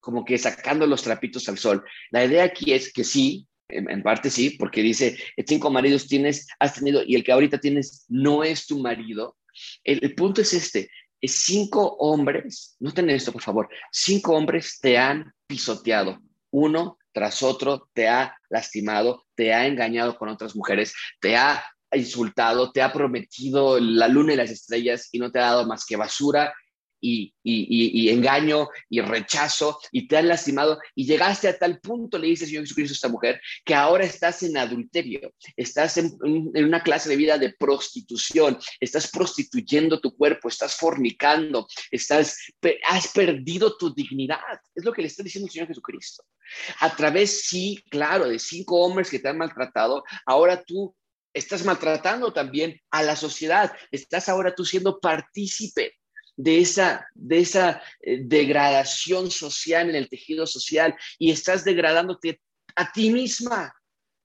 como 0.00 0.24
que 0.24 0.38
sacando 0.38 0.86
los 0.86 1.02
trapitos 1.02 1.48
al 1.48 1.58
sol. 1.58 1.84
La 2.10 2.24
idea 2.24 2.44
aquí 2.44 2.72
es 2.72 2.92
que 2.92 3.04
sí, 3.04 3.46
en, 3.68 4.02
parte 4.02 4.30
sí, 4.30 4.50
porque 4.50 4.82
dice, 4.82 5.16
cinco 5.46 5.70
maridos 5.70 6.06
tienes, 6.06 6.46
has 6.58 6.74
tenido, 6.74 7.02
y 7.04 7.14
el 7.14 7.24
que 7.24 7.32
ahorita 7.32 7.58
tienes 7.58 8.04
no 8.08 8.44
es 8.44 8.66
tu 8.66 8.78
marido. 8.78 9.36
El, 9.84 10.14
punto 10.14 10.40
es 10.40 10.52
este, 10.52 10.90
es 11.20 11.34
cinco 11.34 11.96
hombres, 11.98 12.76
noten 12.80 13.10
esto 13.10 13.32
por 13.32 13.42
favor, 13.42 13.68
cinco 13.90 14.34
hombres 14.34 14.78
te 14.80 14.98
han 14.98 15.32
pisoteado, 15.46 16.20
uno 16.50 16.98
tras 17.12 17.42
otro 17.42 17.90
te 17.92 18.08
ha 18.08 18.36
lastimado, 18.48 19.26
te 19.34 19.52
ha 19.52 19.66
engañado 19.66 20.16
con 20.16 20.28
otras 20.28 20.56
mujeres, 20.56 20.94
te 21.20 21.36
ha 21.36 21.62
insultado, 21.92 22.72
te 22.72 22.80
ha 22.80 22.92
prometido 22.92 23.78
la 23.78 24.08
luna 24.08 24.32
y 24.32 24.36
las 24.36 24.50
estrellas 24.50 25.10
y 25.12 25.18
no 25.18 25.30
te 25.30 25.38
ha 25.38 25.42
dado 25.42 25.66
más 25.66 25.84
que 25.84 25.96
basura 25.96 26.54
y, 27.02 28.08
engaño 28.08 28.68
y 28.88 29.00
rechazo 29.00 29.78
y 29.90 30.06
te 30.06 30.16
han 30.16 30.28
lastimado 30.28 30.78
y 30.94 31.04
llegaste 31.04 31.48
a 31.48 31.58
tal 31.58 31.80
punto, 31.80 32.18
le 32.18 32.28
dice 32.28 32.44
el 32.44 32.50
Señor 32.50 32.64
Jesucristo 32.64 32.92
a 32.92 32.94
esta 32.94 33.08
mujer, 33.08 33.40
que 33.64 33.74
ahora 33.74 34.04
estás 34.04 34.42
en 34.44 34.56
adulterio, 34.56 35.34
estás 35.56 35.96
en, 35.96 36.12
una 36.22 36.82
clase 36.82 37.08
de 37.08 37.16
vida 37.16 37.38
de 37.38 37.52
prostitución, 37.52 38.58
estás 38.80 39.10
prostituyendo 39.10 40.00
tu 40.00 40.16
cuerpo, 40.16 40.48
estás 40.48 40.76
fornicando, 40.76 41.66
estás, 41.90 42.38
has 42.88 43.08
perdido 43.08 43.76
tu 43.76 43.92
dignidad. 43.92 44.38
Es 44.74 44.84
lo 44.84 44.92
que 44.92 45.02
le 45.02 45.08
está 45.08 45.22
diciendo 45.22 45.46
el 45.46 45.52
Señor 45.52 45.68
Jesucristo. 45.68 46.22
A 46.80 46.94
través, 46.94 47.42
sí, 47.44 47.82
claro, 47.90 48.28
de 48.28 48.38
cinco 48.38 48.80
hombres 48.80 49.10
que 49.10 49.18
te 49.18 49.28
han 49.28 49.38
maltratado, 49.38 50.04
ahora 50.26 50.62
tú 50.62 50.94
estás 51.34 51.64
maltratando 51.64 52.32
también 52.32 52.78
a 52.90 53.02
la 53.02 53.16
sociedad, 53.16 53.72
estás 53.90 54.28
ahora 54.28 54.54
tú 54.54 54.64
siendo 54.64 55.00
partícipe 55.00 55.96
de 56.42 56.58
esa, 56.58 57.06
de 57.14 57.38
esa 57.38 57.80
eh, 58.00 58.18
degradación 58.24 59.30
social 59.30 59.88
en 59.88 59.94
el 59.94 60.08
tejido 60.08 60.44
social 60.44 60.94
y 61.18 61.30
estás 61.30 61.64
degradándote 61.64 62.40
a 62.74 62.90
ti 62.90 63.10
misma. 63.10 63.72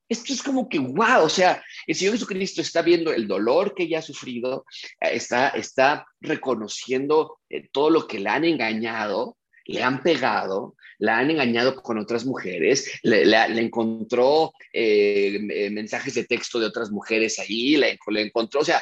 Esto 0.10 0.34
es 0.34 0.42
como 0.42 0.68
que, 0.68 0.80
wow, 0.80 1.24
o 1.24 1.30
sea, 1.30 1.62
el 1.86 1.94
Señor 1.94 2.14
Jesucristo 2.14 2.62
está 2.62 2.82
viendo 2.82 3.12
el 3.12 3.28
dolor 3.28 3.76
que 3.76 3.84
ella 3.84 4.00
ha 4.00 4.02
sufrido, 4.02 4.66
eh, 5.00 5.10
está, 5.14 5.50
está 5.50 6.08
reconociendo 6.20 7.40
eh, 7.50 7.70
todo 7.72 7.92
lo 7.92 8.08
que 8.08 8.20
le 8.20 8.30
han 8.30 8.46
engañado, 8.46 9.38
le 9.66 9.84
han 9.84 10.02
pegado, 10.02 10.76
la 10.98 11.20
han 11.20 11.30
engañado 11.30 11.76
con 11.76 12.00
otras 12.00 12.26
mujeres, 12.26 13.00
le, 13.04 13.62
encontró 13.62 14.54
mensajes 14.74 16.16
de 16.16 16.24
texto 16.24 16.58
de 16.58 16.68
otras 16.68 16.90
mujeres 16.90 17.38
allí, 17.38 17.76
le, 17.76 18.00
encontró, 18.08 18.62
o 18.62 18.66
sea, 18.66 18.82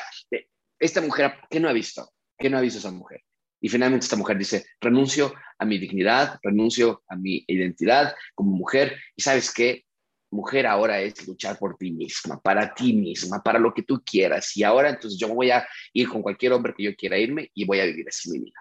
esta 0.79 1.01
mujer, 1.01 1.33
¿qué 1.49 1.59
no 1.59 1.67
ha 1.67 1.73
visto? 1.73 2.07
¿Qué 2.37 2.49
no 2.49 2.57
ha 2.57 2.61
visto 2.61 2.79
esa 2.79 2.91
mujer? 2.91 3.21
Y 3.61 3.69
finalmente 3.69 4.05
esta 4.05 4.15
mujer 4.15 4.37
dice, 4.37 4.65
renuncio 4.79 5.33
a 5.57 5.65
mi 5.65 5.77
dignidad, 5.77 6.39
renuncio 6.43 7.03
a 7.07 7.15
mi 7.15 7.43
identidad 7.47 8.13
como 8.35 8.51
mujer, 8.51 8.97
y 9.15 9.21
sabes 9.21 9.51
qué, 9.51 9.85
mujer 10.31 10.67
ahora 10.67 10.99
es 11.01 11.25
luchar 11.27 11.57
por 11.57 11.77
ti 11.77 11.91
misma, 11.91 12.39
para 12.41 12.73
ti 12.73 12.93
misma, 12.93 13.41
para 13.41 13.57
lo 13.57 13.73
que 13.73 13.83
tú 13.83 14.03
quieras, 14.05 14.55
y 14.55 14.63
ahora 14.63 14.89
entonces 14.89 15.19
yo 15.19 15.29
voy 15.29 15.49
a 15.51 15.65
ir 15.93 16.09
con 16.09 16.21
cualquier 16.21 16.53
hombre 16.53 16.73
que 16.75 16.83
yo 16.83 16.95
quiera 16.95 17.17
irme 17.17 17.49
y 17.53 17.65
voy 17.65 17.79
a 17.79 17.85
vivir 17.85 18.07
así 18.07 18.29
mi 18.29 18.39
vida. 18.39 18.59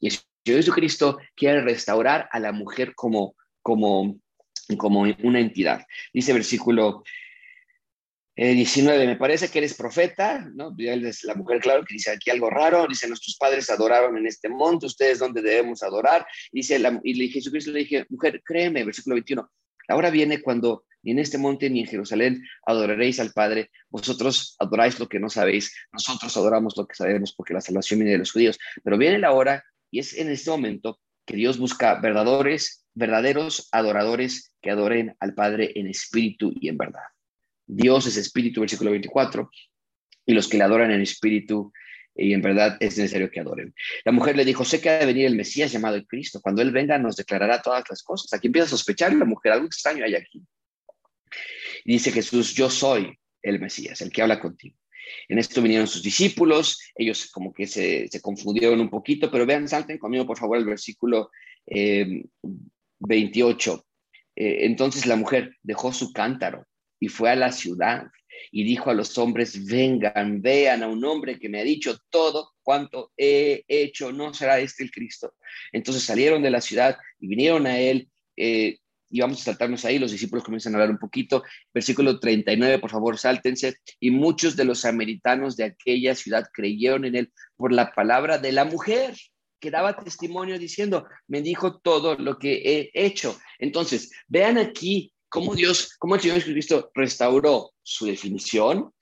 Y 0.00 0.10
Jesucristo 0.44 1.18
quiere 1.34 1.60
restaurar 1.60 2.28
a 2.32 2.38
la 2.38 2.52
mujer 2.52 2.94
como, 2.94 3.34
como, 3.60 4.18
como 4.76 5.02
una 5.02 5.40
entidad. 5.40 5.84
Dice 6.12 6.32
versículo 6.32 7.02
19, 8.34 9.04
eh, 9.04 9.06
me 9.06 9.16
parece 9.16 9.48
que 9.48 9.58
eres 9.58 9.74
profeta, 9.74 10.48
¿no? 10.54 10.74
La 11.24 11.34
mujer, 11.34 11.60
claro, 11.60 11.84
que 11.84 11.94
dice 11.94 12.12
aquí 12.12 12.30
algo 12.30 12.48
raro, 12.48 12.86
dice, 12.88 13.06
nuestros 13.06 13.36
padres 13.36 13.68
adoraron 13.68 14.16
en 14.16 14.26
este 14.26 14.48
monte, 14.48 14.86
ustedes 14.86 15.18
dónde 15.18 15.42
debemos 15.42 15.82
adorar. 15.82 16.26
Dice, 16.50 16.80
y 17.04 17.28
Jesucristo 17.28 17.70
le 17.72 17.80
dije, 17.80 18.06
mujer, 18.08 18.42
créeme, 18.44 18.84
versículo 18.84 19.16
21, 19.16 19.50
ahora 19.88 20.10
viene 20.10 20.40
cuando 20.40 20.84
ni 21.02 21.12
en 21.12 21.18
este 21.18 21.36
monte 21.36 21.68
ni 21.68 21.80
en 21.80 21.86
Jerusalén 21.86 22.42
adoraréis 22.64 23.20
al 23.20 23.32
Padre, 23.32 23.70
vosotros 23.90 24.56
adoráis 24.58 24.98
lo 24.98 25.08
que 25.08 25.18
no 25.18 25.28
sabéis, 25.28 25.74
nosotros 25.92 26.34
adoramos 26.36 26.76
lo 26.76 26.86
que 26.86 26.94
sabemos 26.94 27.34
porque 27.34 27.54
la 27.54 27.60
salvación 27.60 28.00
viene 28.00 28.12
de 28.12 28.18
los 28.18 28.32
judíos, 28.32 28.58
pero 28.84 28.96
viene 28.96 29.18
la 29.18 29.32
hora 29.32 29.64
y 29.90 29.98
es 29.98 30.16
en 30.16 30.30
este 30.30 30.50
momento 30.50 31.00
que 31.26 31.36
Dios 31.36 31.58
busca 31.58 32.00
verdaderos, 32.00 32.84
verdaderos 32.94 33.68
adoradores 33.72 34.52
que 34.60 34.70
adoren 34.70 35.16
al 35.20 35.34
Padre 35.34 35.72
en 35.74 35.88
espíritu 35.88 36.52
y 36.54 36.68
en 36.68 36.78
verdad. 36.78 37.11
Dios 37.74 38.06
es 38.06 38.16
espíritu, 38.16 38.60
versículo 38.60 38.90
24, 38.90 39.50
y 40.26 40.34
los 40.34 40.48
que 40.48 40.58
le 40.58 40.64
adoran 40.64 40.90
en 40.90 41.00
espíritu 41.00 41.72
y 42.14 42.34
en 42.34 42.42
verdad 42.42 42.76
es 42.80 42.98
necesario 42.98 43.30
que 43.30 43.40
adoren. 43.40 43.74
La 44.04 44.12
mujer 44.12 44.36
le 44.36 44.44
dijo, 44.44 44.64
sé 44.64 44.80
que 44.80 44.90
ha 44.90 44.98
de 44.98 45.06
venir 45.06 45.26
el 45.26 45.36
Mesías 45.36 45.72
llamado 45.72 46.04
Cristo. 46.06 46.40
Cuando 46.42 46.60
Él 46.60 46.70
venga 46.70 46.98
nos 46.98 47.16
declarará 47.16 47.62
todas 47.62 47.84
las 47.88 48.02
cosas. 48.02 48.32
Aquí 48.34 48.48
empieza 48.48 48.66
a 48.66 48.70
sospechar 48.70 49.14
la 49.14 49.24
mujer, 49.24 49.52
algo 49.52 49.66
extraño 49.66 50.04
hay 50.04 50.14
aquí. 50.14 50.42
Dice 51.84 52.12
Jesús, 52.12 52.54
yo 52.54 52.68
soy 52.68 53.18
el 53.40 53.60
Mesías, 53.60 54.02
el 54.02 54.10
que 54.10 54.20
habla 54.20 54.40
contigo. 54.40 54.76
En 55.28 55.38
esto 55.38 55.62
vinieron 55.62 55.86
sus 55.86 56.02
discípulos, 56.02 56.78
ellos 56.94 57.30
como 57.30 57.52
que 57.52 57.66
se, 57.66 58.08
confundieron 58.20 58.80
un 58.80 58.90
poquito, 58.90 59.30
pero 59.30 59.46
vean, 59.46 59.66
salten 59.66 59.98
conmigo 59.98 60.26
por 60.26 60.38
favor 60.38 60.58
el 60.58 60.66
versículo 60.66 61.30
28. 61.66 63.86
Eh, 64.34 64.44
eh, 64.44 64.66
entonces 64.66 65.06
la 65.06 65.16
mujer 65.16 65.56
dejó 65.62 65.92
su 65.92 66.12
cántaro 66.12 66.66
y 67.02 67.08
fue 67.08 67.30
a 67.30 67.34
la 67.34 67.50
ciudad 67.50 68.06
y 68.52 68.62
dijo 68.62 68.88
a 68.88 68.94
los 68.94 69.18
hombres, 69.18 69.66
vengan, 69.66 70.40
vean 70.40 70.84
a 70.84 70.86
un 70.86 71.04
hombre 71.04 71.36
que 71.36 71.48
me 71.48 71.58
ha 71.58 71.64
dicho 71.64 71.98
todo 72.10 72.52
cuanto 72.62 73.10
he 73.16 73.64
hecho, 73.66 74.12
no 74.12 74.32
será 74.32 74.60
este 74.60 74.84
el 74.84 74.92
Cristo. 74.92 75.34
Entonces 75.72 76.04
salieron 76.04 76.44
de 76.44 76.52
la 76.52 76.60
ciudad 76.60 76.96
y 77.18 77.26
vinieron 77.26 77.66
a 77.66 77.76
él. 77.76 78.08
Eh, 78.36 78.78
y 79.10 79.20
vamos 79.20 79.40
a 79.40 79.44
saltarnos 79.46 79.84
ahí, 79.84 79.98
los 79.98 80.12
discípulos 80.12 80.44
comienzan 80.44 80.74
a 80.74 80.76
hablar 80.76 80.90
un 80.90 80.98
poquito. 80.98 81.42
Versículo 81.74 82.20
39, 82.20 82.78
por 82.78 82.90
favor, 82.90 83.18
sáltense. 83.18 83.74
Y 83.98 84.12
muchos 84.12 84.54
de 84.54 84.64
los 84.64 84.82
samaritanos 84.82 85.56
de 85.56 85.64
aquella 85.64 86.14
ciudad 86.14 86.46
creyeron 86.54 87.04
en 87.04 87.16
él 87.16 87.32
por 87.56 87.72
la 87.72 87.90
palabra 87.92 88.38
de 88.38 88.52
la 88.52 88.64
mujer 88.64 89.16
que 89.58 89.72
daba 89.72 89.96
testimonio 89.96 90.56
diciendo, 90.56 91.08
me 91.26 91.42
dijo 91.42 91.80
todo 91.80 92.14
lo 92.14 92.38
que 92.38 92.62
he 92.64 92.90
hecho. 92.94 93.36
Entonces, 93.58 94.12
vean 94.28 94.56
aquí 94.56 95.12
cómo 95.32 95.54
Dios, 95.54 95.96
cómo 95.98 96.14
el 96.14 96.20
Señor 96.20 96.40
Jesucristo 96.40 96.90
restauró 96.94 97.72
su 97.82 98.04
definición 98.04 98.92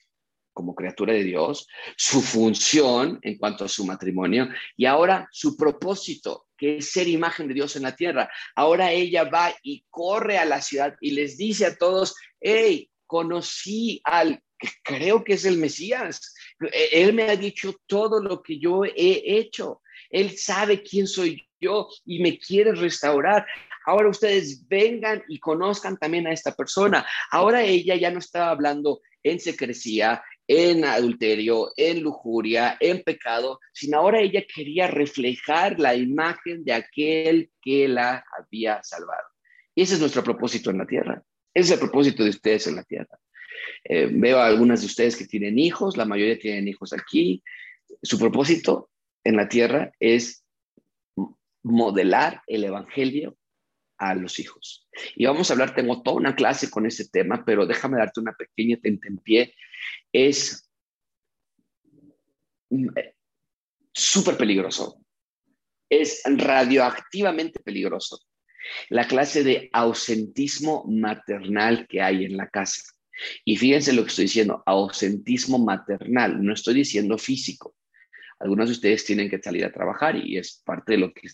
como 0.53 0.76
criatura 0.76 1.12
de 1.12 1.24
Dios, 1.24 1.66
su 1.97 2.22
función 2.22 3.18
en 3.22 3.37
cuanto 3.37 3.64
a 3.64 3.68
su 3.68 3.85
matrimonio 3.85 4.49
y 4.76 4.85
ahora 4.87 5.28
su 5.33 5.57
propósito 5.57 6.47
que 6.57 6.76
es 6.76 6.93
ser 6.93 7.09
imagen 7.09 7.49
de 7.49 7.55
Dios 7.55 7.74
en 7.74 7.83
la 7.83 7.97
tierra. 7.97 8.31
Ahora 8.55 8.93
ella 8.93 9.24
va 9.24 9.53
y 9.62 9.85
corre 9.91 10.39
a 10.39 10.45
la 10.45 10.62
ciudad 10.62 10.95
y 11.01 11.12
les 11.12 11.37
dice 11.37 11.66
a 11.66 11.76
todos, 11.76 12.14
hey, 12.41 12.89
conocí 13.07 14.01
al 14.05 14.41
que 14.57 14.68
creo 14.85 15.24
que 15.24 15.33
es 15.33 15.45
el 15.45 15.57
Mesías. 15.57 16.35
E-, 16.61 17.03
él 17.03 17.12
me 17.12 17.24
ha 17.24 17.37
dicho 17.37 17.74
todo 17.87 18.22
lo 18.22 18.41
que 18.41 18.59
yo 18.59 18.85
he 18.85 19.22
hecho. 19.24 19.81
Él 20.11 20.37
sabe 20.37 20.83
quién 20.83 21.09
soy 21.09 21.43
yo 21.61 21.89
y 22.05 22.20
me 22.20 22.39
quiere 22.39 22.72
restaurar. 22.72 23.47
Ahora 23.87 24.09
ustedes 24.09 24.66
vengan 24.68 25.22
y 25.28 25.39
conozcan 25.39 25.97
también 25.97 26.26
a 26.26 26.33
esta 26.33 26.55
persona. 26.55 27.07
Ahora 27.31 27.62
ella 27.62 27.97
ya 27.97 28.11
no 28.11 28.18
estaba 28.18 28.51
hablando 28.51 29.01
en 29.22 29.41
secrecía, 29.41 30.22
en 30.47 30.85
adulterio, 30.85 31.70
en 31.76 32.03
lujuria, 32.03 32.76
en 32.81 33.03
pecado, 33.03 33.61
sino 33.72 33.99
ahora 33.99 34.20
ella 34.20 34.43
quería 34.53 34.89
reflejar 34.89 35.78
la 35.78 35.95
imagen 35.95 36.64
de 36.64 36.72
aquel 36.72 37.51
que 37.62 37.87
la 37.87 38.24
había 38.37 38.83
salvado. 38.83 39.28
Y 39.74 39.83
ese 39.83 39.95
es 39.95 40.01
nuestro 40.01 40.24
propósito 40.24 40.70
en 40.70 40.78
la 40.78 40.87
tierra. 40.87 41.22
Ese 41.55 41.74
es 41.74 41.81
el 41.81 41.89
propósito 41.89 42.24
de 42.24 42.31
ustedes 42.31 42.66
en 42.66 42.76
la 42.76 42.83
tierra. 42.83 43.18
Eh, 43.85 44.09
veo 44.11 44.39
a 44.39 44.47
algunas 44.47 44.81
de 44.81 44.87
ustedes 44.87 45.16
que 45.16 45.26
tienen 45.26 45.59
hijos, 45.59 45.97
la 45.97 46.05
mayoría 46.05 46.39
tienen 46.39 46.68
hijos 46.68 46.93
aquí. 46.93 47.43
Su 48.03 48.18
propósito 48.18 48.91
en 49.24 49.37
la 49.37 49.49
tierra 49.49 49.93
es 50.01 50.45
modelar 51.62 52.43
el 52.47 52.64
evangelio 52.64 53.37
a 54.01 54.14
los 54.14 54.38
hijos. 54.38 54.88
Y 55.14 55.26
vamos 55.26 55.51
a 55.51 55.53
hablar, 55.53 55.74
tengo 55.74 56.03
toda 56.03 56.16
una 56.16 56.34
clase 56.34 56.70
con 56.70 56.86
ese 56.86 57.09
tema, 57.09 57.44
pero 57.44 57.66
déjame 57.66 57.98
darte 57.98 58.20
una 58.20 58.32
pequeña 58.32 58.78
tentempié 58.82 59.55
es 60.12 60.68
súper 63.92 64.36
peligroso. 64.36 65.05
Es 65.88 66.22
radioactivamente 66.24 67.61
peligroso. 67.61 68.20
La 68.88 69.07
clase 69.07 69.44
de 69.44 69.68
ausentismo 69.72 70.84
maternal 70.84 71.86
que 71.88 72.01
hay 72.01 72.24
en 72.24 72.36
la 72.36 72.48
casa. 72.48 72.82
Y 73.44 73.57
fíjense 73.57 73.92
lo 73.92 74.03
que 74.03 74.09
estoy 74.09 74.24
diciendo, 74.24 74.62
ausentismo 74.64 75.59
maternal, 75.59 76.42
no 76.42 76.55
estoy 76.55 76.74
diciendo 76.74 77.18
físico. 77.18 77.74
Algunos 78.41 78.68
de 78.68 78.72
ustedes 78.72 79.05
tienen 79.05 79.30
que 79.30 79.41
salir 79.41 79.64
a 79.64 79.72
trabajar 79.72 80.16
y 80.16 80.38
es 80.38 80.62
parte 80.64 80.93
de 80.93 80.99
lo 80.99 81.12
que 81.12 81.28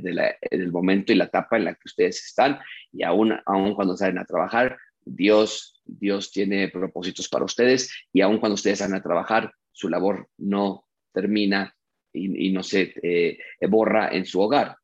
del 0.00 0.72
momento 0.72 1.12
y 1.12 1.16
la 1.16 1.24
etapa 1.24 1.56
en 1.56 1.64
la 1.64 1.74
que 1.74 1.86
ustedes 1.86 2.24
están 2.24 2.58
y 2.92 3.02
aún, 3.02 3.34
aún 3.46 3.74
cuando 3.74 3.96
salen 3.96 4.18
a 4.18 4.24
trabajar, 4.24 4.78
Dios 5.04 5.72
Dios 5.84 6.30
tiene 6.30 6.68
propósitos 6.68 7.28
para 7.28 7.44
ustedes 7.44 7.92
y 8.12 8.20
aun 8.20 8.38
cuando 8.38 8.54
ustedes 8.54 8.80
van 8.80 8.94
a 8.94 9.02
trabajar, 9.02 9.52
su 9.70 9.88
labor 9.88 10.28
no 10.38 10.86
termina 11.12 11.74
y, 12.12 12.52
no 12.52 12.62
se 12.62 12.94
eh, 13.02 13.38
borra 13.68 14.10
en 14.10 14.26
su 14.26 14.40
hogar. 14.40 14.76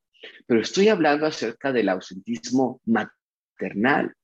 Pero 0.47 0.61
estoy 0.61 0.89
hablando 0.89 1.26
acerca 1.26 1.72
del 1.72 1.89
ausentismo 1.91 2.81
maternal, 2.87 4.14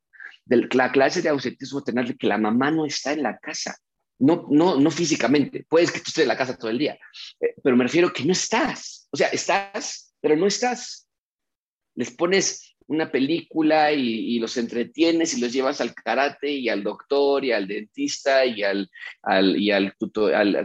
de 0.45 0.69
la 0.73 0.91
clase 0.91 1.23
de 1.23 1.29
ausentismo 1.29 1.81
maternal 1.81 2.09
de 2.09 2.17
que 2.17 2.27
la 2.27 2.39
mamá 2.39 2.71
no 2.71 2.87
está 2.87 3.13
en 3.13 3.23
la 3.23 3.39
casa. 3.39 3.77
No, 4.19 4.47
no, 4.51 4.79
no 4.79 4.91
físicamente, 4.91 5.67
puedes 5.69 5.91
que 5.91 5.99
tú 5.99 6.05
estés 6.09 6.23
en 6.23 6.29
la 6.29 6.37
casa 6.37 6.57
todo 6.57 6.71
el 6.71 6.79
día, 6.79 6.99
eh, 7.41 7.55
pero 7.62 7.77
me 7.77 7.85
refiero 7.85 8.12
que 8.12 8.25
no 8.25 8.33
estás. 8.33 9.09
O 9.11 9.17
sea, 9.17 9.29
estás, 9.29 10.15
pero 10.21 10.37
no 10.37 10.47
estás. 10.47 11.09
Les 11.97 12.11
pones 12.11 12.74
una 12.87 13.11
película 13.11 13.93
y, 13.93 14.39
los 14.39 14.57
entretienes 14.57 15.37
y 15.37 15.41
los 15.41 15.53
llevas 15.53 15.80
al 15.80 15.95
karate 15.95 16.51
y 16.51 16.68
al 16.68 16.82
doctor 16.82 17.45
y 17.45 17.53
al 17.53 17.66
dentista 17.66 18.45
y 18.45 18.62
al, 18.62 18.91
y 19.57 19.70
al, 19.70 19.95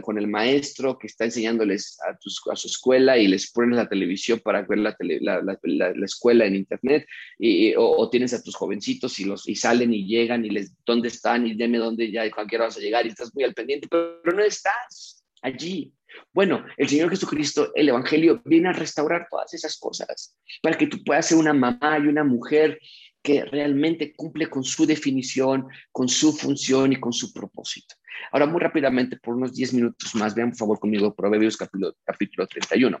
con 0.02 0.18
el 0.18 0.26
maestro 0.26 0.98
que 0.98 1.06
está 1.06 1.24
enseñándoles 1.24 1.98
a, 2.02 2.10
a, 2.10 2.56
su 2.56 2.66
escuela 2.66 3.16
y 3.16 3.26
les 3.26 3.50
pones 3.50 3.76
la 3.76 3.88
televisión 3.88 4.40
para 4.40 4.62
ver 4.62 4.78
la, 4.78 4.96
la, 5.00 6.04
escuela 6.04 6.44
en 6.44 6.56
internet 6.56 7.06
y, 7.38 7.74
o, 7.76 8.08
tienes 8.10 8.34
a 8.34 8.42
tus 8.42 8.54
jovencitos 8.54 9.18
y 9.18 9.24
los 9.24 9.48
y 9.48 9.54
salen 9.54 9.94
y 9.94 10.06
llegan 10.06 10.44
y 10.44 10.50
les 10.50 10.74
dónde 10.84 11.08
están 11.08 11.46
y 11.46 11.54
dime 11.54 11.78
dónde 11.78 12.10
ya 12.10 12.30
cualquiera 12.30 12.64
vas 12.64 12.76
a 12.76 12.80
llegar 12.80 13.06
y 13.06 13.10
estás 13.10 13.34
muy 13.34 13.44
al 13.44 13.54
pendiente 13.54 13.88
pero 13.88 14.36
no 14.36 14.42
estás 14.42 15.24
allí 15.42 15.94
bueno, 16.32 16.64
el 16.76 16.88
Señor 16.88 17.10
Jesucristo, 17.10 17.72
el 17.74 17.88
Evangelio, 17.88 18.40
viene 18.44 18.68
a 18.68 18.72
restaurar 18.72 19.26
todas 19.30 19.52
esas 19.54 19.78
cosas 19.78 20.36
para 20.62 20.76
que 20.76 20.86
tú 20.86 21.02
puedas 21.04 21.26
ser 21.26 21.38
una 21.38 21.52
mamá 21.52 21.98
y 21.98 22.06
una 22.08 22.24
mujer 22.24 22.78
que 23.22 23.44
realmente 23.44 24.14
cumple 24.14 24.48
con 24.48 24.64
su 24.64 24.86
definición, 24.86 25.66
con 25.92 26.08
su 26.08 26.32
función 26.32 26.92
y 26.92 27.00
con 27.00 27.12
su 27.12 27.32
propósito. 27.32 27.94
Ahora, 28.32 28.46
muy 28.46 28.60
rápidamente, 28.60 29.18
por 29.18 29.34
unos 29.34 29.54
10 29.54 29.74
minutos 29.74 30.14
más, 30.14 30.34
vean 30.34 30.50
por 30.50 30.58
favor 30.58 30.80
conmigo 30.80 31.14
Proverbios 31.14 31.56
capítulo, 31.56 31.94
capítulo 32.04 32.46
31. 32.46 32.98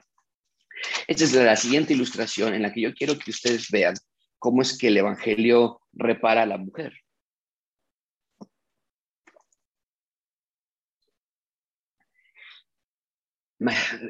Esta 1.06 1.24
es 1.24 1.32
la 1.34 1.56
siguiente 1.56 1.94
ilustración 1.94 2.54
en 2.54 2.62
la 2.62 2.72
que 2.72 2.80
yo 2.80 2.94
quiero 2.94 3.18
que 3.18 3.30
ustedes 3.30 3.70
vean 3.70 3.94
cómo 4.38 4.62
es 4.62 4.76
que 4.76 4.88
el 4.88 4.96
Evangelio 4.96 5.80
repara 5.92 6.42
a 6.42 6.46
la 6.46 6.58
mujer. 6.58 6.92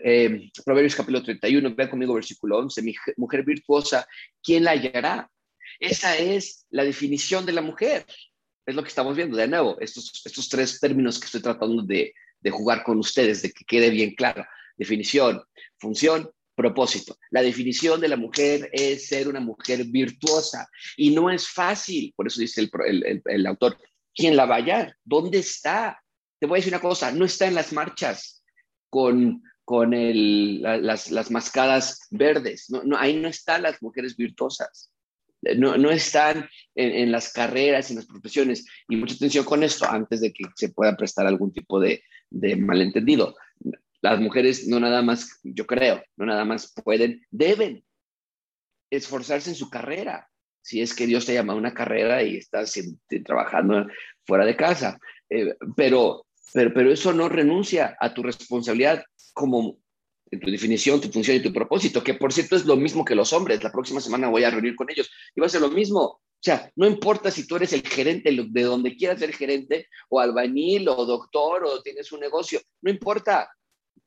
Eh, 0.05 0.51
Proverbios 0.65 0.95
capítulo 0.95 1.23
31, 1.23 1.75
vean 1.75 1.91
conmigo 1.91 2.15
versículo 2.15 2.59
11, 2.59 2.83
mi 2.83 2.95
mujer 3.17 3.45
virtuosa, 3.45 4.07
¿quién 4.43 4.65
la 4.65 4.73
hallará? 4.73 5.31
Esa 5.79 6.17
es 6.17 6.67
la 6.71 6.85
definición 6.85 7.47
de 7.47 7.53
la 7.53 7.63
mujer. 7.63 8.07
Es 8.67 8.75
lo 8.75 8.83
que 8.83 8.89
estamos 8.89 9.17
viendo 9.17 9.37
de 9.37 9.49
nuevo, 9.49 9.79
estos, 9.81 10.23
estos 10.25 10.49
tres 10.49 10.79
términos 10.79 11.19
que 11.19 11.27
estoy 11.27 11.43
tratando 11.43 11.83
de, 11.83 12.15
de 12.41 12.51
jugar 12.51 12.85
con 12.85 12.99
ustedes, 12.99 13.43
de 13.43 13.51
que 13.51 13.65
quede 13.65 13.91
bien 13.91 14.15
claro. 14.15 14.45
Definición, 14.77 15.43
función, 15.79 16.31
propósito. 16.55 17.17
La 17.31 17.43
definición 17.43 18.01
de 18.01 18.09
la 18.09 18.17
mujer 18.17 18.69
es 18.73 19.09
ser 19.09 19.29
una 19.29 19.41
mujer 19.41 19.85
virtuosa 19.85 20.69
y 20.97 21.11
no 21.11 21.31
es 21.31 21.49
fácil. 21.49 22.13
Por 22.15 22.27
eso 22.27 22.41
dice 22.41 22.61
el, 22.61 23.23
el, 23.25 23.47
autor, 23.47 23.79
¿quién 24.15 24.37
la 24.37 24.47
va 24.47 24.57
a 24.57 24.59
hallar? 24.59 24.97
¿Dónde 25.03 25.39
está? 25.39 26.01
Te 26.39 26.47
voy 26.47 26.59
a 26.59 26.61
decir 26.61 26.73
una 26.73 26.83
cosa, 26.83 27.11
no 27.11 27.25
está 27.25 27.47
en 27.47 27.55
las 27.55 27.73
marchas 27.73 28.40
con, 28.91 29.43
con 29.65 29.91
las, 29.93 31.11
las, 31.11 31.31
mascadas 31.31 32.07
verdes. 32.11 32.69
No, 32.71 32.83
no, 32.83 32.99
ahí 32.99 33.17
no 33.17 33.29
están 33.29 33.63
las 33.63 33.81
mujeres 33.83 34.17
virtuosas. 34.17 34.93
No, 35.57 35.79
no 35.79 35.91
están 35.91 36.49
en, 36.75 36.91
en, 36.93 37.13
las 37.13 37.33
carreras, 37.33 37.91
en 37.91 37.97
las 37.97 38.07
profesiones. 38.07 38.67
Y 38.89 38.97
mucha 38.97 39.15
atención 39.15 39.45
con 39.45 39.63
esto 39.63 39.87
antes 39.89 40.21
de 40.21 40.33
que 40.33 40.45
se 40.55 40.69
pueda 40.69 40.97
prestar 40.97 41.27
algún 41.27 41.53
tipo 41.53 41.81
de, 41.81 42.03
de 42.29 42.57
malentendido. 42.57 43.37
Las 44.03 44.21
mujeres 44.21 44.67
no 44.67 44.81
nada 44.81 45.03
más, 45.03 45.41
yo 45.43 45.67
creo, 45.67 46.03
no 46.17 46.27
nada 46.27 46.45
más 46.45 46.73
pueden, 46.85 47.27
deben 47.31 47.85
esforzarse 48.91 49.51
en 49.51 49.57
su 49.57 49.71
carrera. 49.71 50.29
Si 50.63 50.81
es 50.81 50.95
que 50.95 51.07
Dios 51.07 51.27
te 51.27 51.35
llama 51.35 51.55
a 51.55 51.57
una 51.57 51.73
carrera 51.75 52.23
y 52.23 52.37
estás 52.37 52.75
trabajando 53.25 53.87
fuera 54.27 54.45
de 54.45 54.57
casa. 54.57 54.99
Eh, 55.29 55.55
pero, 55.77 56.27
pero, 56.53 56.73
pero 56.73 56.93
eso 56.93 57.13
no 57.13 57.29
renuncia 57.29 57.97
a 58.01 58.13
tu 58.15 58.23
responsabilidad 58.23 59.05
como 59.33 59.79
en 60.31 60.41
tu 60.41 60.51
definición, 60.51 61.01
tu 61.01 61.11
función 61.11 61.37
y 61.37 61.43
tu 61.43 61.53
propósito, 61.53 62.05
que 62.05 62.15
por 62.15 62.33
cierto 62.33 62.57
es 62.57 62.65
lo 62.65 62.77
mismo 62.77 63.05
que 63.05 63.15
los 63.15 63.33
hombres. 63.33 63.63
La 63.63 63.73
próxima 63.73 64.01
semana 64.01 64.29
voy 64.29 64.45
a 64.45 64.51
reunir 64.51 64.77
con 64.77 64.89
ellos 64.91 65.11
y 65.35 65.41
va 65.41 65.47
a 65.47 65.51
ser 65.51 65.61
lo 65.61 65.71
mismo. 65.71 66.01
O 66.01 66.43
sea, 66.43 66.71
no 66.77 66.87
importa 66.87 67.31
si 67.31 67.47
tú 67.47 67.57
eres 67.57 67.73
el 67.73 67.83
gerente 67.83 68.31
de 68.31 68.63
donde 68.63 68.97
quieras 68.97 69.19
ser 69.19 69.33
gerente, 69.33 69.89
o 70.09 70.21
albañil, 70.21 70.89
o 70.89 71.05
doctor, 71.05 71.65
o 71.65 71.83
tienes 71.83 72.13
un 72.13 72.21
negocio, 72.21 72.61
no 72.81 72.91
importa 72.91 73.51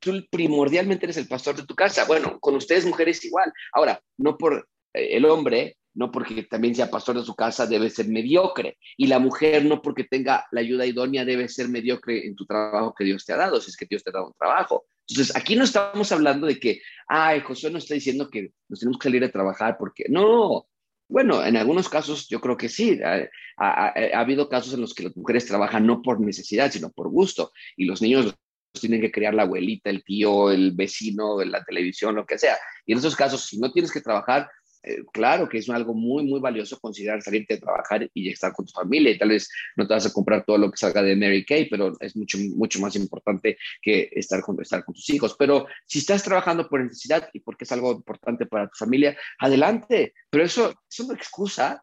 tú 0.00 0.22
primordialmente 0.30 1.06
eres 1.06 1.16
el 1.16 1.28
pastor 1.28 1.56
de 1.56 1.66
tu 1.66 1.74
casa. 1.74 2.04
Bueno, 2.06 2.38
con 2.40 2.54
ustedes 2.54 2.84
mujeres 2.86 3.24
igual. 3.24 3.52
Ahora, 3.72 4.00
no 4.18 4.36
por 4.36 4.68
eh, 4.94 5.16
el 5.16 5.24
hombre, 5.26 5.76
no 5.94 6.10
porque 6.10 6.42
también 6.42 6.74
sea 6.74 6.90
pastor 6.90 7.18
de 7.18 7.24
su 7.24 7.34
casa, 7.34 7.66
debe 7.66 7.88
ser 7.88 8.08
mediocre. 8.08 8.78
Y 8.96 9.06
la 9.06 9.18
mujer, 9.18 9.64
no 9.64 9.80
porque 9.80 10.04
tenga 10.04 10.46
la 10.50 10.60
ayuda 10.60 10.86
idónea, 10.86 11.24
debe 11.24 11.48
ser 11.48 11.68
mediocre 11.68 12.26
en 12.26 12.34
tu 12.34 12.44
trabajo 12.46 12.94
que 12.94 13.04
Dios 13.04 13.24
te 13.24 13.32
ha 13.32 13.36
dado, 13.36 13.60
si 13.60 13.70
es 13.70 13.76
que 13.76 13.86
Dios 13.86 14.02
te 14.02 14.10
ha 14.10 14.14
dado 14.14 14.26
un 14.26 14.34
trabajo. 14.34 14.86
Entonces, 15.08 15.36
aquí 15.36 15.54
no 15.56 15.64
estamos 15.64 16.10
hablando 16.12 16.46
de 16.46 16.58
que, 16.58 16.80
ay, 17.06 17.40
José 17.40 17.70
nos 17.70 17.84
está 17.84 17.94
diciendo 17.94 18.28
que 18.28 18.52
nos 18.68 18.80
tenemos 18.80 18.98
que 18.98 19.08
salir 19.08 19.24
a 19.24 19.30
trabajar 19.30 19.76
porque, 19.78 20.06
no, 20.08 20.66
bueno, 21.08 21.44
en 21.44 21.56
algunos 21.56 21.88
casos 21.88 22.26
yo 22.28 22.40
creo 22.40 22.56
que 22.56 22.68
sí. 22.68 22.98
Ha, 23.04 23.28
ha, 23.56 24.18
habido 24.18 24.48
casos 24.48 24.74
en 24.74 24.80
los 24.80 24.94
que 24.94 25.04
las 25.04 25.16
mujeres 25.16 25.46
trabajan 25.46 25.86
no 25.86 26.02
por 26.02 26.20
necesidad, 26.20 26.72
sino 26.72 26.90
por 26.90 27.08
gusto. 27.08 27.52
Y 27.76 27.84
los 27.84 28.02
niños 28.02 28.34
tienen 28.72 29.00
que 29.00 29.12
criar 29.12 29.34
la 29.34 29.42
abuelita, 29.42 29.90
el 29.90 30.02
tío, 30.02 30.50
el 30.50 30.72
vecino, 30.72 31.42
la 31.44 31.62
televisión, 31.64 32.14
lo 32.14 32.26
que 32.26 32.38
sea. 32.38 32.56
Y 32.86 32.92
en 32.92 32.98
esos 32.98 33.14
casos, 33.14 33.46
si 33.46 33.58
no 33.58 33.70
tienes 33.70 33.92
que 33.92 34.00
trabajar, 34.00 34.50
eh, 34.84 35.02
claro 35.12 35.48
que 35.48 35.58
es 35.58 35.68
algo 35.70 35.94
muy, 35.94 36.24
muy 36.24 36.40
valioso 36.40 36.78
considerar 36.78 37.22
salirte 37.22 37.54
a 37.54 37.60
trabajar 37.60 38.10
y 38.12 38.28
estar 38.28 38.52
con 38.52 38.66
tu 38.66 38.72
familia. 38.72 39.12
Y 39.12 39.18
tal 39.18 39.30
vez 39.30 39.48
no 39.76 39.86
te 39.86 39.94
vas 39.94 40.06
a 40.06 40.12
comprar 40.12 40.44
todo 40.44 40.58
lo 40.58 40.70
que 40.70 40.76
salga 40.76 41.02
de 41.02 41.16
Mary 41.16 41.44
Kay, 41.44 41.68
pero 41.68 41.96
es 42.00 42.16
mucho, 42.16 42.38
mucho 42.38 42.80
más 42.80 42.94
importante 42.96 43.56
que 43.80 44.10
estar 44.12 44.42
con, 44.42 44.60
estar 44.60 44.84
con 44.84 44.94
tus 44.94 45.08
hijos. 45.10 45.34
Pero 45.38 45.66
si 45.86 46.00
estás 46.00 46.22
trabajando 46.22 46.68
por 46.68 46.82
necesidad 46.82 47.28
y 47.32 47.40
porque 47.40 47.64
es 47.64 47.72
algo 47.72 47.92
importante 47.92 48.46
para 48.46 48.68
tu 48.68 48.76
familia, 48.76 49.16
adelante. 49.38 50.14
Pero 50.30 50.44
eso, 50.44 50.74
eso 50.90 51.04
no 51.04 51.14
excusa. 51.14 51.82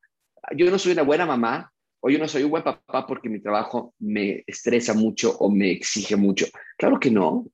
Yo 0.56 0.70
no 0.70 0.78
soy 0.78 0.94
una 0.94 1.04
buena 1.04 1.26
mamá, 1.26 1.72
o 2.02 2.10
yo 2.10 2.18
no 2.18 2.28
soy 2.28 2.44
un 2.44 2.52
buen 2.52 2.64
papá 2.64 3.06
porque 3.06 3.30
mi 3.30 3.40
trabajo 3.40 3.94
me 4.00 4.44
estresa 4.48 4.94
mucho 4.94 5.38
o 5.38 5.50
me 5.50 5.72
exige 5.72 6.16
mucho. 6.16 6.48
Claro 6.78 7.00
que 7.00 7.12
no. 7.12 7.46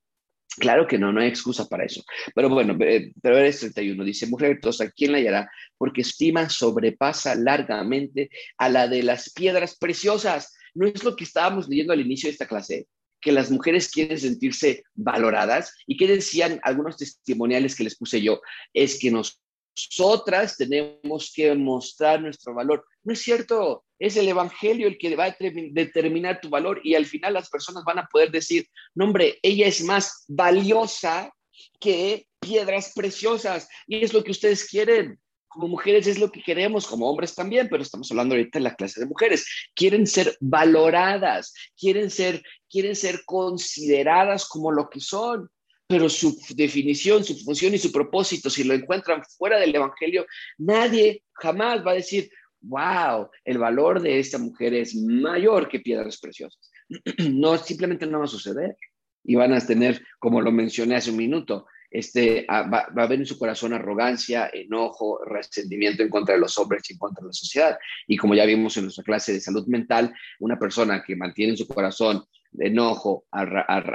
Claro 0.60 0.88
que 0.88 0.98
no, 0.98 1.14
no 1.14 1.22
hay 1.22 1.28
excusa 1.28 1.68
para 1.68 1.86
eso. 1.86 2.04
Pero 2.34 2.50
bueno, 2.50 2.76
pero 2.78 3.38
eres 3.38 3.60
31 3.60 4.04
dice, 4.04 4.26
mujer 4.26 4.50
virtuosa, 4.50 4.90
¿quién 4.90 5.12
la 5.12 5.20
hallará? 5.20 5.52
Porque 5.78 6.02
estima 6.02 6.50
sobrepasa 6.50 7.36
largamente 7.36 8.30
a 8.58 8.68
la 8.70 8.88
de 8.88 9.04
las 9.04 9.32
piedras 9.32 9.78
preciosas. 9.78 10.56
No 10.74 10.88
es 10.88 11.04
lo 11.04 11.16
que 11.16 11.26
estábamos 11.26 11.68
leyendo 11.70 11.94
al 11.94 12.02
inicio 12.02 12.28
de 12.28 12.32
esta 12.32 12.48
clase, 12.48 12.88
que 13.22 13.32
las 13.32 13.52
mujeres 13.52 13.90
quieren 13.90 14.20
sentirse 14.20 14.84
valoradas 14.96 15.74
y 15.86 15.96
que 15.96 16.08
decían 16.08 16.60
algunos 16.64 16.98
testimoniales 16.98 17.76
que 17.76 17.84
les 17.84 17.98
puse 17.98 18.22
yo, 18.22 18.42
es 18.74 19.00
que 19.00 19.12
nosotras 19.12 20.58
tenemos 20.58 21.32
que 21.36 21.54
mostrar 21.54 22.22
nuestro 22.22 22.56
valor. 22.56 22.86
No 23.04 23.14
es 23.14 23.20
cierto, 23.20 23.86
es 24.00 24.18
el 24.18 24.28
Evangelio 24.28 24.88
el 24.88 24.98
que 24.98 25.16
va 25.16 25.26
a 25.26 25.36
determinar 25.40 26.40
tu 26.42 26.50
valor 26.50 26.82
y 26.84 26.96
al 26.96 27.06
final 27.06 27.34
las 27.34 27.50
personas 27.50 27.84
van 27.84 28.00
a 28.00 28.08
poder 28.08 28.32
decir, 28.32 28.68
no 28.96 29.06
hombre, 29.06 29.40
ella 29.42 29.68
es 29.68 29.84
más 29.84 30.26
valiosa 30.28 31.32
que 31.80 32.28
piedras 32.40 32.94
preciosas 32.96 33.68
y 33.88 34.04
es 34.04 34.14
lo 34.14 34.24
que 34.24 34.32
ustedes 34.32 34.68
quieren. 34.68 35.20
Como 35.48 35.70
mujeres 35.70 36.06
es 36.06 36.20
lo 36.20 36.30
que 36.30 36.44
queremos, 36.44 36.86
como 36.86 37.10
hombres 37.10 37.34
también, 37.34 37.68
pero 37.70 37.82
estamos 37.82 38.12
hablando 38.12 38.36
ahorita 38.36 38.60
de 38.60 38.64
la 38.64 38.76
clase 38.76 39.00
de 39.00 39.08
mujeres. 39.08 39.46
Quieren 39.74 40.06
ser 40.06 40.38
valoradas, 40.40 41.54
quieren 41.76 42.12
ser, 42.12 42.44
quieren 42.70 42.96
ser 42.96 43.22
consideradas 43.26 44.48
como 44.48 44.72
lo 44.72 44.90
que 44.90 45.00
son 45.00 45.50
pero 45.88 46.10
su 46.10 46.38
definición, 46.50 47.24
su 47.24 47.38
función 47.38 47.74
y 47.74 47.78
su 47.78 47.92
propósito, 47.94 48.50
si 48.50 48.66
lo 48.66 48.74
encuentran 48.74 49.24
fuera 49.38 49.58
del 49.58 49.74
Evangelio, 49.74 50.26
nadie 50.58 51.24
jamás 51.32 51.86
va 51.86 51.92
a 51.92 51.96
decir, 51.96 52.30
wow, 52.68 53.30
el 53.44 53.58
valor 53.58 54.02
de 54.02 54.20
esta 54.20 54.38
mujer 54.38 54.74
es 54.74 54.96
mayor 54.96 55.68
que 55.68 55.80
piedras 55.80 56.20
preciosas. 56.20 56.72
No, 57.32 57.58
simplemente 57.58 58.06
no 58.06 58.20
va 58.20 58.26
a 58.26 58.30
suceder. 58.30 58.76
Y 59.24 59.36
van 59.36 59.54
a 59.54 59.60
tener, 59.60 60.02
como 60.20 60.42
lo 60.42 60.52
mencioné 60.52 60.96
hace 60.96 61.12
un 61.12 61.18
minuto, 61.18 61.66
este, 61.90 62.46
ah, 62.48 62.64
va, 62.64 62.88
a 62.96 63.04
haber 63.04 63.20
en 63.20 63.26
su 63.26 63.38
corazón 63.38 63.74
arrogancia, 63.74 64.50
enojo, 64.54 65.20
resentimiento 65.26 66.04
en 66.04 66.10
contra 66.10 66.36
de 66.36 66.42
los 66.42 66.58
hombres 66.58 66.90
y 66.90 66.94
en 66.94 67.00
contra 67.00 67.22
de 67.22 67.28
la 67.28 67.34
sociedad. 67.34 67.78
Y 68.08 68.18
como 68.18 68.36
ya 68.36 68.46
vimos 68.46 68.78
en 68.78 68.84
nuestra 68.84 69.04
clase 69.04 69.34
de 69.34 69.42
salud 69.42 69.66
mental, 69.68 70.14
una 70.40 70.58
persona 70.60 71.04
que 71.06 71.16
mantiene 71.16 71.52
en 71.52 71.58
su 71.58 71.68
corazón 71.68 72.24
enojo, 72.60 73.26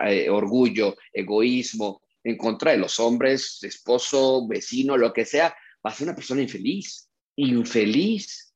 eh, 0.07 0.29
orgullo, 0.31 0.97
egoísmo 1.13 2.03
en 2.25 2.37
contra 2.37 2.73
de 2.73 2.79
los 2.79 3.01
hombres, 3.01 3.63
esposo, 3.63 4.47
vecino, 4.47 4.97
lo 4.97 5.13
que 5.13 5.25
sea, 5.25 5.55
va 5.85 5.91
a 5.91 5.95
ser 5.95 6.07
una 6.07 6.17
persona 6.17 6.43
infeliz, 6.43 7.09
infeliz. 7.37 8.52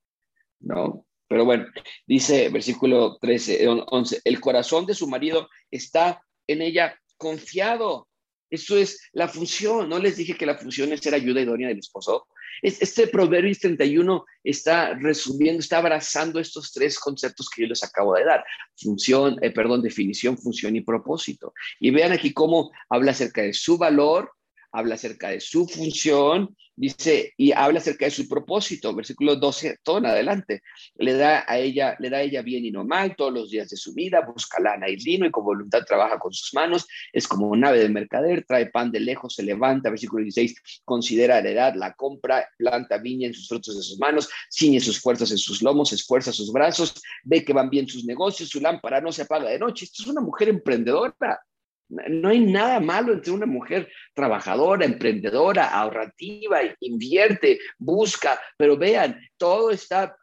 ¿No? 0.61 1.07
Pero 1.28 1.44
bueno, 1.44 1.66
dice 2.07 2.48
versículo 2.50 3.18
13, 3.20 3.66
11, 3.68 4.20
el 4.24 4.40
corazón 4.40 4.86
de 4.86 4.94
su 4.94 5.09
marido 5.09 5.48
está 5.70 6.22
en 6.46 6.62
ella 6.62 6.98
confiado. 7.16 8.09
Eso 8.48 8.76
es 8.76 9.11
la 9.12 9.26
función. 9.26 9.88
No 9.88 9.98
les 9.98 10.16
dije 10.16 10.36
que 10.36 10.46
la 10.46 10.57
función 10.57 10.92
es 10.92 11.00
ser 11.00 11.14
ayuda 11.14 11.40
idónea 11.40 11.68
del 11.68 11.78
esposo. 11.78 12.28
Este 12.62 13.09
proverbio 13.09 13.54
31 13.61 14.24
está 14.44 14.94
resumiendo, 14.94 15.61
está 15.61 15.78
abrazando 15.78 16.40
estos 16.40 16.72
tres 16.72 16.98
conceptos 16.98 17.50
que 17.50 17.62
yo 17.62 17.68
les 17.68 17.82
acabo 17.82 18.14
de 18.14 18.24
dar. 18.24 18.44
Función, 18.76 19.36
eh, 19.42 19.50
perdón, 19.50 19.82
definición, 19.82 20.38
función 20.38 20.76
y 20.76 20.80
propósito. 20.80 21.52
Y 21.80 21.90
vean 21.90 22.12
aquí 22.12 22.32
cómo 22.32 22.70
habla 22.88 23.11
acerca 23.11 23.42
de 23.42 23.52
su 23.52 23.76
valor, 23.76 24.32
habla 24.77 24.97
acerca 24.97 25.31
de 25.31 25.41
su 25.41 25.66
función, 25.66 26.55
dice, 26.77 27.33
y 27.39 27.53
habla 27.53 27.79
acerca 27.79 28.05
de 28.05 28.11
su 28.11 28.29
propósito, 28.29 28.95
versículo 28.95 29.37
12, 29.37 29.79
todo 29.83 29.99
en 29.99 30.07
adelante. 30.07 30.62
Le 30.97 31.14
da 31.14 31.45
a 31.49 31.59
ella, 31.59 31.97
le 31.99 32.11
da 32.11 32.18
a 32.18 32.22
ella 32.22 32.43
bien 32.43 32.66
y 32.66 32.70
no 32.70 32.85
mal 32.85 33.16
todos 33.16 33.33
los 33.33 33.51
días 33.51 33.70
de 33.70 33.77
su 33.79 33.95
vida, 33.95 34.20
busca 34.20 34.61
lana 34.61 34.89
y 34.91 34.97
lino 34.97 35.24
y 35.24 35.31
con 35.31 35.45
voluntad 35.45 35.83
trabaja 35.87 36.18
con 36.18 36.33
sus 36.33 36.53
manos, 36.53 36.87
es 37.11 37.27
como 37.27 37.49
un 37.49 37.64
ave 37.64 37.79
de 37.79 37.89
mercader, 37.89 38.45
trae 38.47 38.66
pan 38.66 38.93
de 38.93 39.01
lejos, 39.01 39.35
se 39.35 39.43
levanta, 39.43 39.89
versículo 39.89 40.22
16, 40.22 40.83
considera 40.85 41.41
la 41.41 41.51
edad, 41.51 41.74
la 41.74 41.95
compra, 41.95 42.47
planta 42.59 42.99
viña 42.99 43.29
en 43.29 43.35
sus 43.35 43.49
frutos 43.49 43.77
de 43.77 43.83
sus 43.83 43.99
manos, 43.99 44.29
ciñe 44.51 44.81
sus 44.81 45.01
fuerzas 45.01 45.31
en 45.31 45.39
sus 45.39 45.62
lomos, 45.62 45.95
esfuerza 45.95 46.33
sus 46.33 46.53
brazos, 46.53 47.01
ve 47.24 47.43
que 47.45 47.55
van 47.55 47.70
bien 47.70 47.89
sus 47.89 48.05
negocios, 48.05 48.51
su 48.51 48.61
lámpara 48.61 49.01
no 49.01 49.11
se 49.11 49.22
apaga 49.22 49.49
de 49.49 49.59
noche. 49.59 49.87
Esto 49.87 50.03
es 50.03 50.09
una 50.09 50.20
mujer 50.20 50.51
emprendedora. 50.51 51.41
No 51.89 52.28
hay 52.28 52.41
nada 52.41 52.80
malo 52.80 53.12
entre 53.12 53.32
una 53.32 53.47
mujer 53.47 53.89
trabajadora, 54.12 54.84
emprendedora, 54.84 55.68
ahorrativa, 55.68 56.59
invierte, 56.80 57.61
busca, 57.78 58.41
pero 58.57 58.76
vean, 58.76 59.20
todo 59.37 59.70
está 59.70 60.16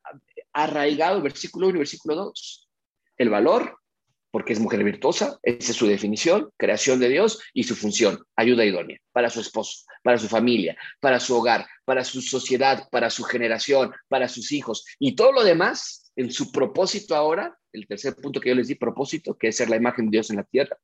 arraigado, 0.51 1.21
versículo 1.21 1.67
1 1.67 1.75
y 1.75 1.79
versículo 1.79 2.15
2. 2.15 2.69
El 3.17 3.29
valor, 3.29 3.77
porque 4.29 4.51
es 4.51 4.59
mujer 4.59 4.83
virtuosa, 4.83 5.39
esa 5.41 5.71
es 5.71 5.77
su 5.77 5.87
definición, 5.87 6.49
creación 6.57 6.99
de 6.99 7.07
Dios 7.07 7.39
y 7.53 7.63
su 7.63 7.75
función, 7.75 8.19
ayuda 8.35 8.65
idónea 8.65 8.99
para 9.13 9.29
su 9.29 9.39
esposo, 9.39 9.85
para 10.03 10.17
su 10.17 10.27
familia, 10.27 10.75
para 10.99 11.19
su 11.21 11.35
hogar, 11.35 11.65
para 11.85 12.03
su 12.03 12.21
sociedad, 12.21 12.89
para 12.91 13.09
su 13.09 13.23
generación, 13.23 13.93
para 14.09 14.27
sus 14.27 14.51
hijos 14.51 14.85
y 14.99 15.15
todo 15.15 15.31
lo 15.31 15.43
demás 15.43 16.11
en 16.15 16.29
su 16.31 16.51
propósito 16.51 17.15
ahora, 17.15 17.57
el 17.71 17.87
tercer 17.87 18.15
punto 18.15 18.41
que 18.41 18.49
yo 18.49 18.55
les 18.55 18.67
di, 18.67 18.75
propósito, 18.75 19.37
que 19.37 19.47
es 19.47 19.55
ser 19.55 19.69
la 19.69 19.77
imagen 19.77 20.05
de 20.05 20.17
Dios 20.17 20.29
en 20.29 20.37
la 20.37 20.43
tierra 20.43 20.77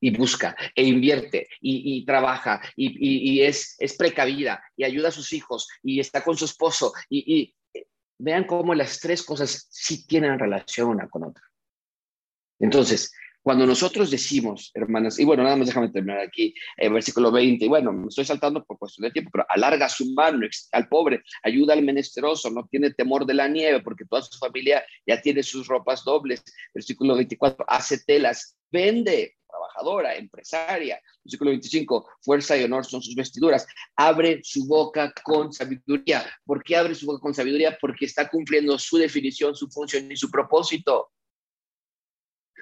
y 0.00 0.10
busca 0.10 0.56
e 0.74 0.84
invierte 0.84 1.48
y, 1.60 2.04
trabaja 2.04 2.60
y, 2.76 3.40
es, 3.40 3.76
es, 3.78 3.96
precavida 3.96 4.62
y 4.76 4.84
ayuda 4.84 5.08
a 5.08 5.12
sus 5.12 5.32
hijos 5.32 5.68
y 5.82 6.00
está 6.00 6.22
con 6.22 6.36
su 6.36 6.44
esposo 6.44 6.92
y, 7.08 7.54
vean 8.20 8.44
cómo 8.44 8.74
las 8.74 8.98
tres 8.98 9.22
cosas 9.22 9.68
sí 9.70 10.04
tienen 10.04 10.40
relación 10.40 10.88
una 10.88 11.08
con 11.08 11.22
otra. 11.22 11.44
Entonces, 12.58 13.12
cuando 13.48 13.64
nosotros 13.64 14.10
decimos, 14.10 14.70
hermanas, 14.74 15.18
y 15.18 15.24
bueno, 15.24 15.42
nada 15.42 15.56
más 15.56 15.68
déjame 15.68 15.88
terminar 15.88 16.20
aquí, 16.20 16.52
el 16.76 16.92
versículo 16.92 17.30
20, 17.30 17.64
y 17.64 17.68
bueno, 17.68 17.92
me 17.92 18.08
estoy 18.08 18.24
saltando 18.24 18.62
por 18.64 18.78
cuestión 18.78 19.04
de 19.04 19.12
tiempo, 19.12 19.30
pero 19.32 19.46
alarga 19.48 19.88
su 19.88 20.12
mano 20.12 20.46
al 20.72 20.88
pobre, 20.88 21.22
ayuda 21.42 21.72
al 21.74 21.82
menesteroso, 21.82 22.50
no 22.50 22.66
tiene 22.70 22.92
temor 22.92 23.24
de 23.24 23.34
la 23.34 23.48
nieve, 23.48 23.80
porque 23.80 24.04
toda 24.04 24.20
su 24.20 24.36
familia 24.38 24.84
ya 25.06 25.22
tiene 25.22 25.42
sus 25.42 25.66
ropas 25.66 26.04
dobles. 26.04 26.42
Versículo 26.74 27.14
24, 27.14 27.64
hace 27.68 28.00
telas, 28.04 28.58
vende, 28.70 29.37
trabajadora, 29.58 30.14
empresaria. 30.16 31.00
Versículo 31.24 31.50
25, 31.50 32.08
fuerza 32.22 32.56
y 32.56 32.64
honor 32.64 32.84
son 32.84 33.02
sus 33.02 33.14
vestiduras. 33.14 33.66
Abre 33.96 34.40
su 34.42 34.66
boca 34.66 35.12
con 35.24 35.52
sabiduría. 35.52 36.24
¿Por 36.44 36.62
qué 36.62 36.76
abre 36.76 36.94
su 36.94 37.06
boca 37.06 37.20
con 37.20 37.34
sabiduría? 37.34 37.76
Porque 37.80 38.06
está 38.06 38.28
cumpliendo 38.28 38.78
su 38.78 38.96
definición, 38.96 39.54
su 39.54 39.68
función 39.68 40.10
y 40.10 40.16
su 40.16 40.30
propósito. 40.30 41.10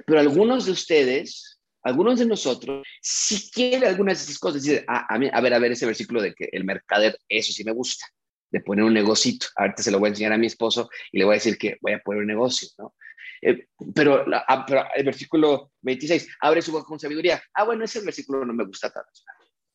Pero 0.07 0.21
algunos 0.21 0.67
de 0.67 0.73
ustedes, 0.73 1.59
algunos 1.83 2.19
de 2.19 2.27
nosotros, 2.27 2.87
si 3.01 3.51
quieren 3.51 3.89
algunas 3.89 4.19
de 4.19 4.25
esas 4.25 4.39
cosas, 4.39 4.63
dicen, 4.63 4.85
ah, 4.89 5.07
a, 5.09 5.19
ver, 5.19 5.55
a 5.55 5.59
ver 5.59 5.73
ese 5.73 5.87
versículo 5.87 6.21
de 6.21 6.35
que 6.35 6.49
el 6.53 6.65
mercader, 6.65 7.19
eso 7.29 7.53
sí 7.53 7.65
me 7.65 7.73
gusta, 7.73 8.07
de 8.51 8.61
poner 8.61 8.85
un 8.85 8.95
negocito. 8.95 9.47
Ahorita 9.57 9.83
se 9.83 9.91
lo 9.91 9.99
voy 9.99 10.09
a 10.09 10.11
enseñar 10.11 10.33
a 10.33 10.39
mi 10.39 10.47
esposo 10.47 10.89
y 11.13 11.19
le 11.19 11.25
voy 11.25 11.35
a 11.35 11.39
decir 11.39 11.57
que 11.57 11.79
voy 11.81 11.93
a 11.93 12.01
poner 12.01 12.23
un 12.23 12.29
negocio, 12.29 12.69
¿no? 12.79 12.95
Eh, 13.43 13.69
pero, 13.95 14.25
ah, 14.49 14.65
pero, 14.67 14.85
el 14.95 15.05
versículo 15.05 15.73
26, 15.83 16.29
abre 16.41 16.63
su 16.63 16.73
boca 16.73 16.87
con 16.87 16.99
sabiduría. 16.99 17.43
Ah, 17.55 17.65
bueno, 17.65 17.85
ese 17.85 18.01
versículo 18.01 18.45
no 18.45 18.53
me 18.53 18.65
gusta 18.65 18.91
tanto. 18.91 19.11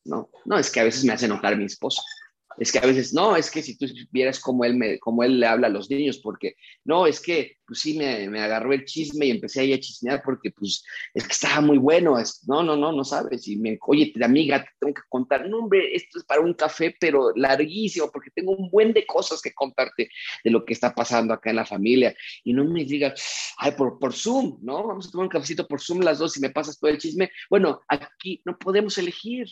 No, 0.06 0.30
no, 0.46 0.58
es 0.58 0.72
que 0.72 0.80
a 0.80 0.84
veces 0.84 1.04
me 1.04 1.14
hace 1.14 1.26
enojar 1.26 1.56
mi 1.56 1.66
esposo. 1.66 2.02
Es 2.58 2.72
que 2.72 2.80
a 2.80 2.86
veces, 2.86 3.14
no, 3.14 3.36
es 3.36 3.50
que 3.50 3.62
si 3.62 3.78
tú 3.78 3.86
vieras 4.12 4.40
cómo 4.40 4.66
él, 4.66 4.76
me, 4.76 5.00
cómo 5.00 5.24
él 5.24 5.40
le 5.40 5.48
habla 5.48 5.68
a 5.68 5.70
los 5.70 5.90
niños, 5.90 6.20
porque, 6.20 6.56
no, 6.84 7.08
es 7.08 7.20
que, 7.20 7.58
pues 7.66 7.80
sí, 7.80 7.98
me, 7.98 8.30
me 8.30 8.42
agarró 8.42 8.74
el 8.74 8.86
chisme 8.86 9.28
y 9.28 9.32
empecé 9.32 9.62
ahí 9.62 9.74
a 9.74 9.80
chismear 9.80 10.22
porque, 10.24 10.52
pues, 10.52 10.84
es 11.14 11.26
que 11.26 11.34
estaba 11.34 11.62
muy 11.62 11.78
bueno. 11.78 12.20
Es, 12.20 12.48
no, 12.48 12.64
no, 12.64 12.76
no, 12.76 12.92
no 12.92 13.04
sabes. 13.04 13.48
Y 13.48 13.58
me, 13.58 13.78
oye, 13.88 14.14
amiga, 14.22 14.64
te 14.64 14.70
tengo 14.80 14.94
que 14.94 15.02
contar. 15.10 15.48
No, 15.50 15.60
hombre, 15.60 15.96
esto 15.96 16.20
es 16.20 16.26
para 16.26 16.42
un 16.42 16.54
café, 16.54 16.96
pero 17.00 17.32
larguísimo, 17.36 18.12
porque 18.12 18.32
tengo 18.32 18.52
un 18.52 18.70
buen 18.70 18.94
de 18.94 19.06
cosas 19.06 19.42
que 19.42 19.54
contarte 19.54 20.10
de 20.44 20.52
lo 20.52 20.66
que 20.66 20.74
está 20.74 20.94
pasando 20.94 21.34
acá 21.34 21.50
en 21.50 21.56
la 21.58 21.66
familia. 21.66 22.16
Y 22.44 22.54
no 22.54 22.66
me 22.66 22.84
digas, 22.84 23.54
ay, 23.58 23.72
por, 23.72 24.00
por 24.00 24.14
Zoom, 24.14 24.58
¿no? 24.62 24.88
Vamos 24.88 25.08
a 25.08 25.12
tomar 25.12 25.26
un 25.26 25.32
cafecito 25.32 25.68
por 25.68 25.82
Zoom 25.82 26.02
las 26.02 26.20
dos 26.20 26.36
y 26.38 26.42
me 26.42 26.50
pasas 26.50 26.80
todo 26.80 26.92
el 26.92 26.98
chisme. 26.98 27.32
Bueno, 27.50 27.82
aquí 27.88 28.42
no 28.46 28.58
podemos 28.58 28.98
elegir. 28.98 29.48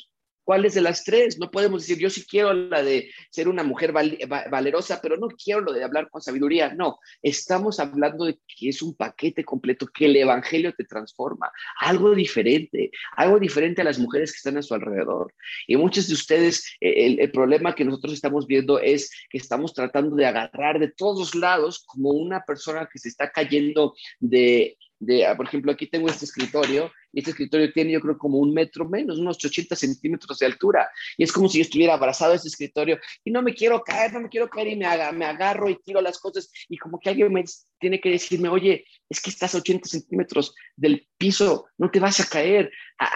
¿Cuáles 0.49 0.73
de 0.73 0.81
las 0.81 1.03
tres? 1.03 1.37
No 1.37 1.51
podemos 1.51 1.83
decir, 1.83 1.99
yo 2.01 2.09
sí 2.09 2.25
quiero 2.25 2.55
la 2.55 2.81
de 2.81 3.11
ser 3.29 3.47
una 3.47 3.61
mujer 3.61 3.93
valerosa, 3.93 4.99
pero 4.99 5.15
no 5.15 5.27
quiero 5.27 5.61
lo 5.61 5.71
de 5.71 5.83
hablar 5.83 6.09
con 6.09 6.23
sabiduría. 6.23 6.73
No, 6.73 6.97
estamos 7.21 7.79
hablando 7.79 8.25
de 8.25 8.39
que 8.47 8.69
es 8.69 8.81
un 8.81 8.95
paquete 8.95 9.45
completo, 9.45 9.85
que 9.85 10.05
el 10.05 10.15
Evangelio 10.15 10.73
te 10.73 10.85
transforma, 10.85 11.51
algo 11.79 12.15
diferente, 12.15 12.89
algo 13.15 13.37
diferente 13.37 13.81
a 13.81 13.83
las 13.83 13.99
mujeres 13.99 14.31
que 14.31 14.37
están 14.37 14.57
a 14.57 14.63
su 14.63 14.73
alrededor. 14.73 15.35
Y 15.67 15.77
muchos 15.77 16.07
de 16.07 16.15
ustedes, 16.15 16.65
eh, 16.81 17.05
el, 17.05 17.19
el 17.19 17.29
problema 17.29 17.75
que 17.75 17.85
nosotros 17.85 18.13
estamos 18.13 18.47
viendo 18.47 18.79
es 18.79 19.11
que 19.29 19.37
estamos 19.37 19.75
tratando 19.75 20.15
de 20.15 20.25
agarrar 20.25 20.79
de 20.79 20.87
todos 20.87 21.35
lados 21.35 21.83
como 21.85 22.09
una 22.09 22.43
persona 22.43 22.89
que 22.91 22.97
se 22.97 23.09
está 23.09 23.29
cayendo 23.29 23.93
de 24.19 24.79
de, 24.99 25.25
ah, 25.25 25.35
por 25.35 25.47
ejemplo, 25.47 25.71
aquí 25.71 25.87
tengo 25.87 26.09
este 26.09 26.25
escritorio, 26.25 26.91
este 27.13 27.31
escritorio 27.31 27.71
tiene 27.73 27.93
yo 27.93 28.01
creo 28.01 28.17
como 28.17 28.37
un 28.37 28.53
metro 28.53 28.87
menos, 28.87 29.19
unos 29.19 29.43
80 29.43 29.75
centímetros 29.75 30.37
de 30.39 30.45
altura, 30.45 30.89
y 31.17 31.23
es 31.23 31.31
como 31.31 31.49
si 31.49 31.59
yo 31.59 31.63
estuviera 31.63 31.93
abrazado 31.93 32.33
a 32.33 32.35
este 32.35 32.47
escritorio, 32.47 32.99
y 33.23 33.31
no 33.31 33.41
me 33.41 33.53
quiero 33.53 33.81
caer, 33.81 34.13
no 34.13 34.21
me 34.21 34.29
quiero 34.29 34.49
caer, 34.49 34.67
y 34.67 34.75
me 34.75 34.85
agarro 34.85 35.69
y 35.69 35.79
tiro 35.81 36.01
las 36.01 36.19
cosas, 36.19 36.51
y 36.67 36.77
como 36.77 36.99
que 36.99 37.09
alguien 37.09 37.31
me 37.33 37.43
tiene 37.79 37.99
que 37.99 38.09
decirme, 38.09 38.49
oye, 38.49 38.85
es 39.09 39.21
que 39.21 39.29
estás 39.29 39.55
a 39.55 39.59
80 39.59 39.87
centímetros 39.87 40.53
del 40.75 41.07
piso, 41.17 41.67
no 41.77 41.89
te 41.89 41.99
vas 41.99 42.19
a 42.19 42.25
caer, 42.25 42.71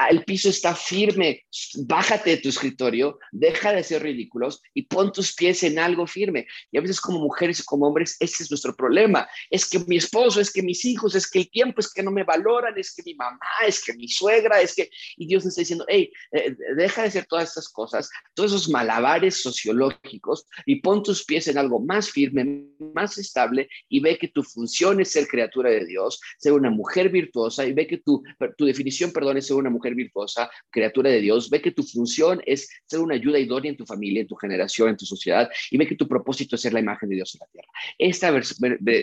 el 0.09 0.23
piso 0.23 0.49
está 0.49 0.73
firme, 0.73 1.45
bájate 1.85 2.31
de 2.31 2.37
tu 2.37 2.49
escritorio, 2.49 3.19
deja 3.31 3.73
de 3.73 3.83
ser 3.83 4.01
ridículos 4.01 4.61
y 4.73 4.83
pon 4.83 5.11
tus 5.11 5.33
pies 5.33 5.61
en 5.63 5.77
algo 5.77 6.07
firme. 6.07 6.47
Y 6.71 6.77
a 6.77 6.81
veces 6.81 7.01
como 7.01 7.19
mujeres 7.19 7.59
y 7.59 7.63
como 7.65 7.87
hombres, 7.87 8.15
ese 8.21 8.43
es 8.43 8.51
nuestro 8.51 8.73
problema. 8.75 9.27
Es 9.49 9.69
que 9.69 9.79
mi 9.79 9.97
esposo, 9.97 10.39
es 10.39 10.51
que 10.51 10.63
mis 10.63 10.85
hijos, 10.85 11.15
es 11.15 11.29
que 11.29 11.39
el 11.39 11.49
tiempo, 11.49 11.81
es 11.81 11.91
que 11.91 12.01
no 12.01 12.11
me 12.11 12.23
valoran, 12.23 12.77
es 12.77 12.95
que 12.95 13.03
mi 13.03 13.13
mamá, 13.13 13.39
es 13.67 13.82
que 13.83 13.93
mi 13.93 14.07
suegra, 14.07 14.61
es 14.61 14.75
que... 14.75 14.89
Y 15.17 15.27
Dios 15.27 15.43
nos 15.43 15.53
está 15.53 15.61
diciendo, 15.61 15.85
hey, 15.87 16.11
eh, 16.31 16.55
deja 16.75 17.01
de 17.01 17.07
hacer 17.07 17.25
todas 17.25 17.49
estas 17.49 17.69
cosas, 17.69 18.09
todos 18.33 18.51
esos 18.51 18.69
malabares 18.69 19.41
sociológicos 19.41 20.45
y 20.65 20.77
pon 20.77 21.03
tus 21.03 21.25
pies 21.25 21.47
en 21.47 21.57
algo 21.57 21.79
más 21.79 22.09
firme, 22.09 22.65
más 22.93 23.17
estable 23.17 23.69
y 23.89 23.99
ve 23.99 24.17
que 24.17 24.27
tu 24.27 24.43
función 24.43 24.99
es 24.99 25.11
ser 25.11 25.27
criatura 25.27 25.69
de 25.69 25.85
Dios, 25.85 26.19
ser 26.37 26.53
una 26.53 26.69
mujer 26.69 27.09
virtuosa 27.09 27.65
y 27.65 27.73
ve 27.73 27.87
que 27.87 27.97
tu, 27.97 28.23
tu 28.57 28.65
definición, 28.65 29.11
perdón, 29.11 29.37
es 29.37 29.47
ser 29.47 29.57
una 29.57 29.69
mujer 29.69 29.95
virtuosa, 29.95 30.49
criatura 30.69 31.09
de 31.09 31.21
Dios, 31.21 31.49
ve 31.49 31.61
que 31.61 31.71
tu 31.71 31.83
función 31.83 32.41
es 32.45 32.69
ser 32.85 32.99
una 32.99 33.15
ayuda 33.15 33.39
idónea 33.39 33.71
en 33.71 33.77
tu 33.77 33.85
familia, 33.85 34.21
en 34.21 34.27
tu 34.27 34.35
generación, 34.35 34.89
en 34.89 34.97
tu 34.97 35.05
sociedad, 35.05 35.49
y 35.71 35.77
ve 35.77 35.87
que 35.87 35.95
tu 35.95 36.07
propósito 36.07 36.55
es 36.55 36.61
ser 36.61 36.73
la 36.73 36.79
imagen 36.79 37.09
de 37.09 37.15
Dios 37.15 37.35
en 37.35 37.39
la 37.39 37.47
tierra. 37.47 37.67
Esta 37.97 38.31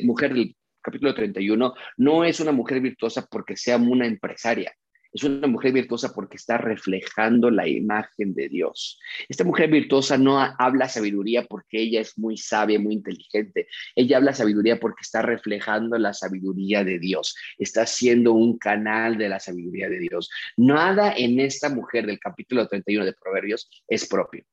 mujer 0.02 0.34
del 0.34 0.56
capítulo 0.80 1.14
31 1.14 1.74
no 1.98 2.24
es 2.24 2.40
una 2.40 2.52
mujer 2.52 2.80
virtuosa 2.80 3.26
porque 3.30 3.56
sea 3.56 3.76
una 3.76 4.06
empresaria, 4.06 4.74
es 5.12 5.24
una 5.24 5.46
mujer 5.48 5.72
virtuosa 5.72 6.12
porque 6.14 6.36
está 6.36 6.58
reflejando 6.58 7.50
la 7.50 7.66
imagen 7.66 8.34
de 8.34 8.48
Dios. 8.48 8.98
Esta 9.28 9.44
mujer 9.44 9.70
virtuosa 9.70 10.16
no 10.16 10.38
habla 10.38 10.88
sabiduría 10.88 11.44
porque 11.44 11.80
ella 11.80 12.00
es 12.00 12.16
muy 12.16 12.36
sabia, 12.36 12.78
muy 12.78 12.94
inteligente. 12.94 13.66
Ella 13.96 14.18
habla 14.18 14.34
sabiduría 14.34 14.78
porque 14.78 15.02
está 15.02 15.22
reflejando 15.22 15.98
la 15.98 16.14
sabiduría 16.14 16.84
de 16.84 16.98
Dios. 16.98 17.34
Está 17.58 17.86
siendo 17.86 18.32
un 18.32 18.58
canal 18.58 19.18
de 19.18 19.28
la 19.28 19.40
sabiduría 19.40 19.88
de 19.88 19.98
Dios. 19.98 20.30
Nada 20.56 21.12
en 21.16 21.40
esta 21.40 21.68
mujer 21.70 22.06
del 22.06 22.20
capítulo 22.20 22.68
31 22.68 23.04
de 23.04 23.12
Proverbios 23.12 23.68
es 23.88 24.06
propio. 24.06 24.44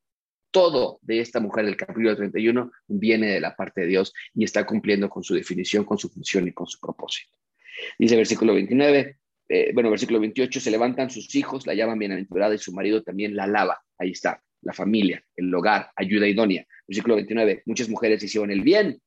Todo 0.57 0.97
de 1.03 1.19
esta 1.19 1.39
mujer 1.39 1.65
del 1.65 1.77
capítulo 1.77 2.15
31 2.15 2.71
viene 2.87 3.27
de 3.27 3.39
la 3.39 3.55
parte 3.55 3.81
de 3.81 3.87
Dios 3.87 4.11
y 4.33 4.43
está 4.43 4.65
cumpliendo 4.65 5.07
con 5.07 5.21
su 5.21 5.35
definición, 5.35 5.85
con 5.85 5.99
su 5.99 6.09
función 6.09 6.47
y 6.47 6.51
con 6.51 6.65
su 6.65 6.79
propósito. 6.79 7.31
Dice 7.99 8.15
versículo 8.15 8.55
29, 8.55 9.19
eh, 9.49 9.71
bueno, 9.75 9.91
versículo 9.91 10.19
28, 10.19 10.59
se 10.59 10.71
levantan 10.71 11.11
sus 11.11 11.35
hijos, 11.35 11.67
la 11.67 11.75
llaman 11.75 11.99
bienaventurada 11.99 12.55
y 12.55 12.57
su 12.57 12.73
marido 12.73 13.03
también 13.03 13.35
la 13.35 13.43
alaba. 13.43 13.79
Ahí 13.99 14.09
está, 14.09 14.41
la 14.63 14.73
familia, 14.73 15.23
el 15.35 15.53
hogar, 15.53 15.91
ayuda 15.95 16.27
idónea. 16.27 16.65
Versículo 16.87 17.13
29, 17.17 17.61
muchas 17.67 17.87
mujeres 17.87 18.23
hicieron 18.23 18.49
el 18.49 18.61
bien. 18.63 18.99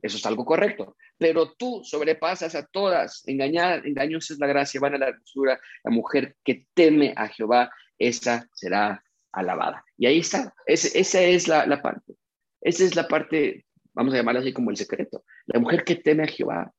Eso 0.00 0.16
es 0.16 0.24
algo 0.24 0.46
correcto. 0.46 0.96
Pero 1.18 1.52
tú 1.52 1.82
sobrepasas 1.84 2.54
a 2.54 2.64
todas. 2.64 3.22
Engañar, 3.26 3.86
engaños 3.86 4.30
es 4.30 4.38
la 4.38 4.46
gracia, 4.46 4.80
van 4.80 4.94
a 4.94 4.98
la 4.98 5.08
hermosura. 5.08 5.60
La 5.84 5.90
mujer 5.90 6.34
que 6.42 6.64
teme 6.72 7.12
a 7.14 7.28
Jehová, 7.28 7.70
esa 7.98 8.48
será 8.54 9.04
alabada. 9.32 9.84
Y 9.96 10.06
ahí 10.06 10.18
está. 10.18 10.54
esa 10.66 11.20
es 11.20 11.48
la, 11.48 11.66
la 11.66 11.82
parte. 11.82 12.14
Esa 12.60 12.84
es 12.84 12.94
la 12.94 13.08
parte, 13.08 13.64
vamos 13.92 14.14
a 14.14 14.18
llamarla 14.18 14.40
así 14.40 14.52
como 14.52 14.70
el 14.70 14.76
secreto. 14.76 15.24
La 15.46 15.58
mujer 15.58 15.84
que 15.84 15.96
teme 15.96 16.24
a 16.24 16.28
Jehová. 16.28 16.72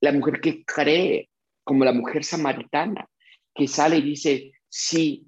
La 0.00 0.12
mujer 0.12 0.40
que 0.40 0.64
cree 0.64 1.30
como 1.64 1.84
la 1.84 1.92
mujer 1.92 2.24
samaritana, 2.24 3.08
que 3.54 3.66
sale 3.66 3.96
y 3.96 4.02
dice, 4.02 4.52
sí, 4.68 5.26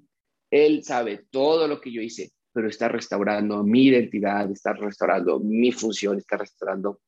él 0.51 0.83
sabe 0.83 1.25
todo 1.31 1.67
lo 1.67 1.81
que 1.81 1.91
yo 1.91 2.01
hice, 2.01 2.31
pero 2.53 2.69
está 2.69 2.87
restaurando 2.87 3.63
mi 3.63 3.85
identidad, 3.85 4.49
está 4.51 4.73
restaurando 4.73 5.39
mi 5.39 5.71
función, 5.71 6.17
está 6.17 6.37
restaurando 6.37 7.01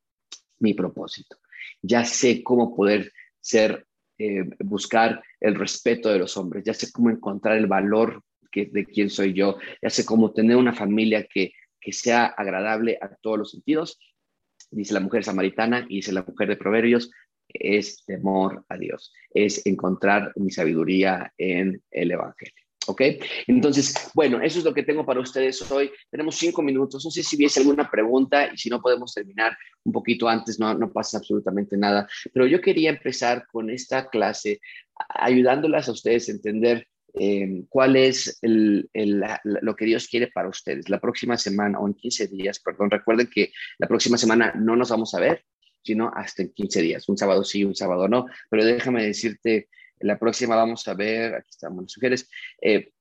mi 0.59 0.73
propósito. 0.73 1.37
Ya 1.81 2.03
sé 2.03 2.43
cómo 2.43 2.75
poder 2.75 3.11
ser, 3.39 3.85
eh, 4.17 4.49
buscar 4.59 5.23
el 5.39 5.55
respeto 5.55 6.09
de 6.09 6.19
los 6.19 6.35
hombres, 6.37 6.63
ya 6.65 6.73
sé 6.73 6.91
cómo 6.91 7.09
encontrar 7.09 7.57
el 7.57 7.67
valor 7.67 8.23
de 8.53 8.85
quién 8.85 9.09
soy 9.09 9.33
yo, 9.33 9.57
ya 9.81 9.89
sé 9.89 10.05
cómo 10.05 10.31
tener 10.31 10.57
una 10.57 10.73
familia 10.73 11.27
que, 11.31 11.53
que 11.79 11.93
sea 11.93 12.25
agradable 12.25 12.97
a 13.01 13.09
todos 13.21 13.37
los 13.37 13.51
sentidos. 13.51 13.99
Dice 14.71 14.93
la 14.93 14.99
mujer 14.99 15.23
samaritana 15.23 15.85
y 15.89 15.97
dice 15.97 16.11
la 16.11 16.23
mujer 16.23 16.49
de 16.49 16.57
Proverbios, 16.57 17.11
es 17.47 18.05
temor 18.05 18.63
a 18.69 18.77
Dios, 18.77 19.11
es 19.33 19.65
encontrar 19.65 20.31
mi 20.35 20.51
sabiduría 20.51 21.33
en 21.37 21.81
el 21.91 22.11
Evangelio. 22.11 22.53
¿Ok? 22.87 23.01
Entonces, 23.45 24.09
bueno, 24.15 24.41
eso 24.41 24.57
es 24.57 24.65
lo 24.65 24.73
que 24.73 24.81
tengo 24.81 25.05
para 25.05 25.19
ustedes 25.19 25.61
hoy. 25.71 25.91
Tenemos 26.09 26.35
cinco 26.37 26.63
minutos. 26.63 27.05
No 27.05 27.11
sé 27.11 27.21
si 27.21 27.35
hubiese 27.35 27.59
alguna 27.59 27.89
pregunta 27.89 28.51
y 28.51 28.57
si 28.57 28.67
no 28.67 28.81
podemos 28.81 29.13
terminar 29.13 29.55
un 29.83 29.93
poquito 29.93 30.27
antes, 30.27 30.59
no, 30.59 30.73
no 30.73 30.91
pasa 30.91 31.17
absolutamente 31.17 31.77
nada. 31.77 32.07
Pero 32.33 32.47
yo 32.47 32.61
quería 32.61 32.89
empezar 32.89 33.45
con 33.51 33.69
esta 33.69 34.09
clase 34.09 34.59
ayudándolas 35.09 35.87
a 35.87 35.91
ustedes 35.91 36.29
a 36.29 36.31
entender 36.31 36.87
eh, 37.13 37.63
cuál 37.69 37.95
es 37.95 38.39
lo 38.41 39.75
que 39.75 39.85
Dios 39.85 40.07
quiere 40.07 40.27
para 40.27 40.49
ustedes. 40.49 40.89
La 40.89 40.99
próxima 40.99 41.37
semana, 41.37 41.79
o 41.79 41.87
en 41.87 41.93
15 41.93 42.27
días, 42.27 42.59
perdón, 42.59 42.89
recuerden 42.91 43.27
que 43.27 43.51
la 43.77 43.87
próxima 43.87 44.17
semana 44.17 44.53
no 44.55 44.75
nos 44.75 44.89
vamos 44.89 45.13
a 45.13 45.19
ver, 45.19 45.43
sino 45.83 46.11
hasta 46.13 46.43
en 46.43 46.53
15 46.53 46.81
días, 46.81 47.09
un 47.09 47.17
sábado 47.17 47.43
sí, 47.43 47.63
un 47.63 47.75
sábado 47.75 48.07
no, 48.07 48.25
pero 48.49 48.65
déjame 48.65 49.05
decirte 49.05 49.69
la 49.99 50.17
próxima 50.17 50.55
vamos 50.55 50.87
a 50.87 50.93
ver, 50.93 51.35
aquí 51.35 51.49
estamos 51.49 51.83
las 51.83 51.97
mujeres, 51.97 52.29
eh, 52.61 52.91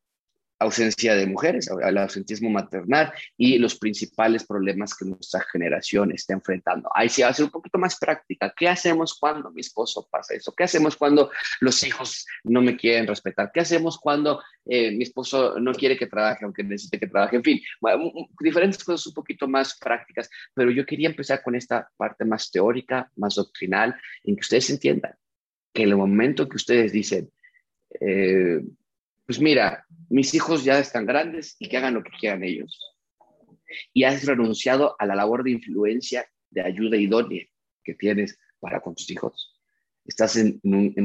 ausencia 0.59 1.14
de 1.14 1.26
mujeres, 1.26 1.70
el 1.82 1.98
ausentismo 1.98 2.50
maternal 2.50 3.12
y 3.36 3.59
los 3.59 3.78
principales 3.78 4.44
problemas 4.44 4.94
que 4.94 5.04
nuestra 5.04 5.40
generación 5.52 6.12
está 6.12 6.32
enfrentando. 6.32 6.90
Ahí 6.94 7.09
sí 7.09 7.22
va 7.22 7.28
a 7.28 7.34
ser 7.34 7.44
un 7.44 7.50
poquito 7.50 7.78
más 7.78 7.96
práctica. 7.98 8.52
¿Qué 8.56 8.68
hacemos 8.68 9.16
cuando 9.18 9.50
mi 9.50 9.61
esposo 9.61 10.09
pasa 10.11 10.34
eso? 10.34 10.52
¿Qué 10.56 10.64
hacemos 10.64 10.96
cuando 10.96 11.30
los 11.61 11.82
hijos 11.84 12.26
no 12.44 12.61
me 12.61 12.76
quieren 12.76 13.06
respetar? 13.06 13.50
¿Qué 13.52 13.61
hacemos 13.61 13.98
cuando 13.98 14.42
eh, 14.66 14.90
mi 14.90 15.04
esposo 15.04 15.59
no 15.61 15.72
quiere 15.72 15.96
que 15.96 16.06
trabaje 16.06 16.44
aunque 16.44 16.64
necesite 16.64 16.98
que 16.98 17.06
trabaje? 17.06 17.36
En 17.36 17.44
fin, 17.44 17.61
diferentes 18.40 18.82
cosas 18.82 19.06
un 19.06 19.14
poquito 19.14 19.46
más 19.46 19.78
prácticas, 19.78 20.28
pero 20.54 20.70
yo 20.70 20.84
quería 20.84 21.09
empezar 21.09 21.42
con 21.42 21.54
esta 21.54 21.88
parte 21.96 22.24
más 22.24 22.50
teórica, 22.50 23.11
más 23.16 23.36
doctrinal, 23.36 23.94
en 24.24 24.34
que 24.34 24.40
ustedes 24.40 24.70
entiendan 24.70 25.14
que 25.72 25.82
en 25.84 25.90
el 25.90 25.96
momento 25.96 26.48
que 26.48 26.56
ustedes 26.56 26.92
dicen, 26.92 27.30
eh, 28.00 28.61
pues 29.29 29.41
mira, 29.41 29.85
mis 30.09 30.33
hijos 30.33 30.64
ya 30.64 30.79
están 30.79 31.05
grandes 31.05 31.55
y 31.59 31.68
que 31.68 31.76
hagan 31.76 31.93
lo 31.93 32.03
que 32.03 32.16
quieran 32.18 32.43
ellos. 32.43 32.81
Y 33.93 34.05
has 34.05 34.24
renunciado 34.24 34.97
a 34.99 35.05
la 35.05 35.14
labor 35.14 35.45
de 35.45 35.51
influencia, 35.51 36.26
de 36.49 36.62
ayuda 36.62 36.97
idónea 36.97 37.45
que 37.85 37.93
tienes 37.93 38.39
para 38.59 38.81
con 38.81 38.95
tus 38.95 39.11
hijos. 39.11 39.55
Estás, 40.07 40.37
en, 40.37 40.59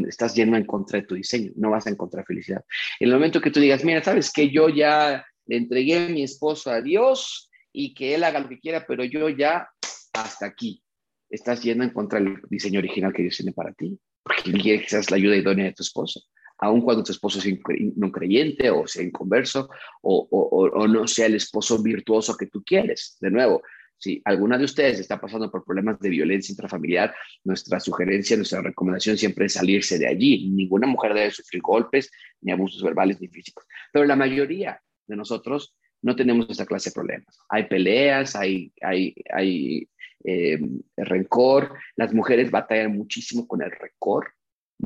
estás 0.07 0.34
yendo 0.36 0.55
en 0.55 0.65
contra 0.65 1.01
de 1.01 1.05
tu 1.05 1.15
diseño, 1.15 1.51
no 1.57 1.71
vas 1.71 1.86
a 1.86 1.89
encontrar 1.89 2.24
felicidad. 2.26 2.63
En 3.01 3.09
el 3.09 3.13
momento 3.13 3.41
que 3.41 3.51
tú 3.51 3.59
digas, 3.59 3.84
mira, 3.84 4.01
sabes 4.01 4.32
que 4.32 4.49
yo 4.49 4.69
ya 4.69 5.26
le 5.45 5.57
entregué 5.57 6.05
a 6.05 6.07
mi 6.07 6.24
esposo 6.24 6.71
a 6.71 6.82
Dios 6.82 7.51
y 7.74 7.93
que 7.93 8.15
él 8.15 8.24
haga 8.24 8.39
lo 8.39 8.47
que 8.47 8.61
quiera, 8.61 8.86
pero 8.88 9.03
yo 9.03 9.28
ya 9.28 9.67
hasta 10.13 10.45
aquí. 10.45 10.82
Estás 11.30 11.61
yendo 11.61 11.84
en 11.84 11.89
contra 11.89 12.21
del 12.21 12.38
diseño 12.49 12.80
original 12.80 13.11
que 13.11 13.24
Dios 13.24 13.36
tiene 13.36 13.51
para 13.51 13.74
ti, 13.74 13.99
porque 14.24 14.53
quiere 14.53 14.82
que 14.82 14.89
seas 14.89 15.11
la 15.11 15.17
ayuda 15.17 15.36
idónea 15.36 15.65
de 15.65 15.74
tu 15.74 15.84
esposo 15.84 16.21
aun 16.64 16.82
cuando 16.82 17.03
tu 17.03 17.11
esposo 17.11 17.41
sea 17.41 17.53
no 17.95 18.11
creyente 18.11 18.70
o 18.70 18.88
sea 18.88 19.03
inconverso 19.03 19.70
o, 20.01 20.28
o, 20.32 20.88
no 20.88 21.07
sea 21.07 21.26
el 21.26 21.36
esposo 21.36 21.82
virtuoso 21.82 22.38
que 22.38 22.47
tú 22.47 22.64
quieres. 22.64 23.18
De 23.20 23.30
nuevo, 23.30 23.61
si 23.97 24.22
alguna 24.24 24.57
de 24.57 24.66
ustedes 24.66 24.99
está 24.99 25.20
pasando 25.20 25.51
por 25.51 25.66
problemas 25.66 25.99
de 25.99 26.09
violencia 26.09 26.53
intrafamiliar, 26.53 27.14
nuestra 27.43 27.80
sugerencia, 27.80 28.38
nuestra 28.38 28.61
recomendación 28.61 29.18
siempre 29.18 29.45
es 29.45 29.53
salirse 29.53 29.97
de 29.99 30.07
allí. 30.07 30.49
Ninguna 30.49 30.88
mujer 30.88 31.14
debe 31.14 31.32
sufrir 31.32 31.61
golpes, 31.61 32.09
ni 32.41 32.51
abusos 32.51 32.82
verbales, 32.82 33.20
ni 33.20 33.28
físicos. 33.28 33.66
Pero 33.91 34.05
la 34.05 34.16
mayoría 34.16 34.82
de 35.07 35.16
nosotros 35.16 35.76
no 36.01 36.16
tenemos 36.16 36.49
esa 36.49 36.66
clase 36.66 36.89
de 36.89 36.95
problemas. 36.95 37.38
Hay 37.49 37.68
peleas, 37.68 38.36
hay, 38.36 38.72
hay, 38.82 39.16
hay 39.34 39.89
eh, 40.24 40.59
rencor. 40.97 41.74
Las 41.97 42.14
mujeres 42.14 42.51
batallan 42.51 42.95
muchísimo 42.95 43.47
con 43.47 43.61
el 43.61 43.72
rencor 43.72 44.34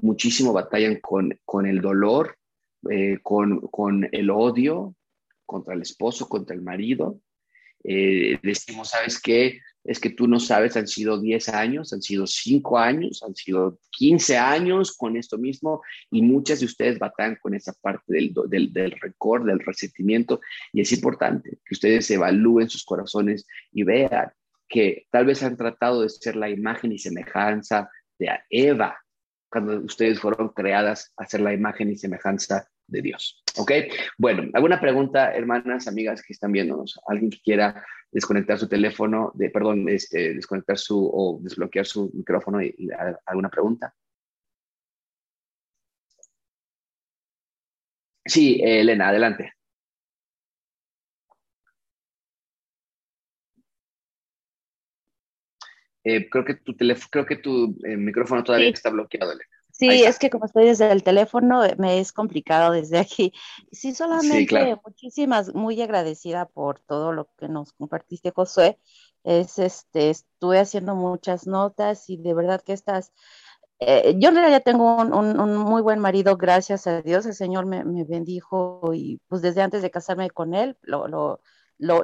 muchísimo 0.02 0.54
batallan 0.54 1.00
con, 1.02 1.39
con 1.45 1.66
el 1.66 1.82
dolor, 1.82 2.38
eh, 2.89 3.20
con, 3.22 3.62
con, 3.68 4.08
el 4.12 4.30
odio 4.30 4.95
contra 5.45 5.74
el 5.74 5.82
esposo, 5.82 6.28
contra 6.28 6.56
el 6.56 6.62
marido. 6.62 7.20
Eh, 7.84 8.39
decimos, 8.43 8.89
¿sabes 8.89 9.20
qué? 9.22 9.60
Es 9.84 10.00
que 10.00 10.10
tú 10.10 10.28
no 10.28 10.39
sabes, 10.39 10.76
han 10.76 10.88
sido 10.88 11.20
10 11.20 11.50
años, 11.50 11.93
han 11.93 12.02
sido 12.02 12.28
5 12.28 12.78
años, 12.78 13.24
han 13.24 13.34
sido 13.36 13.80
15 13.91 14.38
años 14.38 14.95
con 14.95 15.16
esto 15.16 15.38
mismo 15.38 15.82
y 16.12 16.22
muchas 16.22 16.60
de 16.60 16.66
ustedes 16.66 17.00
batallan 17.00 17.38
con 17.41 17.54
esa 17.54 17.74
parte 17.82 18.04
del, 18.08 18.34
del, 18.50 18.74
del 18.74 18.95
del 19.45 19.60
resentimiento 19.60 20.41
y 20.74 20.82
es 20.82 20.91
importante 20.91 21.60
que 21.64 21.74
ustedes 21.74 22.12
evalúen 22.12 22.70
sus 22.70 22.84
corazones 22.84 23.48
y 23.72 23.84
vean 23.84 24.32
que 24.68 25.08
tal 25.10 25.26
vez 25.26 25.41
han 25.43 25.56
tratado 25.56 26.02
de 26.02 26.10
ser 26.10 26.36
la 26.36 26.50
imagen 26.50 26.91
y 26.91 27.00
semejanza 27.00 27.89
de 28.20 28.30
Eva, 28.50 28.98
cuando 29.50 29.80
ustedes 29.80 30.20
fueron 30.20 30.50
creadas 30.50 31.14
a 31.18 31.26
ser 31.26 31.41
la 31.41 31.54
imagen 31.54 31.89
y 31.89 31.98
semejanza 31.98 32.68
de 32.88 33.02
Dios. 33.02 33.43
¿Ok? 33.58 33.72
Bueno, 34.18 34.50
¿alguna 34.54 34.80
pregunta, 34.80 35.34
hermanas, 35.34 35.88
amigas 35.88 36.22
que 36.22 36.34
están 36.34 36.52
viéndonos? 36.52 37.00
¿Alguien 37.08 37.32
que 37.32 37.41
quiera 37.41 37.84
desconectar 38.12 38.58
su 38.58 38.68
teléfono, 38.68 39.32
de, 39.36 39.50
perdón, 39.50 39.88
este, 39.89 40.34
desconectar 40.34 40.78
su 40.78 41.10
o 41.12 41.39
desbloquear 41.41 41.86
su 41.86 42.12
micrófono 42.14 42.62
y, 42.62 42.89
alguna 43.26 43.50
pregunta? 43.50 43.93
Sí, 48.26 48.60
Elena, 48.62 49.10
adelante. 49.10 49.54
Eh, 56.10 56.30
creo 56.30 56.45
que 56.45 56.53
tu 56.53 56.74
teléfono, 56.74 57.10
creo 57.12 57.26
que 57.26 57.36
tu 57.36 57.76
eh, 57.84 57.97
micrófono 57.97 58.41
todavía 58.41 58.70
está 58.70 58.89
bloqueado. 58.89 59.34
Sí, 59.72 59.89
es 59.89 60.18
que 60.18 60.30
como 60.30 60.45
estoy 60.45 60.68
desde 60.68 60.89
el 60.89 61.03
teléfono, 61.03 61.66
eh, 61.66 61.76
me 61.78 61.99
es 61.99 62.14
complicado 62.14 62.72
desde 62.72 62.97
aquí. 62.97 63.34
Sí, 63.74 63.93
solamente 63.93 64.78
muchísimas, 64.86 65.53
muy 65.53 65.82
agradecida 65.82 66.45
por 66.45 66.80
todo 66.80 67.12
lo 67.12 67.28
que 67.38 67.49
nos 67.49 67.74
compartiste, 67.74 68.32
Josué. 68.32 68.80
Es 69.26 69.60
este, 69.60 70.10
estuve 70.12 70.60
haciendo 70.60 70.95
muchas 70.95 71.45
notas 71.45 72.10
y 72.10 72.16
de 72.16 72.34
verdad 72.34 72.64
que 72.66 72.72
estás. 72.72 73.12
yo 73.82 74.30
en 74.30 74.36
realidad 74.36 74.64
tengo 74.64 74.95
un, 74.95 75.58
muy 75.58 75.82
buen 75.82 75.99
marido, 75.99 76.38
gracias 76.38 76.88
a 76.88 77.01
Dios. 77.01 77.26
El 77.26 77.34
Señor 77.34 77.66
me, 77.66 77.84
bendijo 78.05 78.91
y 78.93 79.20
pues 79.28 79.41
desde 79.41 79.62
antes 79.62 79.82
de 79.82 79.91
casarme 79.91 80.30
con 80.30 80.53
él, 80.53 80.78
lo 80.84 81.41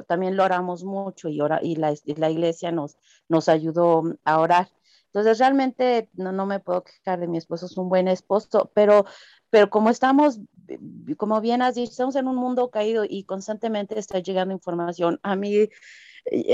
también 0.06 0.36
lo 0.36 0.44
oramos 0.44 0.84
mucho 0.84 1.28
y, 1.28 1.40
y, 1.62 1.76
la, 1.76 2.30
iglesia 2.30 2.72
nos, 2.72 2.96
nos 3.28 3.48
ayudó 3.48 4.02
a 4.24 4.40
orar. 4.40 4.68
Entonces, 5.06 5.38
realmente 5.38 6.10
no, 6.14 6.32
no, 6.32 6.46
me 6.46 6.60
puedo 6.60 6.84
quejar 6.84 7.20
de 7.20 7.28
mi 7.28 7.38
esposo, 7.38 7.66
es 7.66 7.76
un 7.76 7.88
buen 7.88 8.08
esposo, 8.08 8.70
pero, 8.74 9.04
pero 9.50 9.70
como 9.70 9.90
estamos, 9.90 10.40
como 11.16 11.40
bien 11.40 11.62
has 11.62 11.76
dicho, 11.76 11.90
estamos 11.90 12.16
en 12.16 12.26
un 12.26 12.36
mundo 12.36 12.70
caído 12.70 13.04
y 13.08 13.24
constantemente 13.24 13.98
está 13.98 14.18
llegando 14.18 14.54
información. 14.54 15.20
A 15.22 15.36
mí 15.36 15.68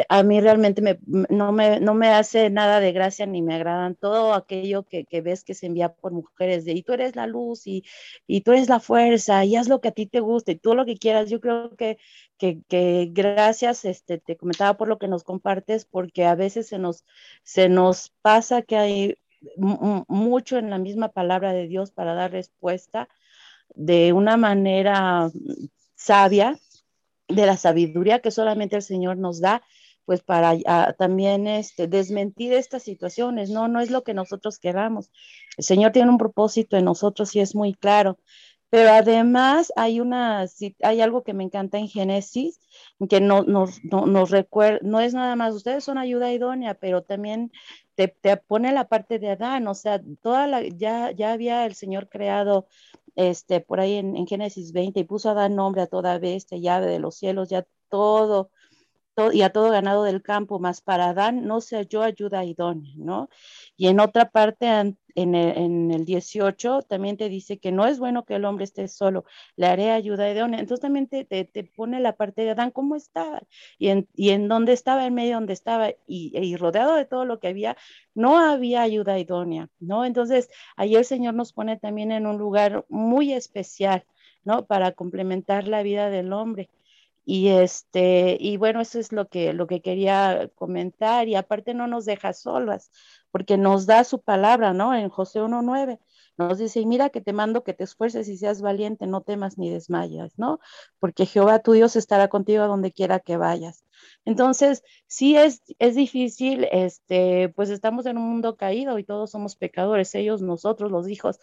a 0.09 0.23
mí 0.25 0.41
realmente 0.41 0.83
me, 0.83 0.99
no, 1.07 1.53
me, 1.53 1.79
no 1.81 1.95
me 1.95 2.09
hace 2.09 2.51
nada 2.51 2.81
de 2.81 2.93
gracia 2.93 3.27
ni 3.27 3.41
me 3.41 3.55
agradan 3.55 3.95
todo 3.95 4.35
aquello 4.35 4.83
que, 4.85 5.05
que 5.05 5.21
ves 5.21 5.45
que 5.45 5.55
se 5.55 5.66
envía 5.66 5.93
por 5.93 6.12
mujeres 6.12 6.64
de 6.64 6.73
y 6.73 6.83
tú 6.83 6.93
eres 6.93 7.14
la 7.14 7.27
luz 7.27 7.66
y, 7.66 7.85
y, 8.27 8.41
tú 8.41 8.53
eres 8.53 8.68
la 8.68 8.81
fuerza 8.81 9.45
y 9.45 9.57
haz 9.57 9.68
lo 9.68 9.81
que 9.81 9.89
a 9.89 9.93
ti 9.93 10.07
te 10.07 10.21
guste 10.21 10.53
y 10.53 10.59
tú 10.59 10.75
lo 10.75 10.87
que 10.87 10.97
quieras. 10.97 11.31
Yo 11.31 11.41
creo 11.41 11.77
que, 11.77 11.99
que, 12.37 12.61
que, 12.68 13.09
gracias, 13.12 13.85
este, 13.85 14.18
te 14.18 14.37
comentaba 14.37 14.77
por 14.77 14.89
lo 14.89 14.99
que 14.99 15.09
nos 15.09 15.25
compartes, 15.25 15.85
porque 15.85 16.25
a 16.27 16.35
veces 16.35 16.68
se 16.68 16.79
nos, 16.79 17.05
se 17.45 17.68
nos 17.68 18.11
pasa 18.23 18.62
que 18.62 18.77
hay 18.77 19.14
mucho 19.57 20.59
en 20.59 20.71
la 20.71 20.79
misma 20.79 21.11
palabra 21.11 21.53
de 21.53 21.66
Dios 21.66 21.93
para 21.93 22.14
dar 22.14 22.33
respuesta 22.33 23.09
de 23.75 24.12
una 24.12 24.37
manera 24.37 25.31
sabia 25.95 26.59
de 27.31 27.47
la 27.47 27.57
sabiduría 27.57 28.20
que 28.20 28.31
solamente 28.31 28.76
el 28.76 28.83
Señor 28.83 29.16
nos 29.16 29.41
da, 29.41 29.62
pues 30.05 30.22
para 30.22 30.57
ah, 30.66 30.95
también 30.99 31.47
este, 31.47 31.87
desmentir 31.87 32.53
estas 32.53 32.83
situaciones, 32.83 33.51
no, 33.51 33.68
no 33.68 33.81
es 33.81 33.91
lo 33.91 34.03
que 34.03 34.14
nosotros 34.14 34.59
queramos. 34.59 35.11
El 35.57 35.64
Señor 35.64 35.93
tiene 35.93 36.11
un 36.11 36.18
propósito 36.18 36.76
en 36.76 36.85
nosotros 36.85 37.35
y 37.37 37.41
es 37.41 37.55
muy 37.55 37.74
claro. 37.74 38.18
Pero 38.70 38.91
además 38.91 39.72
hay 39.74 40.01
una, 40.01 40.47
hay 40.83 41.01
algo 41.01 41.24
que 41.24 41.35
me 41.35 41.43
encanta 41.43 41.78
en 41.78 41.89
Génesis, 41.89 42.61
que 43.09 43.20
no, 43.20 43.43
nos, 43.43 43.85
no, 43.85 44.07
nos 44.07 44.31
recuerda, 44.31 44.78
no 44.83 45.01
es 45.01 45.12
nada 45.12 45.35
más, 45.35 45.55
ustedes 45.55 45.83
son 45.83 45.99
ayuda 45.99 46.33
idónea, 46.33 46.74
pero 46.74 47.03
también 47.03 47.51
te, 47.97 48.07
te, 48.09 48.37
pone 48.37 48.72
la 48.72 48.87
parte 48.89 49.18
de 49.18 49.31
Adán, 49.31 49.66
o 49.66 49.74
sea, 49.74 50.01
toda 50.22 50.47
la, 50.47 50.62
ya, 50.62 51.11
ya 51.11 51.33
había 51.33 51.66
el 51.66 51.74
Señor 51.74 52.09
creado 52.09 52.68
este, 53.16 53.61
por 53.61 53.80
ahí 53.80 53.94
en, 53.94 54.26
Génesis 54.26 54.72
20, 54.72 55.00
y 55.00 55.04
puso 55.04 55.30
a 55.30 55.34
dar 55.34 55.50
nombre 55.50 55.82
a 55.82 55.86
toda 55.86 56.18
bestia, 56.18 56.58
llave 56.58 56.86
de 56.86 56.98
los 56.98 57.16
cielos, 57.16 57.48
ya 57.48 57.62
todo, 57.62 57.70
todo, 57.90 58.50
y 59.32 59.42
a 59.42 59.50
todo 59.50 59.70
ganado 59.70 60.04
del 60.04 60.22
campo, 60.22 60.58
más 60.58 60.80
para 60.80 61.11
Adán 61.11 61.46
no 61.46 61.61
se 61.61 61.76
halló 61.76 62.02
ayuda 62.02 62.44
idónea, 62.44 62.92
¿no? 62.96 63.28
Y 63.76 63.88
en 63.88 64.00
otra 64.00 64.30
parte, 64.30 64.66
en 64.66 65.34
el, 65.34 65.56
en 65.58 65.90
el 65.90 66.04
18, 66.04 66.82
también 66.82 67.16
te 67.16 67.28
dice 67.28 67.58
que 67.58 67.72
no 67.72 67.86
es 67.86 67.98
bueno 67.98 68.24
que 68.24 68.36
el 68.36 68.44
hombre 68.44 68.64
esté 68.64 68.88
solo, 68.88 69.24
le 69.56 69.66
haré 69.66 69.90
ayuda 69.90 70.30
idónea. 70.30 70.61
Entonces 70.61 70.82
también 70.82 71.06
te, 71.08 71.24
te, 71.24 71.64
pone 71.64 72.00
la 72.00 72.16
parte 72.16 72.42
de 72.42 72.50
Adán, 72.50 72.70
¿cómo 72.70 72.96
estaba? 72.96 73.42
Y 73.78 73.88
en, 73.88 74.08
y 74.14 74.30
en 74.30 74.48
dónde 74.48 74.72
estaba, 74.72 75.06
en 75.06 75.14
medio 75.14 75.34
donde 75.34 75.52
estaba, 75.52 75.90
y, 76.06 76.32
y 76.38 76.56
rodeado 76.56 76.94
de 76.94 77.04
todo 77.04 77.24
lo 77.24 77.40
que 77.40 77.48
había, 77.48 77.76
no 78.14 78.38
había 78.38 78.82
ayuda 78.82 79.18
idónea, 79.18 79.68
¿no? 79.80 80.04
Entonces, 80.04 80.48
ahí 80.76 80.96
el 80.96 81.04
Señor 81.04 81.34
nos 81.34 81.52
pone 81.52 81.76
también 81.78 82.12
en 82.12 82.26
un 82.26 82.38
lugar 82.38 82.84
muy 82.88 83.32
especial, 83.32 84.04
¿no? 84.44 84.66
Para 84.66 84.92
complementar 84.92 85.68
la 85.68 85.82
vida 85.82 86.11
del 86.11 86.32
hombre. 86.32 86.70
Y 87.25 87.49
este, 87.49 88.37
y 88.41 88.57
bueno, 88.57 88.81
eso 88.81 88.99
es 88.99 89.12
lo 89.12 89.29
que, 89.29 89.53
lo 89.53 89.66
que 89.66 89.83
quería 89.83 90.51
comentar. 90.55 91.29
Y 91.29 91.35
aparte 91.37 91.75
no 91.75 91.87
nos 91.87 92.05
deja 92.07 92.33
solas, 92.33 92.91
porque 93.31 93.57
nos 93.59 93.87
da 93.87 94.05
su 94.05 94.21
palabra, 94.23 94.73
¿no? 94.73 94.95
En 94.95 95.09
José 95.09 95.41
1.9 95.43 96.01
nos 96.41 96.59
dice, 96.59 96.80
y 96.80 96.86
mira 96.86 97.11
que 97.11 97.20
te 97.20 97.32
mando 97.32 97.62
que 97.62 97.74
te 97.74 97.84
esfuerces 97.84 98.28
y 98.28 98.36
seas 98.36 98.62
valiente, 98.62 99.07
no 99.07 99.22
temas 99.22 99.59
ni 99.59 99.70
desmayas, 99.70 100.32
¿no? 100.38 100.59
Porque 100.99 101.26
Jehová 101.26 101.61
tu 101.61 101.72
Dios 101.72 101.97
estará 101.97 102.28
contigo 102.28 102.62
a 102.62 102.66
donde 102.66 102.93
quiera 102.93 103.20
que 103.20 103.36
vayas. 103.36 103.84
Entonces, 104.24 104.82
sí 105.07 105.36
es, 105.36 105.62
es 105.78 105.95
difícil, 105.95 106.66
este, 106.72 107.51
pues 107.51 107.70
estamos 107.70 108.07
en 108.07 108.18
un 108.18 108.28
mundo 108.28 108.57
caído 108.57 108.99
y 108.99 109.05
todos 109.05 109.30
somos 109.30 109.57
pecadores, 109.57 110.14
ellos, 110.14 110.43
nosotros, 110.43 110.91
los 110.91 111.09
hijos, 111.09 111.38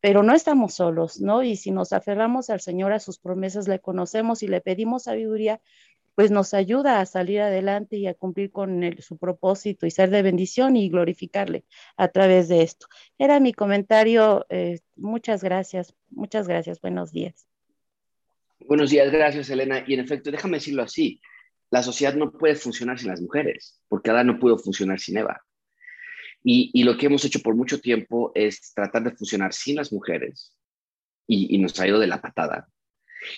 pero 0.00 0.22
no 0.22 0.34
estamos 0.34 0.74
solos, 0.74 1.20
¿no? 1.20 1.42
Y 1.42 1.56
si 1.56 1.70
nos 1.70 1.92
aferramos 1.92 2.50
al 2.50 2.60
Señor, 2.60 2.92
a 2.92 3.00
sus 3.00 3.18
promesas, 3.18 3.68
le 3.68 3.80
conocemos 3.80 4.42
y 4.42 4.48
le 4.48 4.60
pedimos 4.60 5.04
sabiduría, 5.04 5.60
pues 6.20 6.30
nos 6.30 6.52
ayuda 6.52 7.00
a 7.00 7.06
salir 7.06 7.40
adelante 7.40 7.96
y 7.96 8.06
a 8.06 8.12
cumplir 8.12 8.50
con 8.50 8.94
su 8.98 9.16
propósito 9.16 9.86
y 9.86 9.90
ser 9.90 10.10
de 10.10 10.20
bendición 10.20 10.76
y 10.76 10.90
glorificarle 10.90 11.64
a 11.96 12.08
través 12.08 12.46
de 12.48 12.60
esto. 12.60 12.88
Era 13.16 13.40
mi 13.40 13.54
comentario. 13.54 14.44
Eh, 14.50 14.80
muchas 14.96 15.42
gracias, 15.42 15.94
muchas 16.10 16.46
gracias. 16.46 16.78
Buenos 16.82 17.10
días. 17.10 17.46
Buenos 18.58 18.90
días, 18.90 19.10
gracias 19.10 19.48
Elena. 19.48 19.82
Y 19.86 19.94
en 19.94 20.00
efecto, 20.00 20.30
déjame 20.30 20.58
decirlo 20.58 20.82
así, 20.82 21.22
la 21.70 21.82
sociedad 21.82 22.12
no 22.12 22.30
puede 22.32 22.54
funcionar 22.54 22.98
sin 22.98 23.08
las 23.08 23.22
mujeres, 23.22 23.80
porque 23.88 24.10
Adán 24.10 24.26
no 24.26 24.38
pudo 24.38 24.58
funcionar 24.58 25.00
sin 25.00 25.16
Eva. 25.16 25.40
Y, 26.44 26.70
y, 26.74 26.84
lo 26.84 26.98
que 26.98 27.06
hemos 27.06 27.24
hecho 27.24 27.40
por 27.40 27.54
mucho 27.54 27.80
tiempo 27.80 28.30
es 28.34 28.74
tratar 28.74 29.04
de 29.04 29.12
funcionar 29.12 29.54
sin 29.54 29.76
las 29.76 29.90
mujeres 29.90 30.54
y, 31.26 31.56
y 31.56 31.58
nos 31.60 31.80
ha 31.80 31.88
ido 31.88 31.98
de 31.98 32.08
la 32.08 32.20
patada. 32.20 32.68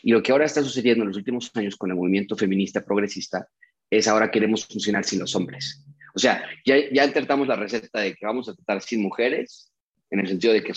Y 0.02 0.12
lo 0.12 0.22
que 0.22 0.32
ahora 0.32 0.44
está 0.44 0.62
sucediendo 0.62 1.02
en 1.02 1.08
los 1.08 1.16
últimos 1.16 1.50
años 1.54 1.76
con 1.76 1.90
el 1.90 1.96
movimiento 1.96 2.36
feminista 2.36 2.84
progresista 2.84 3.48
es 3.90 4.08
ahora 4.08 4.30
queremos 4.30 4.66
funcionar 4.66 5.04
sin 5.04 5.20
los 5.20 5.34
hombres. 5.36 5.84
O 6.14 6.18
sea, 6.18 6.42
ya, 6.64 6.76
ya 6.92 7.04
intentamos 7.04 7.46
la 7.48 7.56
receta 7.56 8.00
de 8.00 8.14
que 8.14 8.26
vamos 8.26 8.48
a 8.48 8.54
tratar 8.54 8.80
sin 8.82 9.02
mujeres, 9.02 9.72
en 10.10 10.20
el 10.20 10.28
sentido 10.28 10.52
de 10.52 10.62
que 10.62 10.72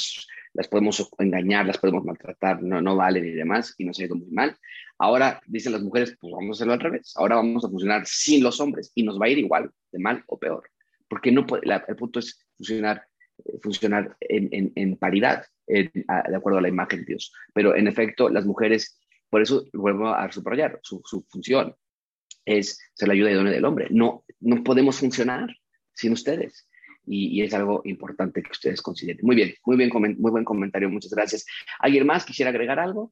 las 0.53 0.67
podemos 0.67 1.09
engañar, 1.19 1.65
las 1.65 1.77
podemos 1.77 2.05
maltratar, 2.05 2.63
no, 2.63 2.81
no 2.81 2.95
valen 2.95 3.25
y 3.25 3.31
demás, 3.31 3.75
y 3.77 3.83
nos 3.83 3.99
ha 3.99 4.05
ido 4.05 4.15
muy 4.15 4.31
mal. 4.31 4.57
Ahora 4.97 5.41
dicen 5.45 5.73
las 5.73 5.81
mujeres, 5.81 6.15
pues 6.19 6.33
vamos 6.33 6.49
a 6.49 6.57
hacerlo 6.57 6.73
al 6.73 6.79
revés. 6.79 7.13
Ahora 7.15 7.35
vamos 7.35 7.65
a 7.65 7.69
funcionar 7.69 8.05
sin 8.05 8.43
los 8.43 8.59
hombres 8.61 8.91
y 8.95 9.03
nos 9.03 9.19
va 9.19 9.25
a 9.25 9.29
ir 9.29 9.37
igual, 9.37 9.69
de 9.91 9.99
mal 9.99 10.23
o 10.27 10.39
peor. 10.39 10.69
Porque 11.09 11.31
no 11.31 11.45
el 11.61 11.95
punto 11.97 12.19
es 12.19 12.39
funcionar, 12.55 13.05
eh, 13.43 13.59
funcionar 13.61 14.15
en, 14.21 14.71
en 14.75 14.95
paridad 14.95 15.45
de 15.67 16.35
acuerdo 16.35 16.59
a 16.59 16.61
la 16.61 16.69
imagen 16.69 16.99
de 16.99 17.05
Dios. 17.05 17.33
Pero 17.53 17.75
en 17.75 17.87
efecto, 17.87 18.29
las 18.29 18.45
mujeres, 18.45 18.99
por 19.29 19.41
eso 19.41 19.65
vuelvo 19.73 20.09
a 20.09 20.31
subrayar, 20.31 20.79
su, 20.83 21.01
su 21.05 21.23
función 21.29 21.75
es 22.45 22.79
ser 22.93 23.07
la 23.07 23.13
ayuda 23.13 23.31
idónea 23.31 23.51
del 23.51 23.65
hombre. 23.65 23.87
No, 23.89 24.23
no 24.39 24.63
podemos 24.63 24.99
funcionar 24.99 25.49
sin 25.93 26.13
ustedes. 26.13 26.69
Y, 27.07 27.43
es 27.43 27.53
algo 27.53 27.81
importante 27.85 28.41
que 28.41 28.51
ustedes 28.51 28.81
consideren. 28.81 29.25
Muy 29.25 29.35
bien, 29.35 29.53
muy 29.65 29.77
bien, 29.77 29.91
muy 30.17 30.31
buen 30.31 30.43
comentario, 30.43 30.89
muchas 30.89 31.11
gracias. 31.11 31.45
¿Alguien 31.79 32.05
más 32.05 32.25
quisiera 32.25 32.49
agregar 32.49 32.79
algo? 32.79 33.11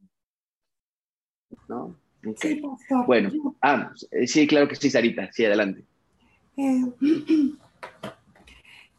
¿No? 1.68 1.96
Sí, 2.38 2.62
Bueno, 3.06 3.32
ah, 3.62 3.92
sí, 4.26 4.48
claro 4.48 4.68
que 4.68 4.76
sí, 4.76 4.90
Sarita, 4.90 5.32
sí, 5.32 5.46
adelante. 5.46 5.84
Eh, 6.58 6.86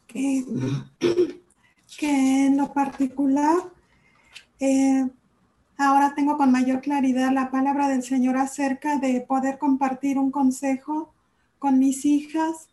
que 0.07 0.45
que 1.97 2.47
en 2.47 2.57
lo 2.57 2.73
particular 2.73 3.57
eh, 4.59 5.07
ahora 5.77 6.13
tengo 6.15 6.37
con 6.37 6.51
mayor 6.51 6.81
claridad 6.81 7.31
la 7.31 7.51
palabra 7.51 7.87
del 7.87 8.03
Señor 8.03 8.37
acerca 8.37 8.97
de 8.97 9.21
poder 9.21 9.57
compartir 9.57 10.17
un 10.17 10.31
consejo 10.31 11.13
con 11.59 11.79
mis 11.79 12.05
hijas, 12.05 12.69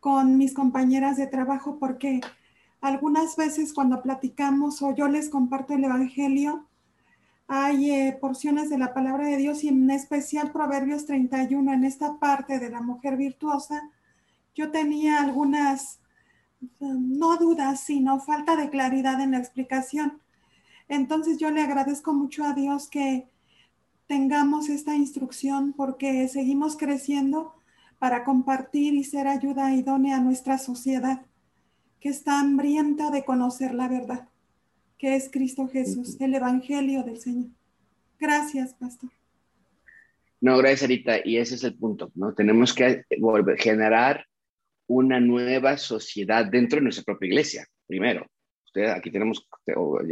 con 0.00 0.36
mis 0.36 0.52
compañeras 0.52 1.16
de 1.16 1.26
trabajo, 1.26 1.78
porque 1.78 2.20
algunas 2.80 3.36
veces 3.36 3.72
cuando 3.72 4.02
platicamos 4.02 4.82
o 4.82 4.94
yo 4.94 5.08
les 5.08 5.30
comparto 5.30 5.72
el 5.72 5.84
Evangelio, 5.84 6.68
hay 7.46 7.90
eh, 7.90 8.18
porciones 8.20 8.70
de 8.70 8.78
la 8.78 8.94
palabra 8.94 9.26
de 9.26 9.36
Dios 9.36 9.64
y 9.64 9.68
en 9.68 9.90
especial 9.90 10.52
Proverbios 10.52 11.06
31, 11.06 11.72
en 11.72 11.84
esta 11.84 12.18
parte 12.18 12.58
de 12.58 12.70
la 12.70 12.80
mujer 12.80 13.16
virtuosa, 13.16 13.90
yo 14.54 14.70
tenía 14.70 15.20
algunas 15.20 16.00
no 16.80 17.36
dudas, 17.36 17.80
sino 17.80 18.20
falta 18.20 18.56
de 18.56 18.70
claridad 18.70 19.20
en 19.20 19.32
la 19.32 19.38
explicación. 19.38 20.20
Entonces 20.88 21.38
yo 21.38 21.50
le 21.50 21.62
agradezco 21.62 22.12
mucho 22.12 22.44
a 22.44 22.52
Dios 22.52 22.88
que 22.88 23.26
tengamos 24.06 24.68
esta 24.68 24.94
instrucción 24.94 25.72
porque 25.72 26.28
seguimos 26.28 26.76
creciendo 26.76 27.54
para 27.98 28.24
compartir 28.24 28.94
y 28.94 29.04
ser 29.04 29.26
ayuda 29.26 29.74
idónea 29.74 30.16
a 30.16 30.20
nuestra 30.20 30.58
sociedad, 30.58 31.22
que 32.00 32.10
está 32.10 32.40
hambrienta 32.40 33.10
de 33.10 33.24
conocer 33.24 33.72
la 33.74 33.88
verdad, 33.88 34.28
que 34.98 35.16
es 35.16 35.30
Cristo 35.30 35.68
Jesús, 35.68 36.20
el 36.20 36.34
Evangelio 36.34 37.02
del 37.02 37.18
Señor. 37.18 37.50
Gracias, 38.18 38.74
pastor. 38.74 39.10
No, 40.40 40.58
gracias, 40.58 40.82
Arita. 40.82 41.16
Y 41.24 41.38
ese 41.38 41.54
es 41.54 41.64
el 41.64 41.74
punto, 41.74 42.12
¿no? 42.14 42.34
Tenemos 42.34 42.74
que 42.74 43.04
volver, 43.18 43.56
generar 43.58 44.26
una 44.86 45.20
nueva 45.20 45.76
sociedad 45.76 46.46
dentro 46.46 46.78
de 46.78 46.84
nuestra 46.84 47.04
propia 47.04 47.28
iglesia, 47.28 47.66
primero. 47.86 48.26
Usted, 48.64 48.86
aquí 48.86 49.10
tenemos, 49.10 49.46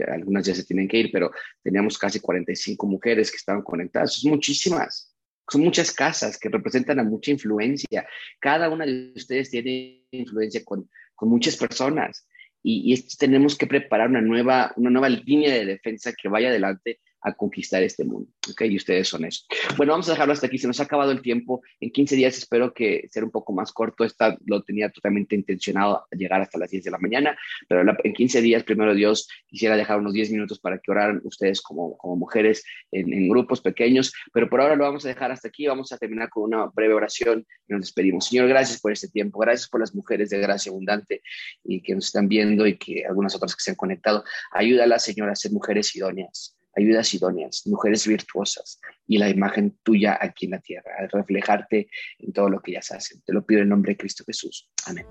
algunas 0.09 0.47
ya 0.47 0.55
se 0.55 0.65
tienen 0.65 0.89
que 0.89 0.99
ir, 0.99 1.11
pero 1.13 1.31
teníamos 1.63 1.99
casi 1.99 2.21
45 2.21 2.87
mujeres 2.87 3.31
que 3.31 3.37
estaban 3.37 3.63
conectadas. 3.63 4.15
Son 4.15 4.31
muchísimas. 4.31 5.15
Son 5.51 5.63
muchas 5.63 5.93
casas 5.93 6.39
que 6.39 6.49
representan 6.49 7.01
a 7.01 7.05
mucha 7.05 7.33
influencia. 7.33 8.07
Cada 8.41 8.71
una 8.71 8.87
de 8.87 9.13
ustedes 9.17 9.51
tiene 9.51 10.07
influencia 10.13 10.63
con, 10.65 10.89
muchas 11.21 11.57
personas. 11.57 12.27
Y, 12.63 12.93
y, 12.93 13.17
tenemos 13.17 13.57
que 13.57 13.67
preparar 13.67 14.09
una 14.09 14.21
nueva, 14.21 14.73
una 14.77 14.91
nueva 14.91 15.09
línea 15.09 15.53
de 15.53 15.67
defensa 15.67 16.13
que 16.13 16.29
vaya 16.29 16.49
adelante 16.49 17.01
a 17.23 17.33
conquistar 17.33 17.83
este 17.83 18.05
mundo. 18.05 18.31
¿Ok? 18.51 18.63
Y 18.63 18.77
ustedes 18.77 19.09
son 19.09 19.25
eso. 19.25 19.45
Bueno, 19.77 19.93
vamos 19.93 20.09
a 20.09 20.13
dejarlo 20.13 20.33
hasta 20.33 20.47
aquí. 20.47 20.59
Se 20.59 20.67
nos 20.67 20.81
ha 20.81 20.85
acabado 20.85 21.13
el 21.13 21.23
tiempo. 21.23 21.63
En 21.81 21.91
15 21.91 22.17
días 22.17 22.37
espero 22.37 22.73
que 22.75 23.09
sea 23.11 23.25
un 23.25 23.31
poco 23.31 23.53
más 23.53 23.73
corto. 23.73 24.05
Esta 24.05 24.37
lo 24.45 24.63
tenía 24.63 24.91
totalmente 24.91 25.35
intencionado 25.35 26.07
llegar 26.11 26.41
hasta 26.41 26.59
las 26.59 26.71
10 26.71 26.85
de 26.85 26.91
la 26.91 26.99
mañana, 26.99 27.37
pero 27.69 27.83
en 28.03 28.13
15 28.13 28.41
días, 28.43 28.65
primero 28.65 28.95
Dios, 28.95 29.29
quisiera 29.47 29.77
dejar 29.77 29.99
unos 29.99 30.13
10 30.13 30.31
minutos 30.31 30.59
para 30.59 30.79
que 30.79 30.91
oraran 30.91 31.21
ustedes 31.25 31.61
como, 31.61 31.97
como 31.97 32.17
mujeres 32.17 32.65
en, 32.91 33.13
en 33.13 33.29
grupos 33.29 33.61
pequeños, 33.61 34.13
pero 34.33 34.49
por 34.49 34.61
ahora 34.61 34.77
lo 34.77 34.85
vamos 34.85 35.05
a 35.05 35.09
dejar 35.09 35.31
hasta 35.31 35.49
aquí. 35.49 35.67
Vamos 35.67 35.93
a 35.93 35.99
terminar 35.99 36.29
con 36.29 36.45
una 36.45 36.67
breve 36.67 36.95
oración 36.95 37.47
y 37.69 37.73
nos 37.73 37.83
despedimos. 37.83 38.27
Señor, 38.27 38.49
gracias 38.49 38.81
por 38.81 38.93
este 38.93 39.09
tiempo. 39.09 39.39
Gracias 39.39 39.69
por 39.69 39.81
las 39.81 39.95
mujeres 39.95 40.31
de 40.31 40.39
gracia 40.39 40.71
abundante 40.71 41.23
y 41.65 41.83
que 41.83 41.95
nos 41.95 42.07
están 42.07 42.29
viendo 42.29 42.67
y 42.67 42.77
que 42.77 43.05
algunas 43.07 43.35
otras 43.35 43.55
que 43.55 43.63
se 43.63 43.71
han 43.71 43.77
conectado. 43.77 44.25
Ayúdala, 44.53 44.99
Señor, 44.99 45.31
a 45.31 45.37
ser 45.37 45.53
mujeres 45.53 45.95
idóneas 45.95 46.57
ayudas 46.77 47.13
idóneas, 47.15 47.67
mujeres 47.67 48.07
virtuosas 48.07 48.81
y 49.07 49.19
la 49.19 49.29
imagen 49.29 49.79
tuya 49.83 50.19
aquí 50.21 50.47
en 50.47 50.53
la 50.53 50.61
tierra, 50.61 50.93
al 50.99 51.09
reflejarte 51.11 51.89
en 52.19 52.33
todo 52.33 52.49
lo 52.49 52.61
que 52.61 52.73
ellas 52.73 52.91
hacen. 52.93 53.23
Te 53.25 53.33
lo 53.33 53.45
pido 53.45 53.63
en 53.63 53.69
nombre 53.69 53.93
de 53.93 53.99
Cristo 53.99 54.25
Jesús. 54.27 54.71
Amén. 54.87 55.05